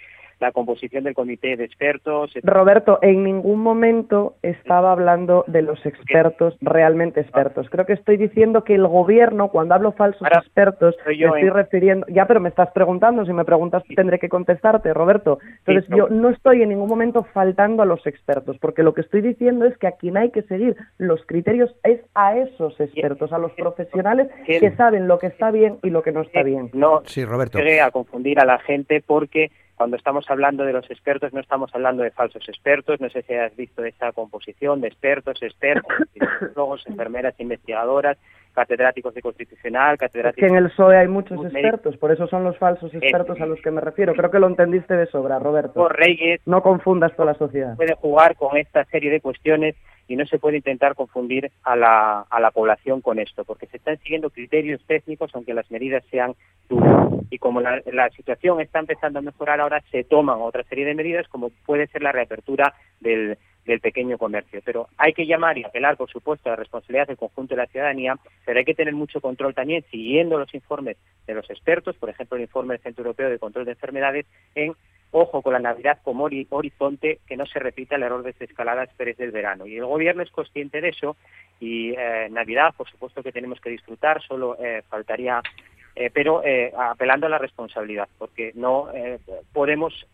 la 0.42 0.52
composición 0.52 1.04
del 1.04 1.14
comité 1.14 1.56
de 1.56 1.64
expertos. 1.64 2.34
Roberto, 2.44 3.00
en 3.02 3.24
ningún 3.24 3.62
momento 3.62 4.36
estaba 4.42 4.92
hablando 4.92 5.46
de 5.48 5.62
los 5.62 5.86
expertos 5.86 6.58
realmente 6.62 7.22
expertos. 7.22 7.70
Creo 7.70 7.86
que 7.86 7.94
estoy 7.94 8.18
diciendo 8.18 8.64
que 8.64 8.76
el 8.76 8.88
gobierno, 8.88 9.50
cuando 9.50 9.76
hablo 9.76 9.92
falsos 9.92 10.28
expertos, 10.28 10.96
me 11.06 11.14
estoy 11.14 11.50
refiriendo. 11.50 12.08
Ya, 12.10 12.26
pero 12.26 12.40
me 12.40 12.50
estás 12.50 12.72
preguntando. 12.72 13.26
Si 13.26 13.34
me 13.34 13.46
preguntas, 13.46 13.84
tendré 13.96 14.18
que 14.20 14.30
contestarte, 14.30 14.94
Roberto. 14.94 15.40
Entonces, 15.66 15.86
yo 15.96 16.10
no 16.10 16.30
estoy 16.30 16.64
en 16.64 16.70
ningún 16.70 16.90
momento 16.90 17.24
faltando 17.34 17.84
a 17.84 17.86
los 17.86 18.06
expertos, 18.08 18.58
porque 18.60 18.84
lo 18.84 18.94
que 18.94 19.02
estoy 19.02 19.22
diciendo 19.22 19.66
es 19.66 19.78
que 19.78 19.88
a 19.88 19.92
quien 19.92 20.18
hay 20.18 20.32
que 20.32 20.42
seguir 20.44 20.76
los 20.98 21.24
criterios 21.26 21.74
es 21.84 22.02
a 22.16 22.36
esos 22.38 22.80
expertos, 22.80 23.32
a 23.32 23.38
los 23.38 23.52
profesionales 23.54 24.28
que 24.46 24.72
saben 24.76 25.08
lo 25.08 25.20
que 25.20 25.28
está 25.28 25.52
bien 25.52 25.78
y 25.84 25.92
lo 25.92 26.02
que 26.02 26.12
no 26.12 26.22
está 26.22 26.42
bien. 26.42 26.72
No, 26.74 27.04
sí, 27.06 27.24
Roberto. 27.24 27.60
a 27.60 27.92
confundir 27.92 28.40
a 28.40 28.46
la 28.46 28.60
gente 28.60 29.04
porque 29.06 29.52
cuando 29.82 29.98
estamos 29.98 30.30
hablando 30.30 30.64
de 30.64 30.74
los 30.74 30.92
expertos 30.92 31.34
no 31.34 31.40
estamos 31.40 31.74
hablando 31.74 32.04
de 32.04 32.12
falsos 32.12 32.48
expertos, 32.48 33.02
no 33.02 33.10
sé 33.10 33.24
si 33.24 33.34
has 33.34 33.56
visto 33.56 33.84
esa 33.84 34.12
composición 34.12 34.80
de 34.80 34.90
expertos, 34.90 35.42
expertos, 35.42 35.92
psicólogos, 36.14 36.86
enfermeras, 36.86 37.34
investigadoras, 37.40 38.20
catedráticos 38.54 39.14
de 39.14 39.22
constitucional, 39.22 39.98
catedráticos... 39.98 40.48
que 40.48 40.54
en 40.54 40.58
el 40.58 40.70
PSOE 40.70 40.98
hay 40.98 41.08
muchos 41.08 41.44
expertos, 41.46 41.98
por 41.98 42.12
eso 42.12 42.28
son 42.28 42.44
los 42.44 42.58
falsos 42.58 42.94
expertos 42.94 43.40
a 43.40 43.46
los 43.46 43.62
que 43.62 43.72
me 43.72 43.82
refiero. 43.82 44.14
Creo 44.14 44.32
que 44.32 44.40
lo 44.40 44.48
entendiste 44.48 44.96
de 44.96 45.06
sobra, 45.08 45.40
Roberto. 45.40 45.74
Por 45.74 45.96
Reyes... 45.96 46.42
No 46.46 46.62
confundas 46.62 47.16
toda 47.16 47.34
la 47.34 47.38
sociedad. 47.38 47.76
Puede 47.76 47.96
jugar 47.96 48.36
con 48.36 48.58
esta 48.58 48.84
serie 48.86 49.12
de 49.12 49.22
cuestiones 49.22 49.76
y 50.08 50.16
no 50.18 50.26
se 50.26 50.40
puede 50.40 50.58
intentar 50.58 50.96
confundir 50.96 51.52
a 51.64 51.76
la, 51.76 52.26
a 52.30 52.40
la 52.42 52.52
población 52.52 53.00
con 53.00 53.18
esto, 53.20 53.46
porque 53.46 53.68
se 53.68 53.78
están 53.78 53.98
siguiendo 54.00 54.30
criterios 54.30 54.84
técnicos, 54.86 55.32
aunque 55.34 55.54
las 55.54 55.72
medidas 55.72 56.04
sean 56.12 56.34
duras. 56.68 57.08
Y 57.30 57.38
como 57.38 57.62
la, 57.62 57.82
la 57.94 58.10
situación 58.10 58.60
está 58.60 58.80
empezando 58.80 59.20
a 59.20 59.22
mejorar 59.22 59.62
ahora, 59.62 59.82
se 59.90 60.04
toman 60.04 60.42
otra 60.42 60.64
serie 60.64 60.86
de 60.86 60.96
medidas, 60.96 61.30
como 61.30 61.50
puede 61.66 61.88
ser 61.88 62.02
la 62.02 62.12
reapertura 62.12 62.74
del, 63.00 63.38
del 63.66 63.80
pequeño 63.80 64.18
comercio. 64.18 64.62
Pero 64.64 64.88
hay 64.98 65.14
que 65.14 65.26
llamar 65.26 65.58
y 65.58 65.64
apelar, 65.64 65.98
por 65.98 66.10
supuesto, 66.10 66.50
a 66.50 66.54
la 66.54 66.58
responsabilidad 66.58 67.08
del 67.08 67.18
conjunto 67.18 67.56
de 67.56 67.62
la 67.62 67.68
ciudadanía, 67.68 68.16
pero 68.46 68.60
hay 68.60 68.66
que 68.66 68.74
tener 68.74 68.94
mucho 68.94 69.22
control 69.22 69.54
también, 69.54 69.84
siguiendo 69.92 70.38
los 70.38 70.54
informes 70.54 70.98
de 71.28 71.34
los 71.34 71.50
expertos, 71.50 71.96
por 71.98 72.10
ejemplo, 72.10 72.38
el 72.38 72.44
informe 72.44 72.74
del 72.74 72.84
Centro 72.84 73.04
Europeo 73.04 73.30
de 73.30 73.40
Control 73.40 73.66
de 73.66 73.72
Enfermedades, 73.72 74.26
en 74.56 74.74
ojo 75.12 75.42
con 75.42 75.54
la 75.54 75.60
Navidad 75.60 76.00
como 76.04 76.24
horizonte, 76.50 77.20
que 77.28 77.38
no 77.38 77.46
se 77.46 77.60
repita 77.60 77.96
el 77.96 78.04
error 78.04 78.24
de 78.24 78.32
desescalada 78.32 78.88
Pérez 78.98 79.18
del 79.18 79.32
verano. 79.32 79.68
Y 79.68 79.78
el 79.78 79.86
gobierno 79.86 80.24
es 80.24 80.32
consciente 80.32 80.82
de 80.82 80.90
eso 80.90 81.18
y 81.60 81.94
eh, 81.98 82.30
Navidad, 82.32 82.74
por 82.76 82.90
supuesto 82.90 83.22
que 83.22 83.32
tenemos 83.32 83.60
que 83.60 83.70
disfrutar, 83.70 84.22
solo 84.22 84.58
eh, 84.60 84.82
faltaría, 84.90 85.42
eh, 85.96 86.10
pero 86.14 86.44
eh, 86.44 86.74
apelando 86.78 87.28
a 87.28 87.30
la 87.30 87.38
responsabilidad, 87.38 88.08
porque 88.18 88.52
no 88.56 88.88
podemos 89.54 90.08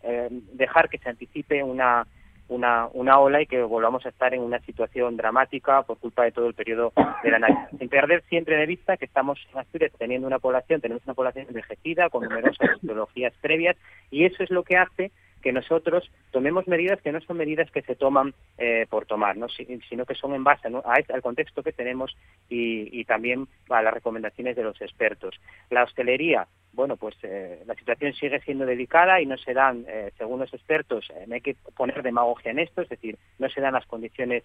dejar 0.52 0.88
que 0.88 0.98
se 0.98 1.08
anticipe 1.08 1.62
una 1.62 2.06
una, 2.48 2.88
una 2.92 3.18
ola 3.18 3.42
y 3.42 3.46
que 3.46 3.62
volvamos 3.62 4.04
a 4.06 4.08
estar 4.08 4.34
en 4.34 4.42
una 4.42 4.58
situación 4.60 5.16
dramática 5.16 5.82
por 5.82 5.98
culpa 5.98 6.24
de 6.24 6.32
todo 6.32 6.46
el 6.46 6.54
periodo 6.54 6.92
de 7.22 7.30
la 7.30 7.38
Navidad. 7.38 7.68
Sin 7.78 7.88
perder 7.88 8.22
siempre 8.28 8.56
de 8.56 8.66
vista 8.66 8.96
que 8.96 9.04
estamos 9.04 9.38
en 9.52 9.58
Asturias 9.58 9.92
teniendo 9.98 10.26
una 10.26 10.38
población, 10.38 10.80
tenemos 10.80 11.04
una 11.04 11.14
población 11.14 11.46
envejecida 11.48 12.08
con 12.08 12.24
numerosas 12.24 12.70
ideologías 12.82 13.34
previas 13.40 13.76
y 14.10 14.24
eso 14.24 14.42
es 14.42 14.50
lo 14.50 14.62
que 14.62 14.76
hace 14.76 15.10
que 15.42 15.52
nosotros 15.52 16.10
tomemos 16.30 16.66
medidas 16.66 17.00
que 17.00 17.12
no 17.12 17.20
son 17.20 17.36
medidas 17.36 17.70
que 17.70 17.82
se 17.82 17.94
toman 17.94 18.34
eh, 18.58 18.86
por 18.90 19.06
tomar, 19.06 19.36
¿no? 19.36 19.46
sino 19.48 20.04
que 20.04 20.14
son 20.14 20.34
en 20.34 20.44
base 20.44 20.68
al 20.68 21.22
contexto 21.22 21.62
que 21.62 21.72
tenemos 21.72 22.16
y, 22.48 22.88
y, 22.98 23.04
también 23.04 23.46
a 23.70 23.82
las 23.82 23.94
recomendaciones 23.94 24.56
de 24.56 24.64
los 24.64 24.80
expertos. 24.80 25.40
La 25.70 25.84
hostelería, 25.84 26.48
bueno, 26.72 26.96
pues 26.96 27.16
eh, 27.22 27.62
la 27.66 27.74
situación 27.74 28.12
sigue 28.14 28.40
siendo 28.40 28.66
delicada 28.66 29.20
y 29.20 29.26
no 29.26 29.36
se 29.36 29.54
dan, 29.54 29.84
eh, 29.88 30.12
según 30.16 30.40
los 30.40 30.52
expertos, 30.52 31.08
no 31.26 31.34
hay 31.34 31.40
que 31.40 31.56
poner 31.76 32.02
demagogia 32.02 32.50
en 32.50 32.58
esto, 32.58 32.82
es 32.82 32.88
decir, 32.88 33.18
no 33.38 33.48
se 33.48 33.60
dan 33.60 33.74
las 33.74 33.86
condiciones 33.86 34.44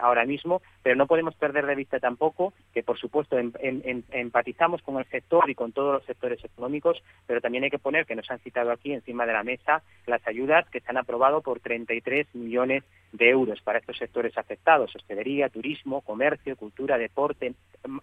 ahora 0.00 0.24
mismo, 0.24 0.62
pero 0.84 0.94
no 0.94 1.08
podemos 1.08 1.34
perder 1.34 1.66
de 1.66 1.74
vista 1.74 1.98
tampoco 1.98 2.52
que, 2.72 2.84
por 2.84 2.96
supuesto, 2.96 3.36
empatizamos 3.36 4.82
con 4.82 4.98
el 4.98 5.04
sector 5.06 5.50
y 5.50 5.56
con 5.56 5.72
todos 5.72 5.94
los 5.94 6.04
sectores 6.04 6.44
económicos, 6.44 7.02
pero 7.26 7.40
también 7.40 7.64
hay 7.64 7.70
que 7.70 7.80
poner, 7.80 8.06
que 8.06 8.14
nos 8.14 8.30
han 8.30 8.38
citado 8.38 8.70
aquí 8.70 8.92
encima 8.92 9.26
de 9.26 9.32
la 9.32 9.42
mesa, 9.42 9.82
las 10.06 10.24
ayudas 10.28 10.68
que 10.70 10.78
se 10.78 10.90
han 10.90 10.98
aprobado 10.98 11.40
por 11.40 11.58
33 11.58 12.36
millones 12.36 12.84
de 13.14 13.30
euros 13.30 13.60
para 13.62 13.78
estos 13.78 13.96
sectores 13.96 14.36
afectados, 14.36 14.94
hostelería, 14.94 15.48
turismo, 15.48 16.00
comercio, 16.02 16.56
cultura, 16.56 16.98
deporte, 16.98 17.54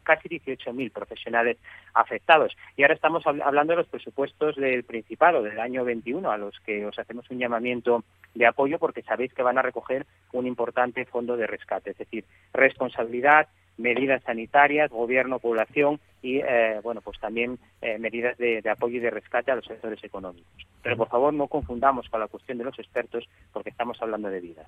casi 0.03 0.29
18.000 0.29 0.91
profesionales 0.91 1.57
afectados. 1.93 2.55
Y 2.77 2.83
ahora 2.83 2.95
estamos 2.95 3.25
hablando 3.25 3.50
de 3.51 3.75
los 3.75 3.87
presupuestos 3.87 4.55
del 4.55 4.83
Principado 4.83 5.43
del 5.43 5.59
año 5.59 5.83
21, 5.83 6.31
a 6.31 6.37
los 6.37 6.57
que 6.61 6.85
os 6.85 6.97
hacemos 6.97 7.29
un 7.29 7.37
llamamiento 7.37 8.03
de 8.33 8.45
apoyo 8.45 8.79
porque 8.79 9.01
sabéis 9.03 9.33
que 9.33 9.43
van 9.43 9.57
a 9.57 9.61
recoger 9.61 10.05
un 10.31 10.47
importante 10.47 11.05
fondo 11.05 11.35
de 11.35 11.47
rescate, 11.47 11.91
es 11.91 11.97
decir, 11.97 12.23
responsabilidad, 12.53 13.49
medidas 13.77 14.23
sanitarias, 14.23 14.89
gobierno, 14.89 15.39
población 15.39 15.99
y, 16.21 16.37
eh, 16.37 16.79
bueno, 16.81 17.01
pues 17.01 17.19
también 17.19 17.59
eh, 17.81 17.97
medidas 17.99 18.37
de, 18.37 18.61
apoyo 18.69 18.97
y 18.97 18.99
de 18.99 19.09
rescate 19.09 19.51
a 19.51 19.55
los 19.55 19.65
sectores 19.65 20.01
económicos. 20.03 20.67
Pero 20.81 20.95
por 20.95 21.09
favor 21.09 21.33
no 21.33 21.47
confundamos 21.47 22.07
con 22.09 22.19
la 22.19 22.27
cuestión 22.27 22.57
de 22.57 22.63
los 22.63 22.79
expertos 22.79 23.27
porque 23.51 23.69
estamos 23.69 24.01
hablando 24.01 24.29
de 24.29 24.39
vidas. 24.39 24.65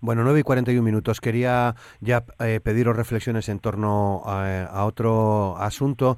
Bueno, 0.00 0.24
9 0.24 0.40
y 0.40 0.42
41 0.42 0.82
minutos. 0.82 1.20
Quería 1.20 1.74
ya 2.00 2.24
eh, 2.38 2.60
pediros 2.62 2.96
reflexiones 2.96 3.48
en 3.48 3.60
torno 3.60 4.22
a 4.24 4.84
otro 4.84 5.56
asunto 5.56 6.16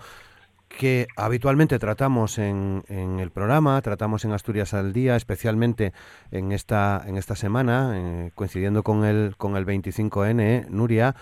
que 0.68 1.08
habitualmente 1.16 1.78
tratamos 1.78 2.38
en, 2.38 2.84
en, 2.88 3.20
el 3.20 3.30
programa, 3.30 3.80
tratamos 3.82 4.24
en 4.24 4.32
Asturias 4.32 4.74
al 4.74 4.92
día, 4.92 5.16
especialmente 5.16 5.92
en 6.30 6.52
esta, 6.52 7.02
en 7.06 7.16
esta 7.16 7.34
semana, 7.34 7.92
eh, 7.96 8.30
coincidiendo 8.34 8.82
con 8.82 9.04
el, 9.04 9.36
con 9.36 9.56
el 9.56 9.66
25N. 9.66 10.68
Nuria, 10.68 11.14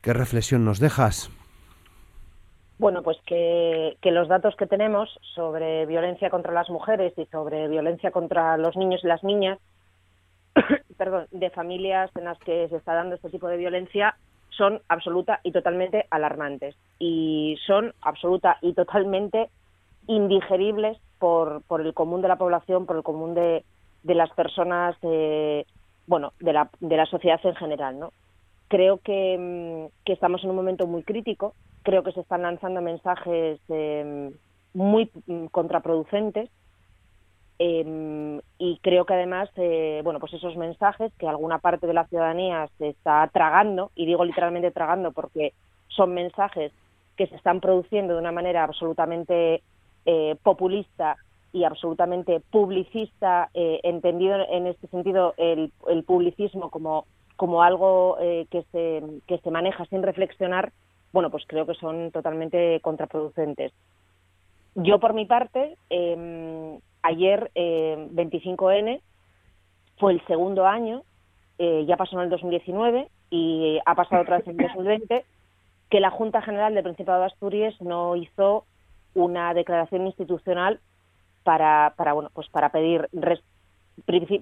¿qué 0.00 0.12
reflexión 0.12 0.64
nos 0.64 0.78
dejas? 0.78 1.30
Bueno, 2.78 3.02
pues 3.02 3.18
que, 3.26 3.96
que, 4.00 4.10
los 4.10 4.28
datos 4.28 4.56
que 4.56 4.66
tenemos 4.66 5.08
sobre 5.34 5.86
violencia 5.86 6.28
contra 6.30 6.52
las 6.52 6.68
mujeres 6.70 7.12
y 7.16 7.24
sobre 7.26 7.68
violencia 7.68 8.10
contra 8.10 8.56
los 8.56 8.76
niños 8.76 9.00
y 9.04 9.06
las 9.06 9.22
niñas, 9.22 9.58
perdón, 10.98 11.26
de 11.30 11.50
familias 11.50 12.10
en 12.16 12.24
las 12.24 12.38
que 12.40 12.68
se 12.68 12.76
está 12.76 12.94
dando 12.94 13.14
este 13.14 13.30
tipo 13.30 13.48
de 13.48 13.56
violencia, 13.56 14.16
son 14.56 14.80
absoluta 14.88 15.40
y 15.42 15.52
totalmente 15.52 16.06
alarmantes. 16.10 16.74
Y 16.98 17.56
son 17.66 17.92
absoluta 18.02 18.58
y 18.60 18.72
totalmente 18.72 19.50
indigeribles 20.06 20.98
por, 21.18 21.62
por 21.62 21.80
el 21.80 21.94
común 21.94 22.22
de 22.22 22.28
la 22.28 22.36
población, 22.36 22.86
por 22.86 22.96
el 22.96 23.02
común 23.02 23.34
de, 23.34 23.64
de 24.02 24.14
las 24.14 24.30
personas, 24.30 24.96
eh, 25.02 25.64
bueno, 26.06 26.32
de 26.40 26.52
la, 26.52 26.70
de 26.80 26.96
la 26.96 27.06
sociedad 27.06 27.40
en 27.44 27.54
general, 27.54 27.98
¿no? 27.98 28.12
Creo 28.68 28.98
que, 28.98 29.88
que, 30.04 30.12
estamos 30.12 30.42
en 30.42 30.50
un 30.50 30.56
momento 30.56 30.86
muy 30.86 31.02
crítico, 31.02 31.54
creo 31.82 32.02
que 32.02 32.12
se 32.12 32.20
están 32.20 32.42
lanzando 32.42 32.80
mensajes 32.80 33.60
eh, 33.68 34.32
muy 34.72 35.10
mm, 35.26 35.46
contraproducentes 35.46 36.50
eh, 37.58 38.40
y 38.58 38.78
creo 38.82 39.04
que 39.04 39.14
además, 39.14 39.48
eh, 39.56 40.00
bueno, 40.04 40.20
pues 40.20 40.32
esos 40.34 40.56
mensajes 40.56 41.12
que 41.18 41.28
alguna 41.28 41.58
parte 41.58 41.86
de 41.86 41.94
la 41.94 42.06
ciudadanía 42.06 42.68
se 42.78 42.88
está 42.88 43.28
tragando, 43.32 43.90
y 43.94 44.06
digo 44.06 44.24
literalmente 44.24 44.70
tragando 44.70 45.12
porque 45.12 45.52
son 45.88 46.14
mensajes 46.14 46.72
que 47.16 47.26
se 47.26 47.36
están 47.36 47.60
produciendo 47.60 48.14
de 48.14 48.20
una 48.20 48.32
manera 48.32 48.64
absolutamente 48.64 49.62
eh, 50.06 50.36
populista 50.42 51.16
y 51.52 51.62
absolutamente 51.62 52.40
publicista, 52.50 53.50
eh, 53.54 53.78
entendido 53.84 54.36
en 54.50 54.66
este 54.66 54.88
sentido 54.88 55.34
el, 55.36 55.72
el 55.88 56.02
publicismo 56.02 56.70
como, 56.70 57.06
como 57.36 57.62
algo 57.62 58.16
eh, 58.20 58.46
que, 58.50 58.64
se, 58.72 59.02
que 59.28 59.38
se 59.38 59.50
maneja 59.52 59.84
sin 59.86 60.02
reflexionar, 60.02 60.72
bueno, 61.12 61.30
pues 61.30 61.44
creo 61.46 61.64
que 61.64 61.74
son 61.74 62.10
totalmente 62.10 62.80
contraproducentes. 62.80 63.72
Yo, 64.74 64.98
por 64.98 65.14
mi 65.14 65.26
parte, 65.26 65.76
eh, 65.90 66.78
ayer, 67.04 67.50
eh, 67.54 68.08
25N, 68.12 69.00
fue 69.98 70.12
el 70.12 70.26
segundo 70.26 70.66
año, 70.66 71.02
eh, 71.58 71.84
ya 71.86 71.96
pasó 71.96 72.16
en 72.16 72.24
el 72.24 72.30
2019 72.30 73.08
y 73.30 73.78
ha 73.86 73.94
pasado 73.94 74.22
otra 74.22 74.38
vez 74.38 74.48
en 74.48 74.60
el 74.60 74.66
2020, 74.74 75.24
que 75.90 76.00
la 76.00 76.10
Junta 76.10 76.42
General 76.42 76.74
del 76.74 76.82
Principado 76.82 77.20
de 77.20 77.26
Asturias 77.26 77.74
no 77.80 78.16
hizo 78.16 78.64
una 79.14 79.54
declaración 79.54 80.06
institucional 80.06 80.80
para, 81.44 81.94
para 81.96 82.14
bueno, 82.14 82.30
pues 82.34 82.48
para 82.48 82.70
pedir 82.70 83.08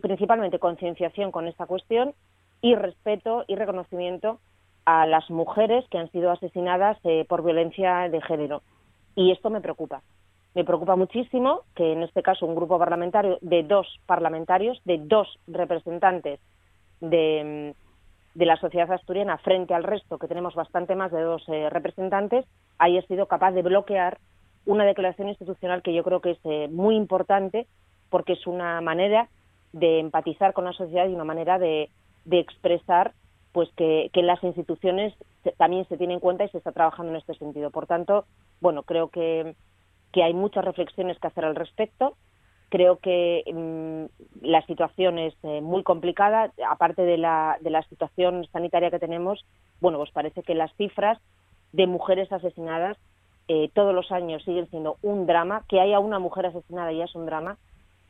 principalmente 0.00 0.58
concienciación 0.58 1.30
con 1.30 1.46
esta 1.48 1.66
cuestión 1.66 2.14
y 2.62 2.74
respeto 2.74 3.44
y 3.48 3.56
reconocimiento 3.56 4.38
a 4.84 5.04
las 5.06 5.28
mujeres 5.30 5.84
que 5.90 5.98
han 5.98 6.10
sido 6.10 6.30
asesinadas 6.30 6.96
eh, 7.04 7.26
por 7.28 7.44
violencia 7.44 8.08
de 8.08 8.22
género. 8.22 8.62
Y 9.14 9.32
esto 9.32 9.50
me 9.50 9.60
preocupa. 9.60 10.02
Me 10.55 10.64
preocupa 10.64 10.96
muchísimo 10.96 11.62
que 11.74 11.92
en 11.92 12.03
este 12.03 12.22
caso 12.22 12.44
un 12.44 12.55
grupo 12.55 12.78
parlamentario 12.78 13.38
de 13.40 13.62
dos 13.62 13.86
parlamentarios, 14.07 14.80
de 14.84 14.98
dos 14.98 15.38
representantes 15.46 16.40
de, 17.00 17.74
de 18.34 18.46
la 18.46 18.57
sociedad 18.57 18.92
asturiana 18.92 19.38
frente 19.38 19.72
al 19.72 19.82
resto, 19.82 20.18
que 20.18 20.28
tenemos 20.28 20.55
bastante 20.55 20.94
más 20.94 21.11
de 21.11 21.22
dos 21.22 21.42
eh, 21.48 21.70
representantes, 21.70 22.44
haya 22.78 23.00
sido 23.03 23.26
capaz 23.26 23.53
de 23.53 23.62
bloquear 23.62 24.18
una 24.66 24.84
declaración 24.84 25.28
institucional 25.28 25.82
que 25.82 25.94
yo 25.94 26.05
creo 26.05 26.20
que 26.20 26.32
es 26.32 26.38
eh, 26.44 26.68
muy 26.70 26.96
importante 26.96 27.66
porque 28.11 28.34
es 28.34 28.46
una 28.46 28.80
manera 28.82 29.28
de 29.72 30.00
empatizar 30.00 30.53
con 30.53 30.66
la 30.66 30.72
sociedad 30.72 31.09
y 31.09 31.14
una 31.14 31.24
manera 31.24 31.59
de, 31.59 31.88
de 32.26 32.38
expresar 32.38 33.12
pues 33.53 33.70
que, 33.76 34.11
que 34.12 34.22
las 34.22 34.42
instituciones 34.44 35.14
también 35.57 35.86
se 35.88 35.96
tienen 35.96 36.16
en 36.16 36.20
cuenta 36.20 36.44
y 36.44 36.48
se 36.50 36.59
está 36.59 36.72
trabajando 36.72 37.12
en 37.12 37.18
este 37.18 37.34
sentido. 37.34 37.70
Por 37.70 37.86
tanto, 37.86 38.26
bueno, 38.61 38.82
creo 38.82 39.09
que 39.09 39.55
que 40.12 40.22
hay 40.22 40.34
muchas 40.34 40.64
reflexiones 40.64 41.18
que 41.18 41.26
hacer 41.26 41.44
al 41.44 41.56
respecto. 41.56 42.16
Creo 42.68 42.98
que 42.98 43.42
mm, 43.52 44.46
la 44.46 44.64
situación 44.66 45.18
es 45.18 45.34
eh, 45.42 45.60
muy 45.60 45.82
complicada, 45.82 46.52
aparte 46.68 47.02
de 47.02 47.18
la, 47.18 47.58
de 47.60 47.70
la 47.70 47.82
situación 47.84 48.46
sanitaria 48.52 48.90
que 48.90 48.98
tenemos, 48.98 49.44
bueno, 49.80 49.98
pues 49.98 50.10
parece 50.10 50.42
que 50.42 50.54
las 50.54 50.74
cifras 50.76 51.18
de 51.72 51.86
mujeres 51.86 52.30
asesinadas 52.32 52.98
eh, 53.48 53.70
todos 53.74 53.94
los 53.94 54.12
años 54.12 54.42
siguen 54.44 54.68
siendo 54.70 54.96
un 55.02 55.26
drama, 55.26 55.64
que 55.68 55.80
haya 55.80 55.98
una 55.98 56.18
mujer 56.18 56.46
asesinada 56.46 56.92
ya 56.92 57.04
es 57.04 57.14
un 57.14 57.26
drama, 57.26 57.58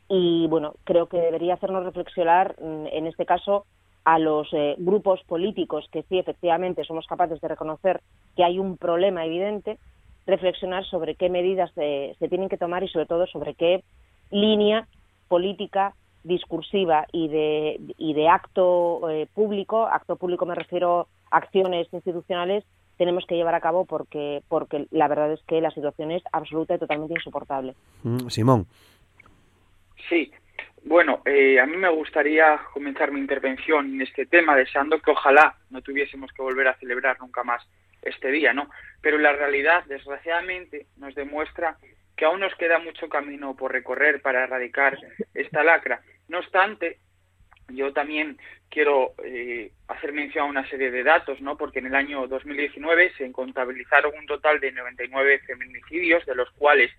y 0.07 0.47
bueno, 0.47 0.75
creo 0.83 1.07
que 1.07 1.17
debería 1.17 1.55
hacernos 1.55 1.83
reflexionar, 1.83 2.55
mm, 2.61 2.87
en 2.91 3.07
este 3.07 3.25
caso, 3.25 3.65
a 4.05 4.19
los 4.19 4.47
eh, 4.53 4.75
grupos 4.77 5.21
políticos 5.23 5.87
que 5.91 6.03
sí, 6.03 6.19
efectivamente, 6.19 6.83
somos 6.83 7.07
capaces 7.07 7.39
de 7.41 7.47
reconocer 7.47 8.01
que 8.35 8.43
hay 8.43 8.59
un 8.59 8.77
problema 8.77 9.25
evidente, 9.25 9.79
reflexionar 10.25 10.85
sobre 10.85 11.15
qué 11.15 11.29
medidas 11.29 11.71
se, 11.73 12.15
tienen 12.29 12.49
que 12.49 12.57
tomar 12.57 12.83
y 12.83 12.87
sobre 12.87 13.05
todo 13.05 13.27
sobre 13.27 13.55
qué 13.55 13.83
línea 14.31 14.87
política 15.27 15.93
discursiva 16.23 17.05
y 17.11 17.27
de, 17.27 17.79
y 17.97 18.13
de 18.13 18.29
acto 18.29 19.09
eh, 19.09 19.27
público, 19.33 19.85
acto 19.87 20.15
público 20.15 20.45
me 20.45 20.55
refiero 20.55 21.07
a 21.31 21.37
acciones 21.37 21.87
institucionales, 21.91 22.63
tenemos 22.97 23.25
que 23.25 23.35
llevar 23.35 23.55
a 23.55 23.61
cabo 23.61 23.85
porque, 23.85 24.41
porque 24.47 24.87
la 24.91 25.07
verdad 25.07 25.33
es 25.33 25.41
que 25.43 25.59
la 25.59 25.71
situación 25.71 26.11
es 26.11 26.23
absoluta 26.31 26.75
y 26.75 26.79
totalmente 26.79 27.15
insoportable. 27.15 27.73
Mm, 28.03 28.29
Simón. 28.29 28.65
Sí, 30.07 30.31
bueno, 30.85 31.21
eh, 31.25 31.59
a 31.59 31.65
mí 31.65 31.77
me 31.77 31.89
gustaría 31.89 32.59
comenzar 32.73 33.11
mi 33.11 33.19
intervención 33.19 33.93
en 33.93 34.01
este 34.01 34.25
tema 34.25 34.55
deseando 34.55 34.99
que 34.99 35.11
ojalá 35.11 35.55
no 35.69 35.81
tuviésemos 35.81 36.31
que 36.33 36.41
volver 36.41 36.67
a 36.67 36.75
celebrar 36.75 37.19
nunca 37.19 37.43
más 37.43 37.65
este 38.03 38.31
día, 38.31 38.53
¿no? 38.53 38.69
Pero 39.01 39.17
la 39.17 39.33
realidad, 39.33 39.83
desgraciadamente, 39.85 40.87
nos 40.97 41.15
demuestra 41.15 41.77
que 42.15 42.25
aún 42.25 42.39
nos 42.39 42.55
queda 42.55 42.79
mucho 42.79 43.09
camino 43.09 43.55
por 43.55 43.71
recorrer 43.71 44.21
para 44.21 44.43
erradicar 44.43 44.97
esta 45.33 45.63
lacra. 45.63 46.01
No 46.27 46.39
obstante, 46.39 46.99
yo 47.69 47.93
también 47.93 48.37
quiero 48.69 49.13
eh, 49.23 49.71
hacer 49.87 50.13
mención 50.13 50.45
a 50.45 50.49
una 50.49 50.69
serie 50.69 50.91
de 50.91 51.03
datos, 51.03 51.41
¿no? 51.41 51.57
Porque 51.57 51.79
en 51.79 51.87
el 51.87 51.95
año 51.95 52.27
2019 52.27 53.13
se 53.17 53.31
contabilizaron 53.31 54.13
un 54.17 54.25
total 54.25 54.59
de 54.59 54.71
99 54.71 55.39
feminicidios, 55.45 56.25
de 56.25 56.35
los 56.35 56.49
cuales 56.51 56.91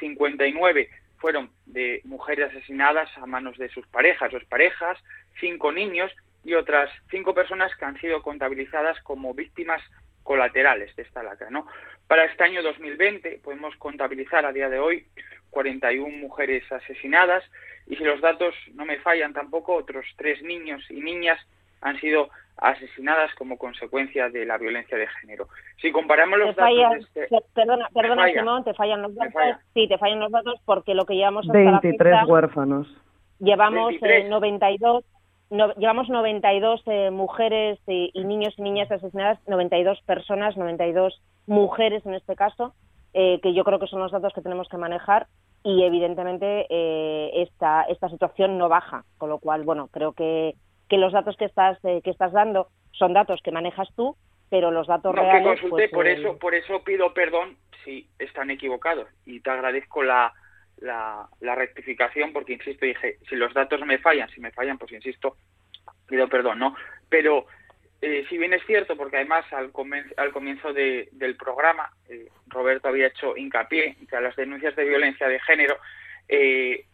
59 0.00 0.88
fueron 1.18 1.50
de 1.66 2.00
mujeres 2.04 2.50
asesinadas 2.50 3.10
a 3.18 3.26
manos 3.26 3.58
de 3.58 3.68
sus 3.68 3.86
parejas 3.88 4.32
o 4.32 4.38
parejas, 4.48 4.98
cinco 5.40 5.72
niños 5.72 6.12
y 6.44 6.54
otras 6.54 6.90
cinco 7.10 7.34
personas 7.34 7.74
que 7.76 7.84
han 7.84 8.00
sido 8.00 8.22
contabilizadas 8.22 9.00
como 9.02 9.34
víctimas 9.34 9.82
colaterales 10.28 10.94
de 10.94 11.04
esta 11.04 11.22
lacra. 11.22 11.48
¿no? 11.48 11.66
Para 12.06 12.26
este 12.26 12.44
año 12.44 12.62
2020 12.62 13.40
podemos 13.42 13.74
contabilizar 13.76 14.44
a 14.44 14.52
día 14.52 14.68
de 14.68 14.78
hoy 14.78 15.06
41 15.48 16.18
mujeres 16.18 16.70
asesinadas 16.70 17.42
y 17.86 17.96
si 17.96 18.04
los 18.04 18.20
datos 18.20 18.54
no 18.74 18.84
me 18.84 18.98
fallan 18.98 19.32
tampoco, 19.32 19.74
otros 19.74 20.04
tres 20.18 20.42
niños 20.42 20.84
y 20.90 21.00
niñas 21.00 21.38
han 21.80 21.98
sido 21.98 22.28
asesinadas 22.58 23.34
como 23.36 23.56
consecuencia 23.56 24.28
de 24.28 24.44
la 24.44 24.58
violencia 24.58 24.98
de 24.98 25.06
género. 25.06 25.48
Si 25.80 25.90
comparamos 25.92 26.38
los 26.38 26.54
datos... 26.54 27.08
Este... 27.14 27.28
Perdona, 27.54 27.88
perdona 27.94 28.30
Simón, 28.30 28.64
te 28.64 28.74
fallan 28.74 29.00
los 29.00 29.14
datos. 29.14 29.32
Sí, 29.72 29.88
te 29.88 29.96
fallan 29.96 30.20
los 30.20 30.30
datos 30.30 30.60
porque 30.66 30.94
lo 30.94 31.06
que 31.06 31.14
llevamos 31.14 31.46
hasta 31.46 31.58
23 31.58 32.12
la 32.12 32.26
huérfanos. 32.26 32.86
Llevamos 33.38 33.94
92 34.28 35.04
no, 35.50 35.72
llevamos 35.74 36.08
92 36.08 36.82
eh, 36.86 37.10
mujeres 37.10 37.78
y, 37.86 38.12
niños 38.24 38.54
y 38.58 38.62
niñas 38.62 38.90
asesinadas, 38.90 39.38
92 39.46 40.00
personas, 40.02 40.56
92 40.56 41.20
mujeres 41.46 42.04
en 42.04 42.14
este 42.14 42.36
caso, 42.36 42.74
eh, 43.14 43.40
que 43.42 43.54
yo 43.54 43.64
creo 43.64 43.78
que 43.78 43.86
son 43.86 44.00
los 44.00 44.12
datos 44.12 44.32
que 44.34 44.42
tenemos 44.42 44.68
que 44.68 44.76
manejar 44.76 45.26
y 45.64 45.82
evidentemente 45.82 46.66
eh, 46.68 47.42
esta, 47.42 47.82
esta 47.82 48.08
situación 48.10 48.58
no 48.58 48.68
baja, 48.68 49.04
con 49.16 49.30
lo 49.30 49.38
cual, 49.38 49.64
bueno, 49.64 49.88
creo 49.88 50.12
que, 50.12 50.54
que 50.88 50.98
los 50.98 51.12
datos 51.12 51.36
que 51.36 51.46
estás, 51.46 51.78
que 51.80 52.10
estás 52.10 52.32
dando 52.32 52.68
son 52.92 53.12
datos 53.12 53.40
que 53.42 53.50
manejas 53.50 53.88
tú, 53.96 54.16
pero 54.50 54.70
los 54.70 54.86
datos 54.86 55.14
reales... 55.14 55.60
Pues, 55.68 55.90
por, 55.90 56.06
eso, 56.06 56.38
por 56.38 56.54
eso 56.54 56.82
pido 56.84 57.12
perdón 57.14 57.56
si 57.84 58.08
están 58.18 58.50
equivocados 58.50 59.08
y 59.24 59.40
te 59.40 59.50
agradezco 59.50 60.02
la, 60.02 60.32
la, 60.80 61.28
rectificación 61.40 62.32
porque, 62.32 62.54
insisto, 62.54 62.86
dije, 62.86 63.18
si 63.28 63.36
los 63.36 63.52
datos 63.54 63.84
me 63.84 63.98
fallan, 63.98 64.28
si 64.30 64.40
me 64.40 64.52
fallan, 64.52 64.78
pues 64.78 64.92
insisto, 64.92 65.36
pido 66.06 66.28
perdón, 66.28 66.58
¿no? 66.58 66.76
Pero, 67.08 67.46
eh, 68.00 68.24
si 68.28 68.38
bien 68.38 68.54
es 68.54 68.64
cierto, 68.66 68.96
porque 68.96 69.16
además 69.16 69.44
al, 69.52 69.72
al 70.16 70.32
comienzo 70.32 70.72
del 70.72 71.36
programa 71.36 71.90
eh, 72.08 72.28
Roberto 72.46 72.88
había 72.88 73.08
hecho 73.08 73.36
hincapié 73.36 73.96
que 74.08 74.20
las 74.20 74.36
denuncias 74.36 74.76
de 74.76 74.84
violencia 74.84 75.28
de 75.28 75.40
género 75.40 75.78
eh, 76.28 76.86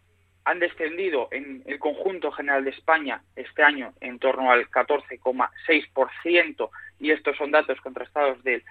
han 0.45 0.59
descendido 0.59 1.29
en 1.31 1.63
el 1.67 1.79
conjunto 1.79 2.33
general 2.33 2.65
de 2.65 2.71
España 2.71 3.23
este 3.37 3.63
año 3.63 3.93
en 4.01 4.19
torno 4.19 4.51
al 4.51 4.71
14,6% 4.71 6.71
y 7.01 7.11
estos 7.11 7.37
son 7.37 7.51
datos 7.51 7.81
contrastados 7.81 8.43
del, 8.45 8.63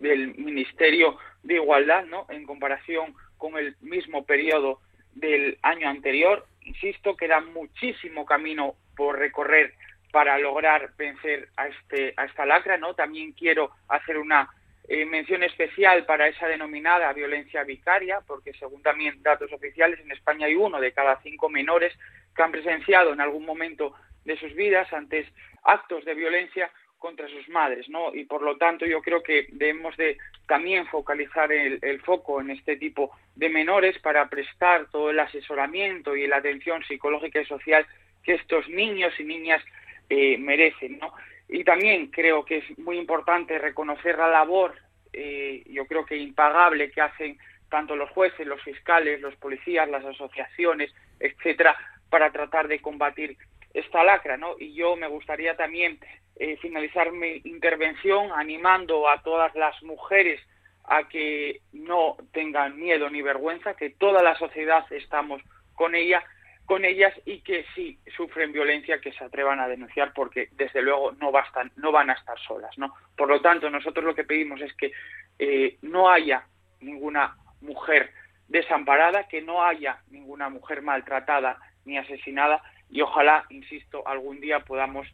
del 0.00 0.34
Ministerio 0.36 1.18
de 1.42 1.54
Igualdad, 1.54 2.04
¿no? 2.06 2.26
En 2.28 2.44
comparación 2.44 3.14
con 3.38 3.56
el 3.56 3.76
mismo 3.80 4.24
periodo 4.24 4.80
del 5.14 5.58
año 5.62 5.88
anterior, 5.88 6.46
insisto, 6.62 7.16
queda 7.16 7.40
muchísimo 7.40 8.26
camino 8.26 8.74
por 8.96 9.18
recorrer 9.18 9.74
para 10.12 10.38
lograr 10.38 10.90
vencer 10.96 11.48
a 11.56 11.68
este 11.68 12.14
a 12.16 12.24
esta 12.24 12.44
lacra, 12.44 12.76
¿no? 12.76 12.94
También 12.94 13.32
quiero 13.32 13.70
hacer 13.88 14.18
una 14.18 14.50
eh, 14.88 15.04
mención 15.04 15.42
especial 15.44 16.04
para 16.04 16.26
esa 16.26 16.48
denominada 16.48 17.12
violencia 17.12 17.62
vicaria, 17.62 18.20
porque 18.26 18.52
según 18.54 18.82
también 18.82 19.22
datos 19.22 19.52
oficiales 19.52 20.00
en 20.00 20.10
España 20.10 20.46
hay 20.46 20.56
uno 20.56 20.80
de 20.80 20.92
cada 20.92 21.20
cinco 21.22 21.48
menores 21.48 21.96
que 22.34 22.42
han 22.42 22.50
presenciado 22.50 23.12
en 23.12 23.20
algún 23.20 23.46
momento 23.46 23.94
de 24.24 24.36
sus 24.36 24.52
vidas 24.54 24.92
antes 24.92 25.26
actos 25.62 26.04
de 26.04 26.14
violencia 26.14 26.70
contra 27.00 27.26
sus 27.28 27.48
madres, 27.48 27.88
¿no? 27.88 28.14
Y 28.14 28.26
por 28.26 28.42
lo 28.42 28.56
tanto 28.56 28.86
yo 28.86 29.00
creo 29.00 29.22
que 29.22 29.48
debemos 29.50 29.96
de 29.96 30.18
también 30.46 30.86
focalizar 30.86 31.50
el, 31.50 32.00
foco 32.02 32.40
en 32.40 32.50
este 32.50 32.76
tipo 32.76 33.10
de 33.34 33.48
menores 33.48 33.98
para 33.98 34.28
prestar 34.28 34.86
todo 34.90 35.10
el 35.10 35.18
asesoramiento 35.18 36.14
y 36.14 36.28
la 36.28 36.36
atención 36.36 36.84
psicológica 36.84 37.40
y 37.40 37.46
social 37.46 37.84
que 38.22 38.34
estos 38.34 38.68
niños 38.68 39.12
y 39.18 39.24
niñas 39.24 39.64
eh, 40.08 40.36
merecen, 40.38 40.98
¿no? 40.98 41.12
Y 41.48 41.64
también 41.64 42.08
creo 42.08 42.44
que 42.44 42.58
es 42.58 42.78
muy 42.78 42.98
importante 42.98 43.58
reconocer 43.58 44.18
la 44.18 44.28
labor, 44.28 44.76
eh, 45.12 45.64
yo 45.68 45.86
creo 45.86 46.04
que 46.04 46.16
impagable, 46.16 46.90
que 46.90 47.00
hacen 47.00 47.38
tanto 47.70 47.96
los 47.96 48.10
jueces, 48.10 48.46
los 48.46 48.62
fiscales, 48.62 49.20
los 49.20 49.34
policías, 49.36 49.88
las 49.88 50.04
asociaciones, 50.04 50.92
etcétera, 51.18 51.76
para 52.10 52.30
tratar 52.30 52.68
de 52.68 52.80
combatir 52.80 53.36
esta 53.74 54.04
lacra, 54.04 54.36
¿no? 54.36 54.56
Y 54.58 54.74
yo 54.74 54.96
me 54.96 55.06
gustaría 55.08 55.56
también 55.56 55.98
eh, 56.36 56.56
finalizar 56.56 57.12
mi 57.12 57.40
intervención 57.44 58.30
animando 58.34 59.08
a 59.08 59.22
todas 59.22 59.54
las 59.54 59.80
mujeres 59.82 60.40
a 60.84 61.08
que 61.08 61.60
no 61.72 62.16
tengan 62.32 62.78
miedo 62.78 63.10
ni 63.10 63.22
vergüenza, 63.22 63.74
que 63.74 63.90
toda 63.90 64.22
la 64.22 64.34
sociedad 64.36 64.84
estamos 64.90 65.42
con 65.74 65.94
ella 65.94 66.24
con 66.70 66.84
ellas 66.84 67.12
y 67.24 67.40
que 67.40 67.64
si 67.74 67.98
sufren 68.16 68.52
violencia 68.52 69.00
que 69.00 69.10
se 69.10 69.24
atrevan 69.24 69.58
a 69.58 69.66
denunciar 69.66 70.12
porque 70.14 70.50
desde 70.52 70.82
luego 70.82 71.10
no 71.20 71.32
bastan 71.32 71.72
no 71.74 71.90
van 71.90 72.10
a 72.10 72.12
estar 72.12 72.38
solas 72.38 72.78
no 72.78 72.94
por 73.16 73.28
lo 73.28 73.40
tanto 73.40 73.68
nosotros 73.68 74.04
lo 74.04 74.14
que 74.14 74.22
pedimos 74.22 74.60
es 74.60 74.72
que 74.74 74.92
eh, 75.40 75.78
no 75.82 76.08
haya 76.08 76.44
ninguna 76.78 77.36
mujer 77.60 78.12
desamparada 78.46 79.26
que 79.26 79.42
no 79.42 79.64
haya 79.64 79.98
ninguna 80.10 80.48
mujer 80.48 80.80
maltratada 80.80 81.58
ni 81.84 81.98
asesinada 81.98 82.62
y 82.90 83.00
ojalá 83.00 83.44
insisto 83.50 84.06
algún 84.06 84.40
día 84.40 84.60
podamos 84.60 85.06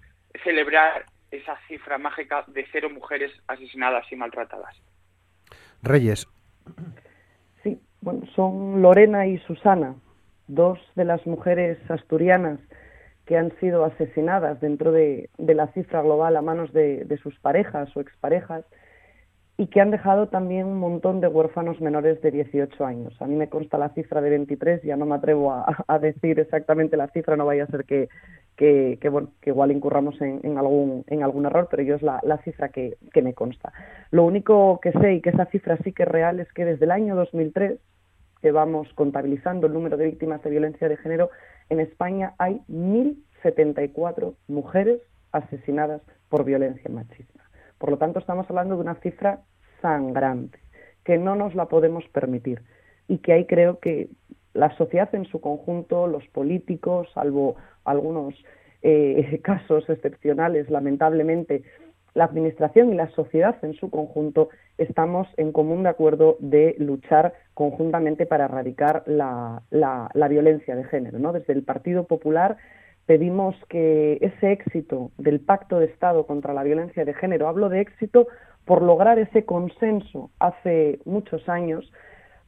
celebrar 0.42 1.06
esa 1.30 1.56
cifra 1.68 1.98
mágica 1.98 2.44
de 2.48 2.66
cero 2.72 2.88
mujeres 2.90 3.32
asesinadas 3.46 4.10
y 4.10 4.16
maltratadas. 4.16 4.74
Reyes. 5.82 6.26
Sí 7.62 7.80
bueno 8.00 8.26
son 8.34 8.82
Lorena 8.82 9.26
y 9.26 9.38
Susana 9.38 9.94
dos 10.48 10.78
de 10.94 11.04
las 11.04 11.26
mujeres 11.26 11.78
asturianas 11.90 12.58
que 13.26 13.36
han 13.36 13.56
sido 13.58 13.84
asesinadas 13.84 14.60
dentro 14.60 14.92
de, 14.92 15.28
la 15.38 15.66
cifra 15.68 16.00
global 16.00 16.36
a 16.36 16.42
manos 16.42 16.72
de, 16.72 17.18
sus 17.22 17.36
parejas 17.40 17.94
o 17.96 18.00
exparejas 18.00 18.64
y 19.58 19.68
que 19.68 19.80
han 19.80 19.90
dejado 19.90 20.28
también 20.28 20.66
un 20.66 20.78
montón 20.78 21.20
de 21.20 21.28
huérfanos 21.28 21.80
menores 21.80 22.20
de 22.20 22.30
18 22.30 22.84
años. 22.84 23.20
A 23.20 23.26
mí 23.26 23.36
me 23.36 23.48
consta 23.48 23.78
la 23.78 23.88
cifra 23.90 24.20
de 24.20 24.30
23, 24.30 24.82
ya 24.82 24.96
no 24.96 25.06
me 25.06 25.14
atrevo 25.14 25.52
a, 25.88 25.98
decir 25.98 26.38
exactamente 26.38 26.96
la 26.96 27.08
cifra, 27.08 27.36
no 27.36 27.46
vaya 27.46 27.64
a 27.64 27.68
ser 27.68 27.84
que, 27.84 28.08
que, 28.56 29.08
bueno, 29.08 29.30
que 29.40 29.50
igual 29.50 29.70
incurramos 29.70 30.20
en, 30.20 30.58
algún, 30.58 31.04
en 31.06 31.22
algún 31.22 31.46
error, 31.46 31.68
pero 31.70 31.82
yo 31.82 31.94
es 31.94 32.02
la, 32.02 32.20
la 32.22 32.38
cifra 32.38 32.68
que, 32.68 32.98
que 33.12 33.22
me 33.22 33.32
consta. 33.32 33.72
Lo 34.10 34.24
único 34.24 34.78
que 34.80 34.92
sé 34.92 35.14
y 35.14 35.20
que 35.22 35.30
esa 35.30 35.46
cifra 35.46 35.78
sí 35.78 35.92
que 35.92 36.02
es 36.02 36.08
real 36.08 36.38
es 36.40 36.52
que 36.52 36.64
desde 36.64 36.84
el 36.84 36.90
año 36.90 37.16
2003 37.16 37.78
que 38.42 38.52
vamos 38.52 38.92
contabilizando 38.94 39.66
el 39.66 39.72
número 39.72 39.96
de 39.96 40.04
víctimas 40.04 40.42
de 40.42 40.50
violencia 40.50 40.88
de 40.88 40.98
género, 40.98 41.30
en 41.70 41.80
España 41.80 42.34
hay 42.38 42.60
1.074 42.68 44.34
mujeres 44.48 45.00
asesinadas 45.32 46.02
por 46.28 46.44
violencia 46.44 46.90
machista. 46.90 47.45
Por 47.78 47.90
lo 47.90 47.98
tanto, 47.98 48.18
estamos 48.18 48.48
hablando 48.48 48.76
de 48.76 48.82
una 48.82 48.94
cifra 48.96 49.40
sangrante, 49.82 50.58
que 51.04 51.18
no 51.18 51.36
nos 51.36 51.54
la 51.54 51.66
podemos 51.66 52.04
permitir 52.08 52.62
y 53.08 53.18
que 53.18 53.32
ahí 53.32 53.46
creo 53.46 53.78
que 53.78 54.08
la 54.54 54.74
sociedad 54.76 55.14
en 55.14 55.26
su 55.26 55.40
conjunto, 55.40 56.06
los 56.06 56.26
políticos, 56.28 57.08
salvo 57.14 57.56
algunos 57.84 58.34
eh, 58.82 59.40
casos 59.44 59.88
excepcionales, 59.88 60.70
lamentablemente, 60.70 61.62
la 62.14 62.24
Administración 62.24 62.92
y 62.92 62.96
la 62.96 63.10
sociedad 63.10 63.56
en 63.62 63.74
su 63.74 63.90
conjunto 63.90 64.48
estamos 64.78 65.28
en 65.36 65.52
común 65.52 65.82
de 65.82 65.90
acuerdo 65.90 66.36
de 66.40 66.74
luchar 66.78 67.34
conjuntamente 67.52 68.24
para 68.24 68.46
erradicar 68.46 69.02
la, 69.06 69.62
la, 69.70 70.28
violencia 70.28 70.74
de 70.74 70.84
género. 70.84 71.18
¿no? 71.18 71.34
Desde 71.34 71.52
el 71.52 71.62
Partido 71.62 72.04
Popular 72.04 72.56
pedimos 73.06 73.56
que 73.68 74.18
ese 74.20 74.52
éxito 74.52 75.10
del 75.16 75.40
Pacto 75.40 75.78
de 75.78 75.86
Estado 75.86 76.26
contra 76.26 76.52
la 76.52 76.62
Violencia 76.62 77.04
de 77.04 77.14
Género, 77.14 77.48
hablo 77.48 77.68
de 77.68 77.80
éxito 77.80 78.26
por 78.64 78.82
lograr 78.82 79.18
ese 79.18 79.44
consenso 79.44 80.30
hace 80.38 80.98
muchos 81.04 81.48
años 81.48 81.90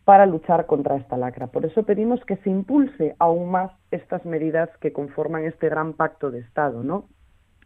para 0.05 0.27
luchar 0.27 0.67
contra 0.67 0.97
esta 0.97 1.17
lacra. 1.17 1.47
Por 1.49 1.65
eso 1.65 1.85
pedimos 1.85 2.25
que 2.25 2.37
se 2.39 2.51
impulse 2.51 3.15
aún 3.19 3.51
más 3.51 3.71
estas 3.91 4.25
medidas 4.25 4.69
que 4.81 4.93
conforman 4.93 5.45
este 5.45 5.69
gran 5.69 5.93
pacto 5.93 6.31
de 6.31 6.41
Estado, 6.41 6.83
¿no? 6.83 7.05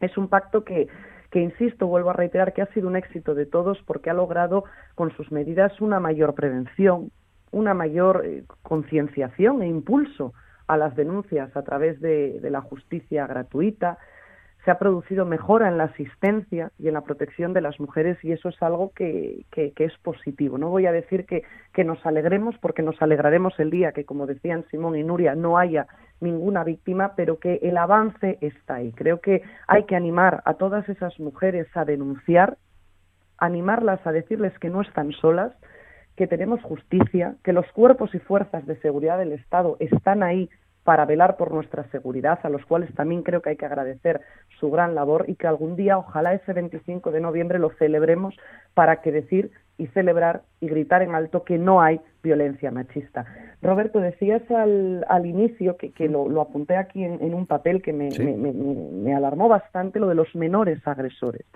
Es 0.00 0.16
un 0.18 0.28
pacto 0.28 0.64
que 0.64 0.88
que 1.32 1.40
insisto, 1.40 1.86
vuelvo 1.86 2.10
a 2.10 2.12
reiterar 2.12 2.52
que 2.52 2.60
ha 2.60 2.72
sido 2.74 2.86
un 2.86 2.94
éxito 2.94 3.34
de 3.34 3.46
todos 3.46 3.82
porque 3.86 4.10
ha 4.10 4.14
logrado 4.14 4.64
con 4.94 5.10
sus 5.16 5.32
medidas 5.32 5.80
una 5.80 5.98
mayor 5.98 6.34
prevención, 6.34 7.10
una 7.50 7.72
mayor 7.72 8.22
eh, 8.24 8.44
concienciación 8.62 9.62
e 9.62 9.66
impulso 9.66 10.34
a 10.66 10.76
las 10.76 10.96
denuncias 10.96 11.56
a 11.56 11.62
través 11.62 12.00
de, 12.00 12.40
la 12.50 12.60
justicia 12.60 13.26
gratuita, 13.26 13.98
se 14.64 14.70
ha 14.70 14.78
producido 14.78 15.26
mejora 15.26 15.66
en 15.66 15.76
la 15.76 15.84
asistencia 15.84 16.70
y 16.78 16.86
en 16.86 16.94
la 16.94 17.00
protección 17.00 17.52
de 17.52 17.60
las 17.60 17.80
mujeres 17.80 18.16
y 18.22 18.30
eso 18.30 18.48
es 18.48 18.62
algo 18.62 18.92
que, 18.94 19.44
es 19.50 19.98
positivo. 19.98 20.56
No 20.56 20.68
voy 20.68 20.86
a 20.86 20.92
decir 20.92 21.26
que, 21.26 21.42
que, 21.72 21.82
nos 21.82 22.04
alegremos 22.06 22.56
porque 22.58 22.82
nos 22.82 23.00
alegraremos 23.02 23.58
el 23.58 23.70
día 23.70 23.92
que, 23.92 24.04
como 24.04 24.26
decían 24.26 24.64
Simón 24.70 24.96
y 24.96 25.02
Nuria, 25.02 25.34
no 25.34 25.58
haya 25.58 25.88
ninguna 26.20 26.62
víctima, 26.62 27.14
pero 27.16 27.38
que 27.38 27.58
el 27.62 27.76
avance 27.76 28.38
está 28.40 28.76
ahí. 28.76 28.92
Creo 28.92 29.20
que 29.20 29.42
hay 29.66 29.84
que 29.84 29.96
animar 29.96 30.42
a 30.44 30.54
todas 30.54 30.88
esas 30.88 31.18
mujeres 31.18 31.66
a 31.74 31.84
denunciar, 31.84 32.56
animarlas 33.38 34.06
a 34.06 34.12
decirles 34.12 34.56
que 34.60 34.70
no 34.70 34.82
están 34.82 35.10
solas, 35.12 35.52
que 36.16 36.26
tenemos 36.26 36.62
justicia, 36.62 37.36
que 37.42 37.52
los 37.52 37.66
cuerpos 37.72 38.14
y 38.14 38.18
fuerzas 38.18 38.66
de 38.66 38.76
seguridad 38.80 39.18
del 39.18 39.32
Estado 39.32 39.76
están 39.80 40.22
ahí 40.22 40.48
para 40.84 41.04
velar 41.04 41.36
por 41.36 41.52
nuestra 41.52 41.84
seguridad, 41.90 42.40
a 42.42 42.48
los 42.48 42.64
cuales 42.66 42.92
también 42.94 43.22
creo 43.22 43.40
que 43.40 43.50
hay 43.50 43.56
que 43.56 43.66
agradecer 43.66 44.20
su 44.58 44.70
gran 44.70 44.94
labor 44.94 45.26
y 45.28 45.36
que 45.36 45.46
algún 45.46 45.76
día, 45.76 45.96
ojalá 45.96 46.34
ese 46.34 46.52
25 46.52 47.12
de 47.12 47.20
noviembre, 47.20 47.58
lo 47.58 47.70
celebremos 47.70 48.34
para 48.74 49.00
que 49.00 49.12
decir 49.12 49.52
y 49.78 49.86
celebrar 49.88 50.42
y 50.60 50.68
gritar 50.68 51.02
en 51.02 51.14
alto 51.14 51.44
que 51.44 51.56
no 51.56 51.80
hay 51.80 52.00
violencia 52.22 52.70
machista. 52.70 53.24
Roberto, 53.62 54.00
decías 54.00 54.42
al, 54.50 55.04
al 55.08 55.26
inicio, 55.26 55.76
que, 55.76 55.92
que 55.92 56.08
lo, 56.08 56.40
apunté 56.40 56.76
aquí 56.76 57.04
en, 57.04 57.34
un 57.34 57.46
papel 57.46 57.80
que 57.80 57.92
me, 57.92 58.10
me 58.10 59.14
alarmó 59.14 59.48
bastante, 59.48 60.00
lo 60.00 60.08
de 60.08 60.14
los 60.16 60.34
menores 60.34 60.86
agresores. 60.86 61.46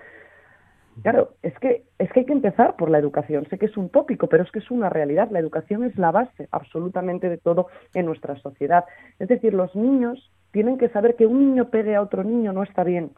Claro, 1.03 1.35
es 1.41 1.57
que, 1.59 1.85
es 1.99 2.11
que 2.11 2.21
hay 2.21 2.25
que 2.25 2.33
empezar 2.33 2.75
por 2.75 2.89
la 2.89 2.97
educación. 2.99 3.47
Sé 3.49 3.57
que 3.57 3.67
es 3.67 3.77
un 3.77 3.89
tópico, 3.89 4.27
pero 4.27 4.43
es 4.43 4.51
que 4.51 4.59
es 4.59 4.69
una 4.71 4.89
realidad. 4.89 5.29
La 5.31 5.39
educación 5.39 5.83
es 5.83 5.97
la 5.97 6.11
base 6.11 6.47
absolutamente 6.51 7.29
de 7.29 7.37
todo 7.37 7.67
en 7.93 8.05
nuestra 8.05 8.35
sociedad. 8.37 8.85
Es 9.19 9.27
decir, 9.29 9.53
los 9.53 9.75
niños 9.75 10.31
tienen 10.51 10.77
que 10.77 10.89
saber 10.89 11.15
que 11.15 11.27
un 11.27 11.39
niño 11.39 11.69
pegue 11.69 11.95
a 11.95 12.01
otro 12.01 12.23
niño 12.23 12.51
no 12.51 12.63
está 12.63 12.83
bien. 12.83 13.11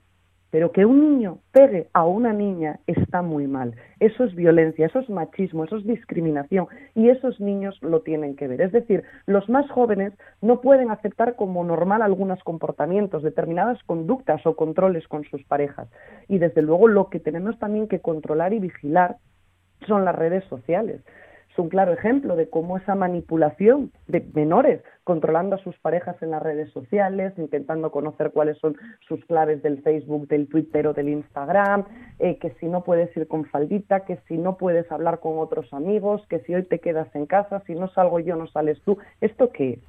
Pero 0.51 0.71
que 0.71 0.85
un 0.85 0.99
niño 0.99 1.37
pegue 1.51 1.87
a 1.93 2.05
una 2.05 2.33
niña 2.33 2.79
está 2.87 3.21
muy 3.21 3.47
mal. 3.47 3.75
Eso 3.99 4.23
es 4.23 4.33
violencia, 4.33 4.87
eso 4.87 4.99
es 4.99 5.09
machismo, 5.09 5.63
eso 5.63 5.77
es 5.77 5.85
discriminación 5.85 6.67
y 6.95 7.09
esos 7.09 7.39
niños 7.39 7.77
lo 7.81 8.01
tienen 8.01 8.35
que 8.35 8.47
ver. 8.47 8.61
Es 8.61 8.71
decir, 8.71 9.03
los 9.25 9.47
más 9.49 9.69
jóvenes 9.69 10.13
no 10.41 10.61
pueden 10.61 10.89
aceptar 10.89 11.35
como 11.35 11.63
normal 11.63 12.01
algunos 12.01 12.41
comportamientos, 12.43 13.23
determinadas 13.23 13.81
conductas 13.83 14.45
o 14.45 14.55
controles 14.55 15.07
con 15.07 15.23
sus 15.25 15.43
parejas. 15.43 15.87
Y 16.27 16.39
desde 16.39 16.61
luego 16.61 16.87
lo 16.87 17.09
que 17.09 17.19
tenemos 17.19 17.59
también 17.59 17.87
que 17.87 17.99
controlar 17.99 18.53
y 18.53 18.59
vigilar 18.59 19.17
son 19.87 20.03
las 20.03 20.15
redes 20.15 20.43
sociales 20.45 21.01
un 21.59 21.69
claro 21.69 21.93
ejemplo 21.93 22.35
de 22.35 22.49
cómo 22.49 22.77
esa 22.77 22.95
manipulación 22.95 23.91
de 24.07 24.25
menores 24.33 24.81
controlando 25.03 25.55
a 25.55 25.63
sus 25.63 25.77
parejas 25.79 26.21
en 26.21 26.31
las 26.31 26.41
redes 26.41 26.71
sociales, 26.71 27.33
intentando 27.37 27.91
conocer 27.91 28.31
cuáles 28.31 28.57
son 28.59 28.77
sus 29.07 29.23
claves 29.25 29.61
del 29.63 29.81
Facebook, 29.81 30.27
del 30.27 30.47
Twitter 30.47 30.87
o 30.87 30.93
del 30.93 31.09
Instagram, 31.09 31.85
eh, 32.19 32.37
que 32.37 32.51
si 32.59 32.67
no 32.67 32.83
puedes 32.83 33.15
ir 33.17 33.27
con 33.27 33.45
faldita, 33.45 34.05
que 34.05 34.17
si 34.27 34.37
no 34.37 34.57
puedes 34.57 34.91
hablar 34.91 35.19
con 35.19 35.39
otros 35.39 35.71
amigos, 35.73 36.25
que 36.29 36.39
si 36.41 36.53
hoy 36.53 36.63
te 36.63 36.79
quedas 36.79 37.13
en 37.15 37.25
casa, 37.25 37.63
si 37.65 37.73
no 37.73 37.89
salgo 37.89 38.19
yo 38.19 38.35
no 38.35 38.47
sales 38.47 38.81
tú. 38.83 38.97
¿Esto 39.19 39.51
qué 39.51 39.73
es? 39.73 39.79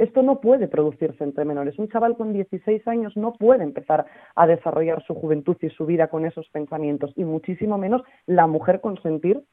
Esto 0.00 0.22
no 0.22 0.40
puede 0.40 0.66
producirse 0.66 1.22
entre 1.22 1.44
menores. 1.44 1.78
Un 1.78 1.88
chaval 1.90 2.16
con 2.16 2.32
16 2.32 2.88
años 2.88 3.14
no 3.18 3.34
puede 3.34 3.64
empezar 3.64 4.06
a 4.34 4.46
desarrollar 4.46 5.04
su 5.04 5.14
juventud 5.14 5.58
y 5.60 5.68
su 5.68 5.84
vida 5.84 6.08
con 6.08 6.24
esos 6.24 6.48
pensamientos, 6.48 7.12
y 7.16 7.24
muchísimo 7.24 7.76
menos 7.76 8.02
la 8.24 8.46
mujer 8.46 8.80
consentir 8.80 9.44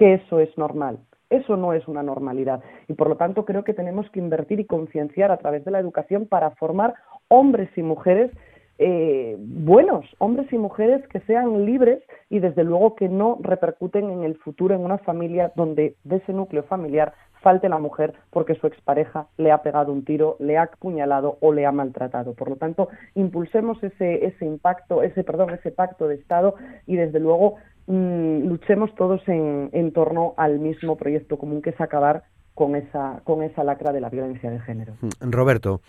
que 0.00 0.14
eso 0.14 0.40
es 0.40 0.56
normal. 0.56 0.98
Eso 1.28 1.58
no 1.58 1.74
es 1.74 1.86
una 1.86 2.02
normalidad. 2.02 2.62
Y 2.88 2.94
por 2.94 3.10
lo 3.10 3.16
tanto 3.16 3.44
creo 3.44 3.64
que 3.64 3.74
tenemos 3.74 4.10
que 4.10 4.18
invertir 4.18 4.58
y 4.58 4.64
concienciar 4.64 5.30
a 5.30 5.36
través 5.36 5.62
de 5.62 5.70
la 5.70 5.78
educación 5.78 6.26
para 6.26 6.52
formar 6.52 6.94
hombres 7.28 7.68
y 7.76 7.82
mujeres 7.82 8.30
eh, 8.78 9.36
buenos, 9.38 10.06
hombres 10.16 10.50
y 10.54 10.56
mujeres 10.56 11.06
que 11.08 11.20
sean 11.20 11.66
libres 11.66 12.02
y 12.30 12.38
desde 12.38 12.64
luego 12.64 12.94
que 12.94 13.10
no 13.10 13.38
repercuten 13.42 14.10
en 14.10 14.24
el 14.24 14.36
futuro 14.36 14.74
en 14.74 14.80
una 14.80 14.96
familia 14.96 15.52
donde 15.54 15.96
de 16.04 16.16
ese 16.16 16.32
núcleo 16.32 16.62
familiar 16.62 17.12
falte 17.42 17.68
la 17.68 17.78
mujer 17.78 18.14
porque 18.30 18.54
su 18.54 18.66
expareja 18.66 19.26
le 19.36 19.52
ha 19.52 19.62
pegado 19.62 19.92
un 19.92 20.06
tiro, 20.06 20.36
le 20.40 20.56
ha 20.56 20.62
apuñalado 20.62 21.36
o 21.40 21.52
le 21.52 21.66
ha 21.66 21.72
maltratado. 21.72 22.32
Por 22.32 22.48
lo 22.48 22.56
tanto, 22.56 22.88
impulsemos 23.14 23.82
ese, 23.82 24.24
ese 24.24 24.46
impacto, 24.46 25.02
ese, 25.02 25.24
perdón, 25.24 25.50
ese 25.50 25.70
pacto 25.70 26.08
de 26.08 26.14
Estado 26.14 26.54
y 26.86 26.96
desde 26.96 27.20
luego 27.20 27.56
mm, 27.90 28.48
luchemos 28.48 28.94
todos 28.94 29.20
en, 29.28 29.70
en 29.72 29.92
torno 29.92 30.34
al 30.36 30.58
mismo 30.58 30.96
proyecto 30.96 31.38
común 31.38 31.62
que 31.62 31.70
es 31.70 31.80
acabar 31.80 32.24
con 32.54 32.76
esa, 32.76 33.20
con 33.24 33.42
esa 33.42 33.64
lacra 33.64 33.92
de 33.92 34.00
la 34.00 34.10
violencia 34.10 34.50
de 34.50 34.60
género. 34.60 34.94
Roberto. 35.20 35.80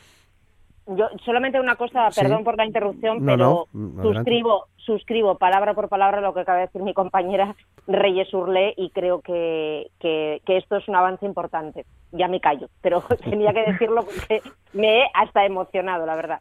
Yo 0.87 1.09
solamente 1.25 1.59
una 1.59 1.75
cosa, 1.75 2.09
perdón 2.15 2.43
por 2.43 2.57
la 2.57 2.65
interrupción, 2.65 3.23
pero 3.25 3.67
suscribo, 4.01 4.67
suscribo 4.77 5.37
palabra 5.37 5.73
por 5.73 5.89
palabra 5.89 6.21
lo 6.21 6.33
que 6.33 6.39
acaba 6.39 6.59
de 6.59 6.65
decir 6.67 6.81
mi 6.81 6.93
compañera 6.93 7.55
Reyes 7.87 8.33
Urlé 8.33 8.73
y 8.77 8.89
creo 8.89 9.21
que, 9.21 9.91
que, 9.99 10.41
esto 10.47 10.77
es 10.77 10.87
un 10.87 10.95
avance 10.95 11.25
importante. 11.25 11.85
Ya 12.11 12.27
me 12.27 12.39
callo, 12.39 12.67
pero 12.81 13.01
tenía 13.23 13.53
que 13.53 13.71
decirlo 13.71 14.03
porque 14.03 14.41
me 14.73 15.01
he 15.01 15.03
hasta 15.13 15.45
emocionado, 15.45 16.05
la 16.05 16.15
verdad. 16.15 16.39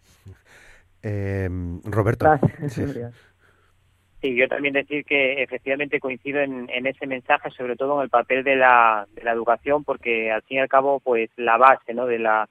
Eh, 1.02 1.48
Roberto. 1.84 2.26
Sí. 2.68 2.84
Yo 4.22 4.48
también 4.48 4.74
decir 4.74 5.04
que 5.04 5.42
efectivamente 5.42 6.00
coincido 6.00 6.40
en, 6.40 6.68
en, 6.70 6.86
ese 6.86 7.06
mensaje, 7.06 7.50
sobre 7.50 7.76
todo 7.76 7.96
en 7.96 8.04
el 8.04 8.10
papel 8.10 8.44
de 8.44 8.56
la, 8.56 9.06
de 9.14 9.24
la 9.24 9.32
educación, 9.32 9.84
porque 9.84 10.30
al 10.30 10.42
fin 10.42 10.58
y 10.58 10.60
al 10.60 10.68
cabo, 10.68 11.00
pues 11.00 11.30
la 11.36 11.56
base, 11.56 11.94
¿no? 11.94 12.06
De 12.06 12.18
la 12.18 12.48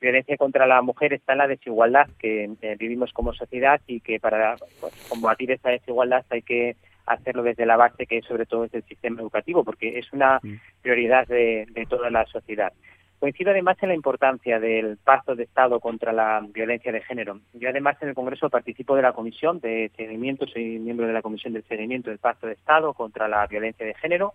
violencia 0.00 0.36
contra 0.36 0.66
la 0.66 0.82
mujer 0.82 1.12
está 1.12 1.32
en 1.32 1.38
la 1.38 1.48
desigualdad 1.48 2.08
que 2.18 2.50
eh, 2.60 2.76
vivimos 2.78 3.12
como 3.12 3.32
sociedad 3.32 3.80
y 3.86 4.00
que 4.00 4.20
para 4.20 4.56
pues, 4.80 4.94
combatir 5.08 5.50
esa 5.50 5.70
desigualdad 5.70 6.24
hay 6.30 6.42
que 6.42 6.76
hacerlo 7.06 7.42
desde 7.42 7.66
la 7.66 7.76
base 7.76 8.06
que 8.06 8.22
sobre 8.22 8.46
todo 8.46 8.64
es 8.64 8.74
el 8.74 8.84
sistema 8.84 9.20
educativo 9.20 9.64
porque 9.64 9.98
es 9.98 10.12
una 10.12 10.38
mm. 10.42 10.54
prioridad 10.82 11.26
de, 11.26 11.66
toda 11.88 12.10
la 12.10 12.24
sociedad. 12.26 12.72
Coincido 13.20 13.50
además 13.50 13.76
en 13.82 13.88
la 13.88 13.94
importancia 13.94 14.60
del 14.60 14.96
pacto 14.98 15.34
de 15.34 15.42
Estado 15.44 15.80
contra 15.80 16.12
la 16.12 16.40
violencia 16.52 16.92
de 16.92 17.00
género. 17.00 17.40
Yo 17.54 17.68
además 17.68 17.96
en 18.00 18.10
el 18.10 18.14
Congreso 18.14 18.48
participo 18.48 18.94
de 18.94 19.02
la 19.02 19.12
comisión 19.12 19.58
de 19.58 19.90
seguimiento, 19.96 20.46
soy 20.46 20.78
miembro 20.78 21.06
de 21.06 21.12
la 21.12 21.22
comisión 21.22 21.52
de 21.52 21.62
seguimiento 21.62 22.10
del 22.10 22.20
pacto 22.20 22.46
de 22.46 22.52
Estado 22.52 22.94
contra 22.94 23.26
la 23.26 23.46
violencia 23.46 23.84
de 23.84 23.94
género 23.94 24.32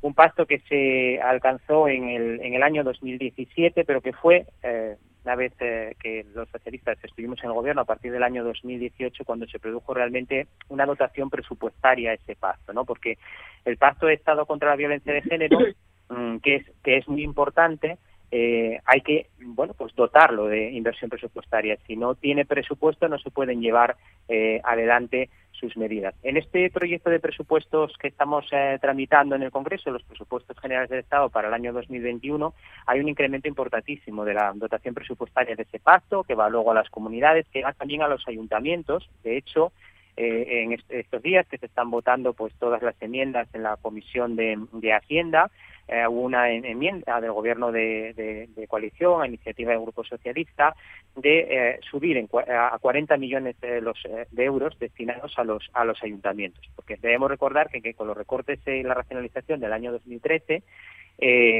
un 0.00 0.14
pacto 0.14 0.46
que 0.46 0.60
se 0.60 1.20
alcanzó 1.20 1.88
en 1.88 2.08
el, 2.08 2.40
en 2.40 2.54
el 2.54 2.62
año 2.62 2.84
2017, 2.84 3.84
pero 3.84 4.00
que 4.00 4.12
fue, 4.12 4.46
eh, 4.62 4.96
una 5.24 5.34
vez 5.34 5.52
eh, 5.60 5.96
que 6.00 6.24
los 6.34 6.48
socialistas 6.50 6.98
estuvimos 7.02 7.38
en 7.40 7.46
el 7.46 7.54
gobierno, 7.54 7.82
a 7.82 7.86
partir 7.86 8.12
del 8.12 8.22
año 8.22 8.44
2018, 8.44 9.24
cuando 9.24 9.46
se 9.46 9.58
produjo 9.58 9.92
realmente 9.94 10.46
una 10.68 10.86
dotación 10.86 11.30
presupuestaria 11.30 12.12
a 12.12 12.14
ese 12.14 12.36
pacto, 12.36 12.72
¿no? 12.72 12.84
Porque 12.84 13.18
el 13.64 13.76
pacto 13.76 14.06
de 14.06 14.14
Estado 14.14 14.46
contra 14.46 14.70
la 14.70 14.76
violencia 14.76 15.12
de 15.12 15.22
género, 15.22 15.58
mm, 16.10 16.38
que, 16.38 16.56
es, 16.56 16.72
que 16.84 16.96
es 16.98 17.08
muy 17.08 17.22
importante, 17.24 17.98
eh, 18.30 18.78
hay 18.84 19.00
que 19.00 19.28
bueno 19.40 19.72
pues 19.72 19.94
dotarlo 19.94 20.46
de 20.46 20.70
inversión 20.70 21.08
presupuestaria. 21.08 21.78
Si 21.86 21.96
no 21.96 22.14
tiene 22.14 22.44
presupuesto 22.44 23.08
no 23.08 23.18
se 23.18 23.30
pueden 23.30 23.60
llevar 23.60 23.96
eh, 24.28 24.60
adelante 24.64 25.30
sus 25.52 25.76
medidas. 25.76 26.14
En 26.22 26.36
este 26.36 26.70
proyecto 26.70 27.10
de 27.10 27.20
presupuestos 27.20 27.96
que 27.98 28.08
estamos 28.08 28.46
eh, 28.52 28.78
tramitando 28.80 29.34
en 29.34 29.42
el 29.42 29.50
Congreso, 29.50 29.90
los 29.90 30.04
presupuestos 30.04 30.56
generales 30.60 30.90
del 30.90 31.00
Estado 31.00 31.30
para 31.30 31.48
el 31.48 31.54
año 31.54 31.72
2021, 31.72 32.54
hay 32.86 33.00
un 33.00 33.08
incremento 33.08 33.48
importantísimo 33.48 34.24
de 34.24 34.34
la 34.34 34.52
dotación 34.54 34.94
presupuestaria 34.94 35.56
de 35.56 35.62
ese 35.64 35.80
pacto, 35.80 36.22
que 36.22 36.36
va 36.36 36.48
luego 36.48 36.70
a 36.70 36.74
las 36.74 36.90
comunidades, 36.90 37.46
que 37.48 37.62
va 37.62 37.72
también 37.72 38.02
a 38.02 38.08
los 38.08 38.28
ayuntamientos. 38.28 39.10
De 39.24 39.36
hecho, 39.36 39.72
en 40.16 40.76
estos 40.88 41.22
días 41.22 41.46
que 41.46 41.58
se 41.58 41.66
están 41.66 41.90
votando 41.90 42.32
pues 42.32 42.52
todas 42.54 42.82
las 42.82 43.00
enmiendas 43.00 43.48
en 43.52 43.62
la 43.62 43.76
Comisión 43.76 44.34
de 44.34 44.92
Hacienda, 44.92 45.50
eh, 45.88 46.06
una 46.06 46.50
enmienda 46.50 47.18
del 47.18 47.32
gobierno 47.32 47.72
de, 47.72 48.48
coalición, 48.68 49.22
a 49.22 49.26
iniciativa 49.26 49.72
del 49.72 49.80
Grupo 49.80 50.04
Socialista, 50.04 50.76
de 51.16 51.38
eh, 51.48 51.80
subir 51.90 52.28
a 52.46 52.78
40 52.78 53.16
millones 53.16 53.58
de, 53.60 53.80
los, 53.80 53.98
eh, 54.04 54.26
de 54.30 54.44
euros 54.44 54.78
destinados 54.78 55.32
a 55.38 55.44
los, 55.44 55.70
a 55.72 55.86
los 55.86 56.02
ayuntamientos. 56.02 56.62
Porque 56.76 56.96
debemos 56.96 57.30
recordar 57.30 57.70
que, 57.70 57.94
con 57.94 58.06
los 58.06 58.16
recortes 58.16 58.60
y 58.66 58.82
la 58.82 58.92
racionalización 58.92 59.60
del 59.60 59.72
año 59.72 59.90
2013, 59.92 60.62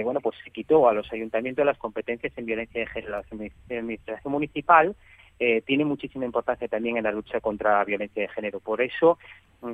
bueno, 0.04 0.20
pues 0.20 0.36
se 0.44 0.50
quitó 0.50 0.88
a 0.88 0.92
los 0.92 1.10
ayuntamientos 1.10 1.64
las 1.64 1.78
competencias 1.78 2.32
en 2.36 2.44
violencia 2.44 2.80
de 2.80 2.86
género. 2.86 3.12
La 3.12 3.24
administración 3.76 4.32
municipal 4.32 4.94
tiene 5.66 5.84
muchísima 5.84 6.24
importancia 6.24 6.66
también 6.66 6.96
en 6.96 7.04
la 7.04 7.12
lucha 7.12 7.40
contra 7.40 7.78
la 7.78 7.84
violencia 7.84 8.22
de 8.22 8.28
género. 8.28 8.60
Por 8.60 8.82
eso, 8.82 9.18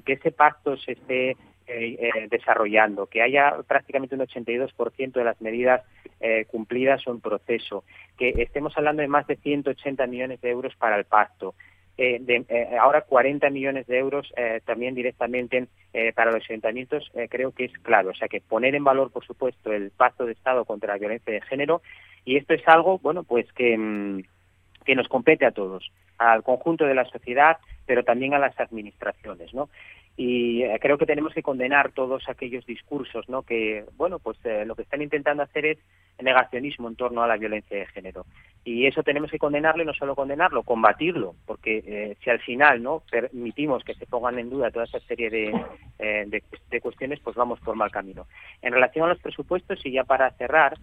que 0.04 0.14
ese 0.14 0.30
pacto 0.30 0.76
se 0.76 0.92
esté 0.92 1.36
eh, 1.66 1.96
eh, 1.98 2.28
desarrollando, 2.30 3.06
que 3.06 3.22
haya 3.22 3.56
prácticamente 3.66 4.14
un 4.14 4.20
82% 4.20 5.12
de 5.12 5.24
las 5.24 5.40
medidas 5.40 5.82
eh, 6.20 6.44
cumplidas 6.44 7.06
o 7.06 7.10
en 7.10 7.20
proceso, 7.20 7.84
que 8.18 8.34
estemos 8.36 8.76
hablando 8.76 9.00
de 9.00 9.08
más 9.08 9.26
de 9.26 9.36
180 9.36 10.06
millones 10.06 10.42
de 10.42 10.50
euros 10.50 10.76
para 10.76 10.96
el 10.98 11.06
pacto, 11.06 11.54
de, 11.96 12.44
ahora 12.78 13.02
40 13.02 13.48
millones 13.48 13.86
de 13.86 13.98
euros 13.98 14.30
también 14.64 14.96
directamente 14.96 15.68
para 16.16 16.32
los 16.32 16.42
ayuntamientos, 16.50 17.08
creo 17.30 17.52
que 17.52 17.66
es 17.66 17.72
claro. 17.78 18.10
O 18.10 18.14
sea, 18.14 18.26
que 18.26 18.40
poner 18.40 18.74
en 18.74 18.82
valor, 18.82 19.12
por 19.12 19.24
supuesto, 19.24 19.72
el 19.72 19.92
pacto 19.92 20.26
de 20.26 20.32
Estado 20.32 20.64
contra 20.64 20.94
la 20.94 20.98
violencia 20.98 21.32
de 21.32 21.40
género 21.42 21.82
y 22.24 22.36
esto 22.36 22.52
es 22.52 22.66
algo, 22.66 22.98
bueno, 22.98 23.22
pues 23.22 23.50
que, 23.52 23.78
mm, 23.78 24.22
que 24.84 24.94
nos 24.94 25.08
compete 25.08 25.46
a 25.46 25.52
todos, 25.52 25.90
al 26.18 26.42
conjunto 26.42 26.84
de 26.84 26.94
la 26.94 27.04
sociedad, 27.04 27.58
pero 27.86 28.04
también 28.04 28.34
a 28.34 28.38
las 28.38 28.58
administraciones, 28.58 29.52
¿no? 29.54 29.68
y 30.16 30.62
eh, 30.62 30.78
creo 30.80 30.96
que 30.96 31.06
tenemos 31.06 31.34
que 31.34 31.42
condenar 31.42 31.90
todos 31.90 32.28
aquellos 32.28 32.64
discursos 32.66 33.28
no 33.28 33.42
que 33.42 33.84
bueno 33.96 34.20
pues 34.20 34.38
eh, 34.44 34.64
lo 34.64 34.76
que 34.76 34.82
están 34.82 35.02
intentando 35.02 35.42
hacer 35.42 35.66
es 35.66 35.78
negacionismo 36.22 36.88
en 36.88 36.94
torno 36.94 37.24
a 37.24 37.26
la 37.26 37.36
violencia 37.36 37.76
de 37.76 37.86
género. 37.86 38.24
Y 38.64 38.86
eso 38.86 39.02
tenemos 39.02 39.30
que 39.32 39.38
condenarlo 39.38 39.82
y 39.82 39.86
no 39.86 39.92
solo 39.92 40.14
condenarlo 40.14 40.62
combatirlo 40.62 41.34
porque 41.44 41.82
eh, 41.84 42.16
si 42.22 42.30
al 42.30 42.38
final 42.38 42.80
no 42.80 43.02
permitimos 43.10 43.82
que 43.82 43.94
se 43.94 44.06
pongan 44.06 44.38
en 44.38 44.48
duda 44.48 44.70
toda 44.70 44.84
esa 44.84 45.00
serie 45.00 45.28
de, 45.28 45.52
de, 46.70 46.80
cuestiones 46.80 47.18
pues 47.18 47.34
vamos 47.34 47.58
por 47.60 47.74
mal 47.74 47.90
camino. 47.90 48.26
En 48.62 48.72
relación 48.72 49.06
a 49.06 49.08
los 49.08 49.18
presupuestos 49.18 49.84
y 49.84 49.90
ya 49.90 50.04
para 50.04 50.30
cerrar 50.32 50.78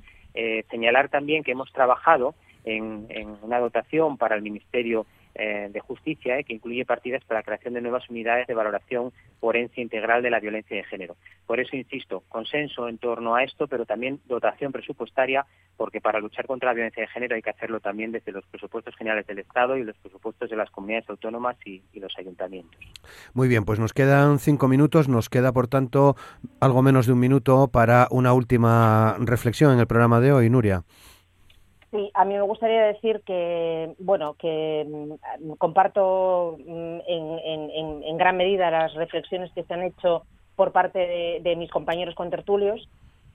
señalar 0.70 1.10
también 1.10 1.44
que 1.44 1.52
hemos 1.52 1.72
trabajado 1.74 2.36
en, 2.64 3.06
en 3.10 3.38
una 3.42 3.60
dotación 3.60 4.18
para 4.18 4.36
el 4.36 4.42
ministerio 4.42 5.06
eh, 5.34 5.70
de 5.72 5.80
Justicia, 5.80 6.38
eh, 6.38 6.44
que 6.44 6.54
incluye 6.54 6.86
partidas 6.86 7.24
para 7.24 7.40
la 7.40 7.44
creación 7.44 7.74
de 7.74 7.82
nuevas 7.82 8.10
unidades 8.10 8.48
de 8.48 8.54
valoración 8.54 9.14
forense 9.40 9.80
integral 9.80 10.22
de 10.22 10.30
la 10.30 10.42
violencia 10.42 10.76
de 10.76 10.84
género. 10.84 11.16
Por 11.48 11.62
eso, 11.62 11.78
insisto, 11.78 12.24
consenso 12.28 12.90
en 12.90 12.98
torno 12.98 13.34
a 13.36 13.44
esto, 13.44 13.68
pero 13.68 13.86
también 13.86 14.20
dotación 14.26 14.74
presupuestaria, 14.74 15.46
porque 15.78 16.02
para 16.02 16.20
luchar 16.20 16.46
contra 16.48 16.70
la 16.70 16.74
violencia 16.74 17.02
de 17.02 17.08
género 17.08 17.36
hay 17.36 17.42
que 17.42 17.50
hacerlo 17.50 17.80
también 17.80 18.12
desde 18.12 18.34
los 18.34 18.46
presupuestos 18.48 18.94
generales 18.98 19.26
del 19.26 19.40
Estado 19.40 19.78
y 19.78 19.86
los 19.86 19.98
presupuestos 19.98 20.50
de 20.50 20.58
las 20.58 20.70
comunidades 20.70 21.10
autónomas 21.10 21.56
y, 21.66 21.82
y 21.94 22.00
los 22.02 22.14
ayuntamientos. 22.18 22.80
Muy 23.34 23.48
bien, 23.48 23.64
pues 23.64 23.80
nos 23.80 23.94
quedan 23.94 24.38
cinco 24.38 24.68
minutos, 24.68 25.08
nos 25.08 25.30
queda, 25.30 25.54
por 25.54 25.70
tanto, 25.70 26.18
algo 26.60 26.82
menos 26.82 27.08
de 27.08 27.14
un 27.14 27.20
minuto 27.20 27.70
para 27.70 28.08
una 28.12 28.34
última 28.34 29.16
reflexión 29.20 29.72
en 29.72 29.80
el 29.80 29.88
programa 29.88 30.20
de 30.20 30.34
hoy, 30.34 30.50
Nuria. 30.50 30.84
Sí, 31.92 32.10
a 32.14 32.24
mí 32.24 32.36
me 32.36 32.42
gustaría 32.42 32.84
decir 32.84 33.22
que, 33.26 33.96
bueno, 34.00 34.36
que 34.36 34.88
mm, 34.88 35.52
comparto 35.58 36.58
mm, 36.66 37.00
en, 37.06 38.18
gran 38.18 38.38
medida 38.38 38.72
las 38.72 38.94
reflexiones 38.94 39.52
que 39.54 39.64
se 39.64 39.74
han 39.74 39.84
hecho 39.84 40.24
por 40.56 40.72
parte 40.72 41.42
de, 41.44 41.56
mis 41.58 41.70
compañeros 41.70 42.16
contertulios, 42.16 42.88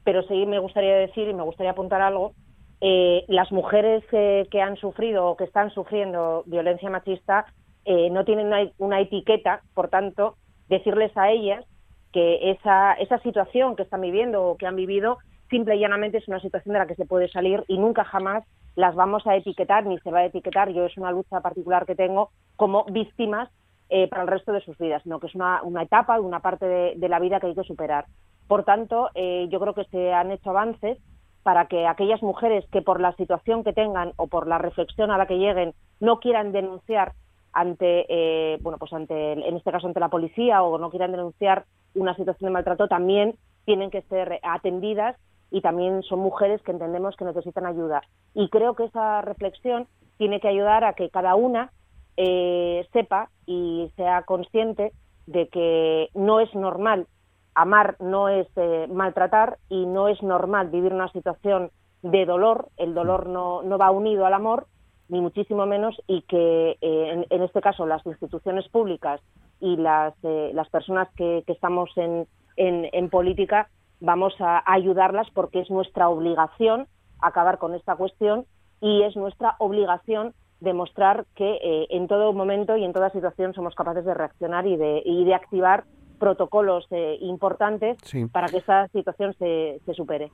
pero 0.04 0.22
sí 0.22 0.46
me 0.46 0.58
gustaría 0.58 0.96
decir 0.96 1.28
y 1.28 1.34
me 1.34 1.42
gustaría 1.42 1.72
apuntar 1.72 2.00
algo. 2.00 2.32
Eh, 2.80 3.24
las 3.28 3.52
mujeres 3.52 4.04
que 4.10 4.62
han 4.62 4.76
sufrido 4.76 5.26
o 5.26 5.36
que 5.36 5.44
están 5.44 5.70
sufriendo 5.70 6.42
violencia 6.46 6.88
machista 6.88 7.46
eh, 7.84 8.08
no 8.10 8.24
tienen 8.24 8.46
una, 8.46 8.70
una 8.78 9.00
etiqueta, 9.00 9.62
por 9.74 9.88
tanto, 9.88 10.36
decirles 10.68 11.14
a 11.16 11.30
ellas 11.30 11.64
que 12.12 12.52
esa, 12.52 12.94
esa 12.94 13.18
situación 13.18 13.76
que 13.76 13.82
están 13.82 14.00
viviendo 14.00 14.44
o 14.44 14.56
que 14.56 14.66
han 14.66 14.76
vivido 14.76 15.18
simple 15.48 15.76
y 15.76 15.80
llanamente 15.80 16.18
es 16.18 16.28
una 16.28 16.40
situación 16.40 16.72
de 16.72 16.78
la 16.78 16.86
que 16.86 16.94
se 16.94 17.06
puede 17.06 17.28
salir 17.28 17.64
y 17.68 17.78
nunca 17.78 18.04
jamás 18.04 18.44
las 18.76 18.94
vamos 18.94 19.26
a 19.26 19.34
etiquetar 19.36 19.86
ni 19.86 19.98
se 20.00 20.10
va 20.10 20.20
a 20.20 20.26
etiquetar, 20.26 20.70
yo 20.70 20.84
es 20.84 20.96
una 20.96 21.10
lucha 21.10 21.40
particular 21.40 21.86
que 21.86 21.94
tengo, 21.94 22.30
como 22.56 22.84
víctimas 22.84 23.48
eh, 23.88 24.08
para 24.08 24.22
el 24.22 24.28
resto 24.28 24.52
de 24.52 24.60
sus 24.60 24.76
vidas, 24.78 25.02
sino 25.02 25.18
que 25.18 25.28
es 25.28 25.34
una, 25.34 25.62
una 25.62 25.82
etapa, 25.82 26.20
una 26.20 26.40
parte 26.40 26.66
de, 26.66 27.08
la 27.08 27.18
vida 27.18 27.40
que 27.40 27.46
hay 27.46 27.54
que 27.54 27.62
superar. 27.62 28.06
Por 28.48 28.64
tanto, 28.64 29.10
eh, 29.14 29.48
yo 29.50 29.60
creo 29.60 29.74
que 29.74 29.84
se 29.84 30.12
han 30.12 30.30
hecho 30.30 30.50
avances 30.50 30.98
para 31.42 31.66
que 31.66 31.86
aquellas 31.86 32.22
mujeres 32.22 32.64
que 32.72 32.82
por 32.82 33.00
la 33.00 33.14
situación 33.14 33.62
que 33.62 33.72
tengan 33.72 34.12
o 34.16 34.26
por 34.26 34.46
la 34.46 34.58
reflexión 34.58 35.10
a 35.10 35.18
la 35.18 35.26
que 35.26 35.38
lleguen 35.38 35.72
no 36.00 36.18
quieran 36.18 36.52
denunciar 36.52 37.12
ante, 37.52 38.06
eh, 38.08 38.58
bueno, 38.60 38.78
pues 38.78 38.92
ante, 38.92 39.32
en 39.32 39.56
este 39.56 39.70
caso 39.70 39.86
ante 39.86 40.00
la 40.00 40.08
policía 40.08 40.62
o 40.62 40.76
no 40.78 40.90
quieran 40.90 41.12
denunciar 41.12 41.64
una 41.94 42.14
situación 42.16 42.48
de 42.48 42.52
maltrato, 42.52 42.88
también 42.88 43.36
tienen 43.64 43.90
que 43.90 44.02
ser 44.02 44.40
atendidas 44.42 45.16
y 45.50 45.60
también 45.60 46.02
son 46.02 46.20
mujeres 46.20 46.60
que 46.62 46.72
entendemos 46.72 47.16
que 47.16 47.24
necesitan 47.24 47.66
ayuda. 47.66 48.02
Y 48.34 48.48
creo 48.48 48.74
que 48.74 48.84
esa 48.84 49.22
reflexión 49.22 49.86
tiene 50.18 50.40
que 50.40 50.48
ayudar 50.48 50.84
a 50.84 50.94
que 50.94 51.10
cada 51.10 51.34
una 51.34 51.72
eh, 52.16 52.86
sepa 52.92 53.30
y 53.46 53.90
sea 53.96 54.22
consciente 54.22 54.92
de 55.26 55.48
que 55.48 56.08
no 56.14 56.40
es 56.40 56.54
normal 56.54 57.06
amar, 57.54 57.96
no 58.00 58.28
es 58.28 58.46
eh, 58.56 58.86
maltratar 58.90 59.58
y 59.68 59.86
no 59.86 60.08
es 60.08 60.22
normal 60.22 60.68
vivir 60.68 60.92
una 60.92 61.10
situación 61.12 61.70
de 62.02 62.24
dolor. 62.26 62.68
El 62.76 62.94
dolor 62.94 63.28
no, 63.28 63.62
no 63.62 63.78
va 63.78 63.90
unido 63.90 64.26
al 64.26 64.34
amor, 64.34 64.66
ni 65.08 65.20
muchísimo 65.20 65.66
menos, 65.66 65.96
y 66.06 66.22
que 66.22 66.76
eh, 66.80 67.24
en, 67.30 67.42
este 67.42 67.60
caso 67.60 67.86
las 67.86 68.04
instituciones 68.06 68.68
públicas 68.68 69.20
y 69.60 69.76
las, 69.76 70.14
las 70.22 70.68
personas 70.68 71.08
que, 71.16 71.44
que 71.46 71.52
estamos 71.52 71.90
en, 71.96 72.26
en, 72.56 72.88
en 72.92 73.08
política 73.08 73.68
vamos 74.00 74.34
a 74.40 74.62
ayudarlas 74.70 75.28
porque 75.30 75.60
es 75.60 75.70
nuestra 75.70 76.08
obligación 76.08 76.86
acabar 77.20 77.58
con 77.58 77.74
esta 77.74 77.96
cuestión 77.96 78.44
y 78.80 79.02
es 79.02 79.16
nuestra 79.16 79.56
obligación 79.58 80.34
demostrar 80.60 81.26
que 81.34 81.58
eh, 81.62 81.86
en 81.90 82.08
todo 82.08 82.32
momento 82.32 82.76
y 82.76 82.84
en 82.84 82.92
toda 82.92 83.10
situación 83.10 83.54
somos 83.54 83.74
capaces 83.74 84.04
de 84.04 84.14
reaccionar 84.14 84.66
y 84.66 84.76
de, 84.76 85.02
y 85.04 85.24
de 85.24 85.34
activar 85.34 85.84
protocolos 86.18 86.86
eh, 86.90 87.18
importantes 87.20 87.98
para 88.32 88.48
que 88.48 88.58
esta 88.58 88.88
situación 88.88 89.34
se, 89.38 89.80
se, 89.84 89.92
supere. 89.92 90.30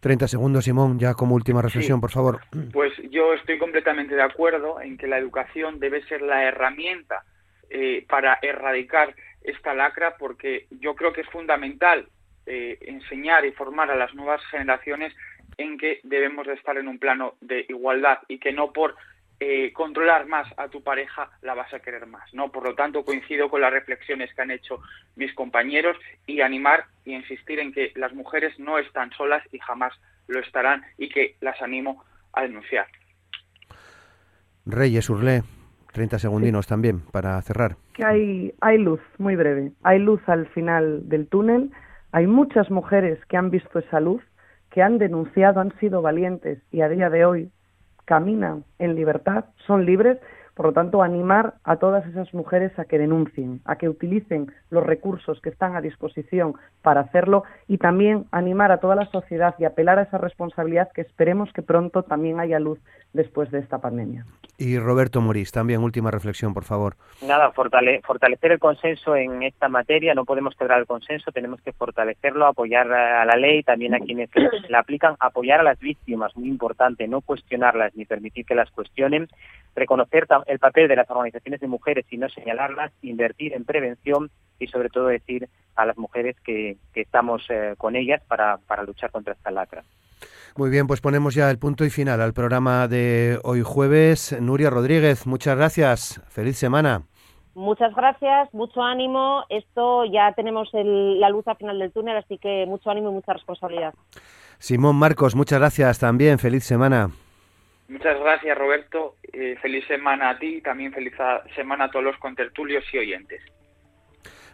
30 0.00 0.24
hmm. 0.24 0.28
segundos, 0.28 0.64
Simón, 0.64 0.98
ya 0.98 1.12
como 1.12 1.34
última 1.34 1.60
reflexión, 1.60 2.00
por 2.00 2.10
favor. 2.10 2.40
Pues 2.72 2.92
yo 3.10 3.34
estoy 3.34 3.58
completamente 3.58 4.14
de 4.14 4.22
acuerdo 4.22 4.80
en 4.80 4.96
que 4.96 5.06
la 5.06 5.18
educación 5.18 5.78
debe 5.80 6.02
ser 6.04 6.22
la 6.22 6.44
herramienta 6.44 7.24
eh, 7.68 8.06
para 8.08 8.38
erradicar 8.40 9.14
esta 9.42 9.74
lacra, 9.74 10.16
porque 10.18 10.66
yo 10.80 10.94
creo 10.94 11.12
que 11.12 11.22
es 11.22 11.28
fundamental 11.28 12.08
eh, 12.46 12.78
enseñar 12.82 13.44
y 13.44 13.52
formar 13.52 13.90
a 13.90 13.96
las 13.96 14.14
nuevas 14.14 14.44
generaciones 14.50 15.14
en 15.58 15.78
que 15.78 16.00
debemos 16.02 16.46
de 16.46 16.54
estar 16.54 16.76
en 16.76 16.88
un 16.88 16.98
plano 16.98 17.34
de 17.40 17.64
igualdad 17.68 18.18
y 18.28 18.38
que 18.38 18.52
no 18.52 18.72
por 18.72 18.96
eh, 19.40 19.72
controlar 19.72 20.26
más 20.26 20.46
a 20.56 20.68
tu 20.68 20.82
pareja 20.82 21.30
la 21.42 21.54
vas 21.54 21.72
a 21.74 21.80
querer 21.80 22.06
más, 22.06 22.32
¿no? 22.32 22.52
Por 22.52 22.64
lo 22.64 22.74
tanto, 22.74 23.04
coincido 23.04 23.50
con 23.50 23.60
las 23.60 23.72
reflexiones 23.72 24.32
que 24.34 24.42
han 24.42 24.52
hecho 24.52 24.80
mis 25.16 25.34
compañeros 25.34 25.96
y 26.26 26.42
animar 26.42 26.84
y 27.04 27.14
insistir 27.14 27.58
en 27.58 27.72
que 27.72 27.92
las 27.96 28.12
mujeres 28.12 28.56
no 28.58 28.78
están 28.78 29.10
solas 29.12 29.42
y 29.52 29.58
jamás 29.58 29.92
lo 30.28 30.38
estarán 30.38 30.84
y 30.96 31.08
que 31.08 31.34
las 31.40 31.60
animo 31.60 32.04
a 32.32 32.42
denunciar. 32.42 32.86
Reyes 34.64 35.10
Urlé, 35.10 35.42
30 35.92 36.20
segundinos 36.20 36.68
también 36.68 37.00
para 37.00 37.42
cerrar. 37.42 37.76
Que 37.94 38.04
hay, 38.04 38.54
hay 38.60 38.78
luz, 38.78 39.00
muy 39.18 39.34
breve. 39.34 39.72
Hay 39.82 39.98
luz 39.98 40.20
al 40.28 40.46
final 40.50 41.08
del 41.08 41.26
túnel 41.26 41.70
hay 42.12 42.26
muchas 42.26 42.70
mujeres 42.70 43.18
que 43.26 43.38
han 43.38 43.50
visto 43.50 43.78
esa 43.78 43.98
luz, 43.98 44.22
que 44.70 44.82
han 44.82 44.98
denunciado, 44.98 45.60
han 45.60 45.72
sido 45.78 46.02
valientes 46.02 46.58
y 46.70 46.82
a 46.82 46.88
día 46.88 47.08
de 47.08 47.24
hoy 47.24 47.50
caminan 48.04 48.64
en 48.78 48.94
libertad, 48.94 49.46
son 49.66 49.86
libres. 49.86 50.18
Por 50.54 50.66
lo 50.66 50.72
tanto, 50.74 51.02
animar 51.02 51.54
a 51.64 51.76
todas 51.76 52.06
esas 52.06 52.34
mujeres 52.34 52.78
a 52.78 52.84
que 52.84 52.98
denuncien, 52.98 53.62
a 53.64 53.76
que 53.76 53.88
utilicen 53.88 54.52
los 54.68 54.84
recursos 54.84 55.40
que 55.40 55.48
están 55.48 55.74
a 55.74 55.80
disposición 55.80 56.54
para 56.82 57.00
hacerlo 57.00 57.44
y 57.68 57.78
también 57.78 58.26
animar 58.32 58.70
a 58.70 58.76
toda 58.76 58.94
la 58.94 59.06
sociedad 59.06 59.54
y 59.58 59.64
apelar 59.64 59.98
a 59.98 60.02
esa 60.02 60.18
responsabilidad 60.18 60.90
que 60.92 61.00
esperemos 61.00 61.50
que 61.54 61.62
pronto 61.62 62.02
también 62.02 62.38
haya 62.38 62.60
luz 62.60 62.78
después 63.12 63.50
de 63.50 63.58
esta 63.58 63.78
pandemia. 63.78 64.24
Y 64.58 64.78
Roberto 64.78 65.20
Morís, 65.20 65.50
también 65.50 65.82
última 65.82 66.10
reflexión, 66.10 66.54
por 66.54 66.64
favor. 66.64 66.96
Nada, 67.26 67.52
fortalecer 67.52 68.52
el 68.52 68.58
consenso 68.58 69.16
en 69.16 69.42
esta 69.42 69.68
materia, 69.68 70.14
no 70.14 70.24
podemos 70.24 70.54
quebrar 70.54 70.78
el 70.78 70.86
consenso, 70.86 71.32
tenemos 71.32 71.60
que 71.62 71.72
fortalecerlo, 71.72 72.46
apoyar 72.46 72.92
a 72.92 73.24
la 73.24 73.36
ley, 73.36 73.62
también 73.62 73.94
a 73.94 73.98
quienes 73.98 74.30
la 74.68 74.80
aplican, 74.80 75.16
apoyar 75.18 75.60
a 75.60 75.64
las 75.64 75.78
víctimas, 75.78 76.36
muy 76.36 76.48
importante, 76.48 77.08
no 77.08 77.22
cuestionarlas 77.22 77.94
ni 77.96 78.04
permitir 78.04 78.46
que 78.46 78.54
las 78.54 78.70
cuestionen, 78.70 79.28
reconocer 79.74 80.28
el 80.46 80.58
papel 80.58 80.86
de 80.86 80.96
las 80.96 81.10
organizaciones 81.10 81.60
de 81.60 81.66
mujeres 81.66 82.06
y 82.10 82.18
no 82.18 82.28
señalarlas, 82.28 82.92
invertir 83.02 83.54
en 83.54 83.64
prevención 83.64 84.30
y 84.58 84.68
sobre 84.68 84.90
todo 84.90 85.06
decir 85.06 85.48
a 85.74 85.86
las 85.86 85.96
mujeres 85.96 86.36
que, 86.44 86.76
estamos 86.94 87.42
eh, 87.48 87.74
con 87.78 87.96
ellas 87.96 88.22
para, 88.28 88.58
para 88.58 88.84
luchar 88.84 89.10
contra 89.10 89.32
esta 89.32 89.50
lacra. 89.50 89.82
Muy 90.56 90.70
bien, 90.70 90.86
pues 90.86 91.00
ponemos 91.00 91.34
ya 91.34 91.50
el 91.50 91.58
punto 91.58 91.84
y 91.84 91.90
final 91.90 92.20
al 92.20 92.32
programa 92.32 92.88
de 92.88 93.38
hoy 93.44 93.62
jueves. 93.62 94.36
Nuria 94.40 94.70
Rodríguez, 94.70 95.26
muchas 95.26 95.56
gracias. 95.56 96.22
Feliz 96.28 96.56
semana. 96.56 97.02
Muchas 97.54 97.94
gracias, 97.94 98.52
mucho 98.54 98.82
ánimo. 98.82 99.44
Esto 99.50 100.04
ya 100.06 100.32
tenemos 100.32 100.70
la 100.72 101.28
luz 101.28 101.46
al 101.46 101.56
final 101.56 101.78
del 101.78 101.92
túnel, 101.92 102.16
así 102.16 102.38
que 102.38 102.64
mucho 102.66 102.90
ánimo 102.90 103.10
y 103.10 103.12
mucha 103.12 103.34
responsabilidad. 103.34 103.92
Simón 104.58 104.96
Marcos, 104.96 105.34
muchas 105.34 105.58
gracias 105.58 105.98
también. 105.98 106.38
Feliz 106.38 106.64
semana. 106.64 107.10
Muchas 107.88 108.18
gracias, 108.20 108.56
Roberto. 108.56 109.16
Eh, 109.32 109.56
feliz 109.60 109.86
semana 109.86 110.30
a 110.30 110.38
ti 110.38 110.56
y 110.56 110.60
también 110.62 110.92
feliz 110.92 111.12
semana 111.54 111.84
a 111.84 111.90
todos 111.90 112.04
los 112.04 112.16
contertulios 112.16 112.84
y 112.92 112.98
oyentes. 112.98 113.42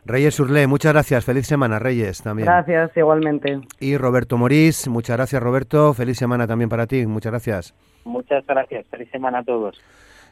Reyes 0.09 0.41
Urlé, 0.41 0.67
muchas 0.67 0.95
gracias. 0.95 1.23
Feliz 1.23 1.47
semana, 1.47 1.79
Reyes, 1.79 2.23
también. 2.23 2.47
Gracias, 2.47 2.97
igualmente. 2.97 3.61
Y 3.79 3.99
Roberto 3.99 4.39
Morís, 4.39 4.89
muchas 4.89 5.19
gracias, 5.19 5.43
Roberto. 5.43 5.93
Feliz 5.93 6.17
semana 6.17 6.47
también 6.47 6.71
para 6.71 6.87
ti. 6.87 7.07
Muchas 7.07 7.31
gracias. 7.31 7.75
Muchas 8.05 8.45
gracias. 8.47 8.87
Feliz 8.87 9.11
semana 9.11 9.41
a 9.41 9.45
todos. 9.45 9.79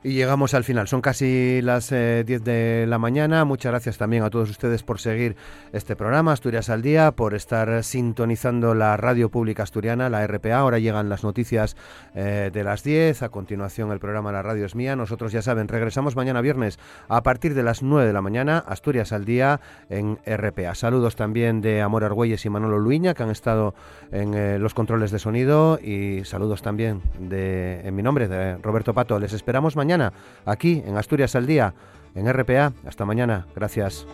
Y 0.06 0.12
llegamos 0.12 0.54
al 0.54 0.62
final. 0.62 0.86
Son 0.86 1.00
casi 1.00 1.60
las 1.62 1.90
10 1.90 1.92
eh, 1.92 2.24
de 2.24 2.86
la 2.86 2.96
mañana. 2.96 3.44
Muchas 3.44 3.72
gracias 3.72 3.98
también 3.98 4.22
a 4.22 4.30
todos 4.30 4.48
ustedes 4.48 4.84
por 4.84 5.00
seguir 5.00 5.34
este 5.72 5.96
programa, 5.96 6.30
Asturias 6.30 6.70
al 6.70 6.80
Día, 6.80 7.10
por 7.10 7.34
estar 7.34 7.82
sintonizando 7.82 8.76
la 8.76 8.96
radio 8.96 9.30
pública 9.30 9.64
asturiana, 9.64 10.08
la 10.08 10.24
RPA. 10.24 10.58
Ahora 10.58 10.78
llegan 10.78 11.08
las 11.08 11.24
noticias 11.24 11.76
eh, 12.14 12.52
de 12.52 12.62
las 12.62 12.84
10. 12.84 13.20
A 13.24 13.30
continuación, 13.30 13.90
el 13.90 13.98
programa 13.98 14.30
La 14.30 14.42
Radio 14.42 14.64
es 14.64 14.76
Mía. 14.76 14.94
Nosotros, 14.94 15.32
ya 15.32 15.42
saben, 15.42 15.66
regresamos 15.66 16.14
mañana 16.14 16.40
viernes 16.40 16.78
a 17.08 17.24
partir 17.24 17.54
de 17.54 17.64
las 17.64 17.82
9 17.82 18.06
de 18.06 18.12
la 18.12 18.22
mañana, 18.22 18.58
Asturias 18.58 19.10
al 19.10 19.24
Día 19.24 19.60
en 19.90 20.20
RPA. 20.24 20.76
Saludos 20.76 21.16
también 21.16 21.60
de 21.62 21.82
Amor 21.82 22.04
Argüelles 22.04 22.46
y 22.46 22.48
Manolo 22.48 22.78
Luiña, 22.78 23.14
que 23.14 23.24
han 23.24 23.30
estado 23.30 23.74
en 24.12 24.34
eh, 24.34 24.60
los 24.60 24.72
controles 24.72 25.10
de 25.10 25.18
sonido. 25.18 25.80
Y 25.82 26.24
saludos 26.24 26.62
también 26.62 27.02
de, 27.18 27.80
en 27.80 27.96
mi 27.96 28.04
nombre, 28.04 28.28
de 28.28 28.58
Roberto 28.58 28.94
Pato. 28.94 29.18
Les 29.18 29.32
esperamos 29.32 29.74
aquí 30.44 30.82
en 30.86 30.96
Asturias 30.96 31.34
al 31.36 31.46
Día, 31.46 31.74
en 32.14 32.32
RPA. 32.32 32.72
Hasta 32.86 33.04
mañana. 33.04 33.46
Gracias. 33.54 34.06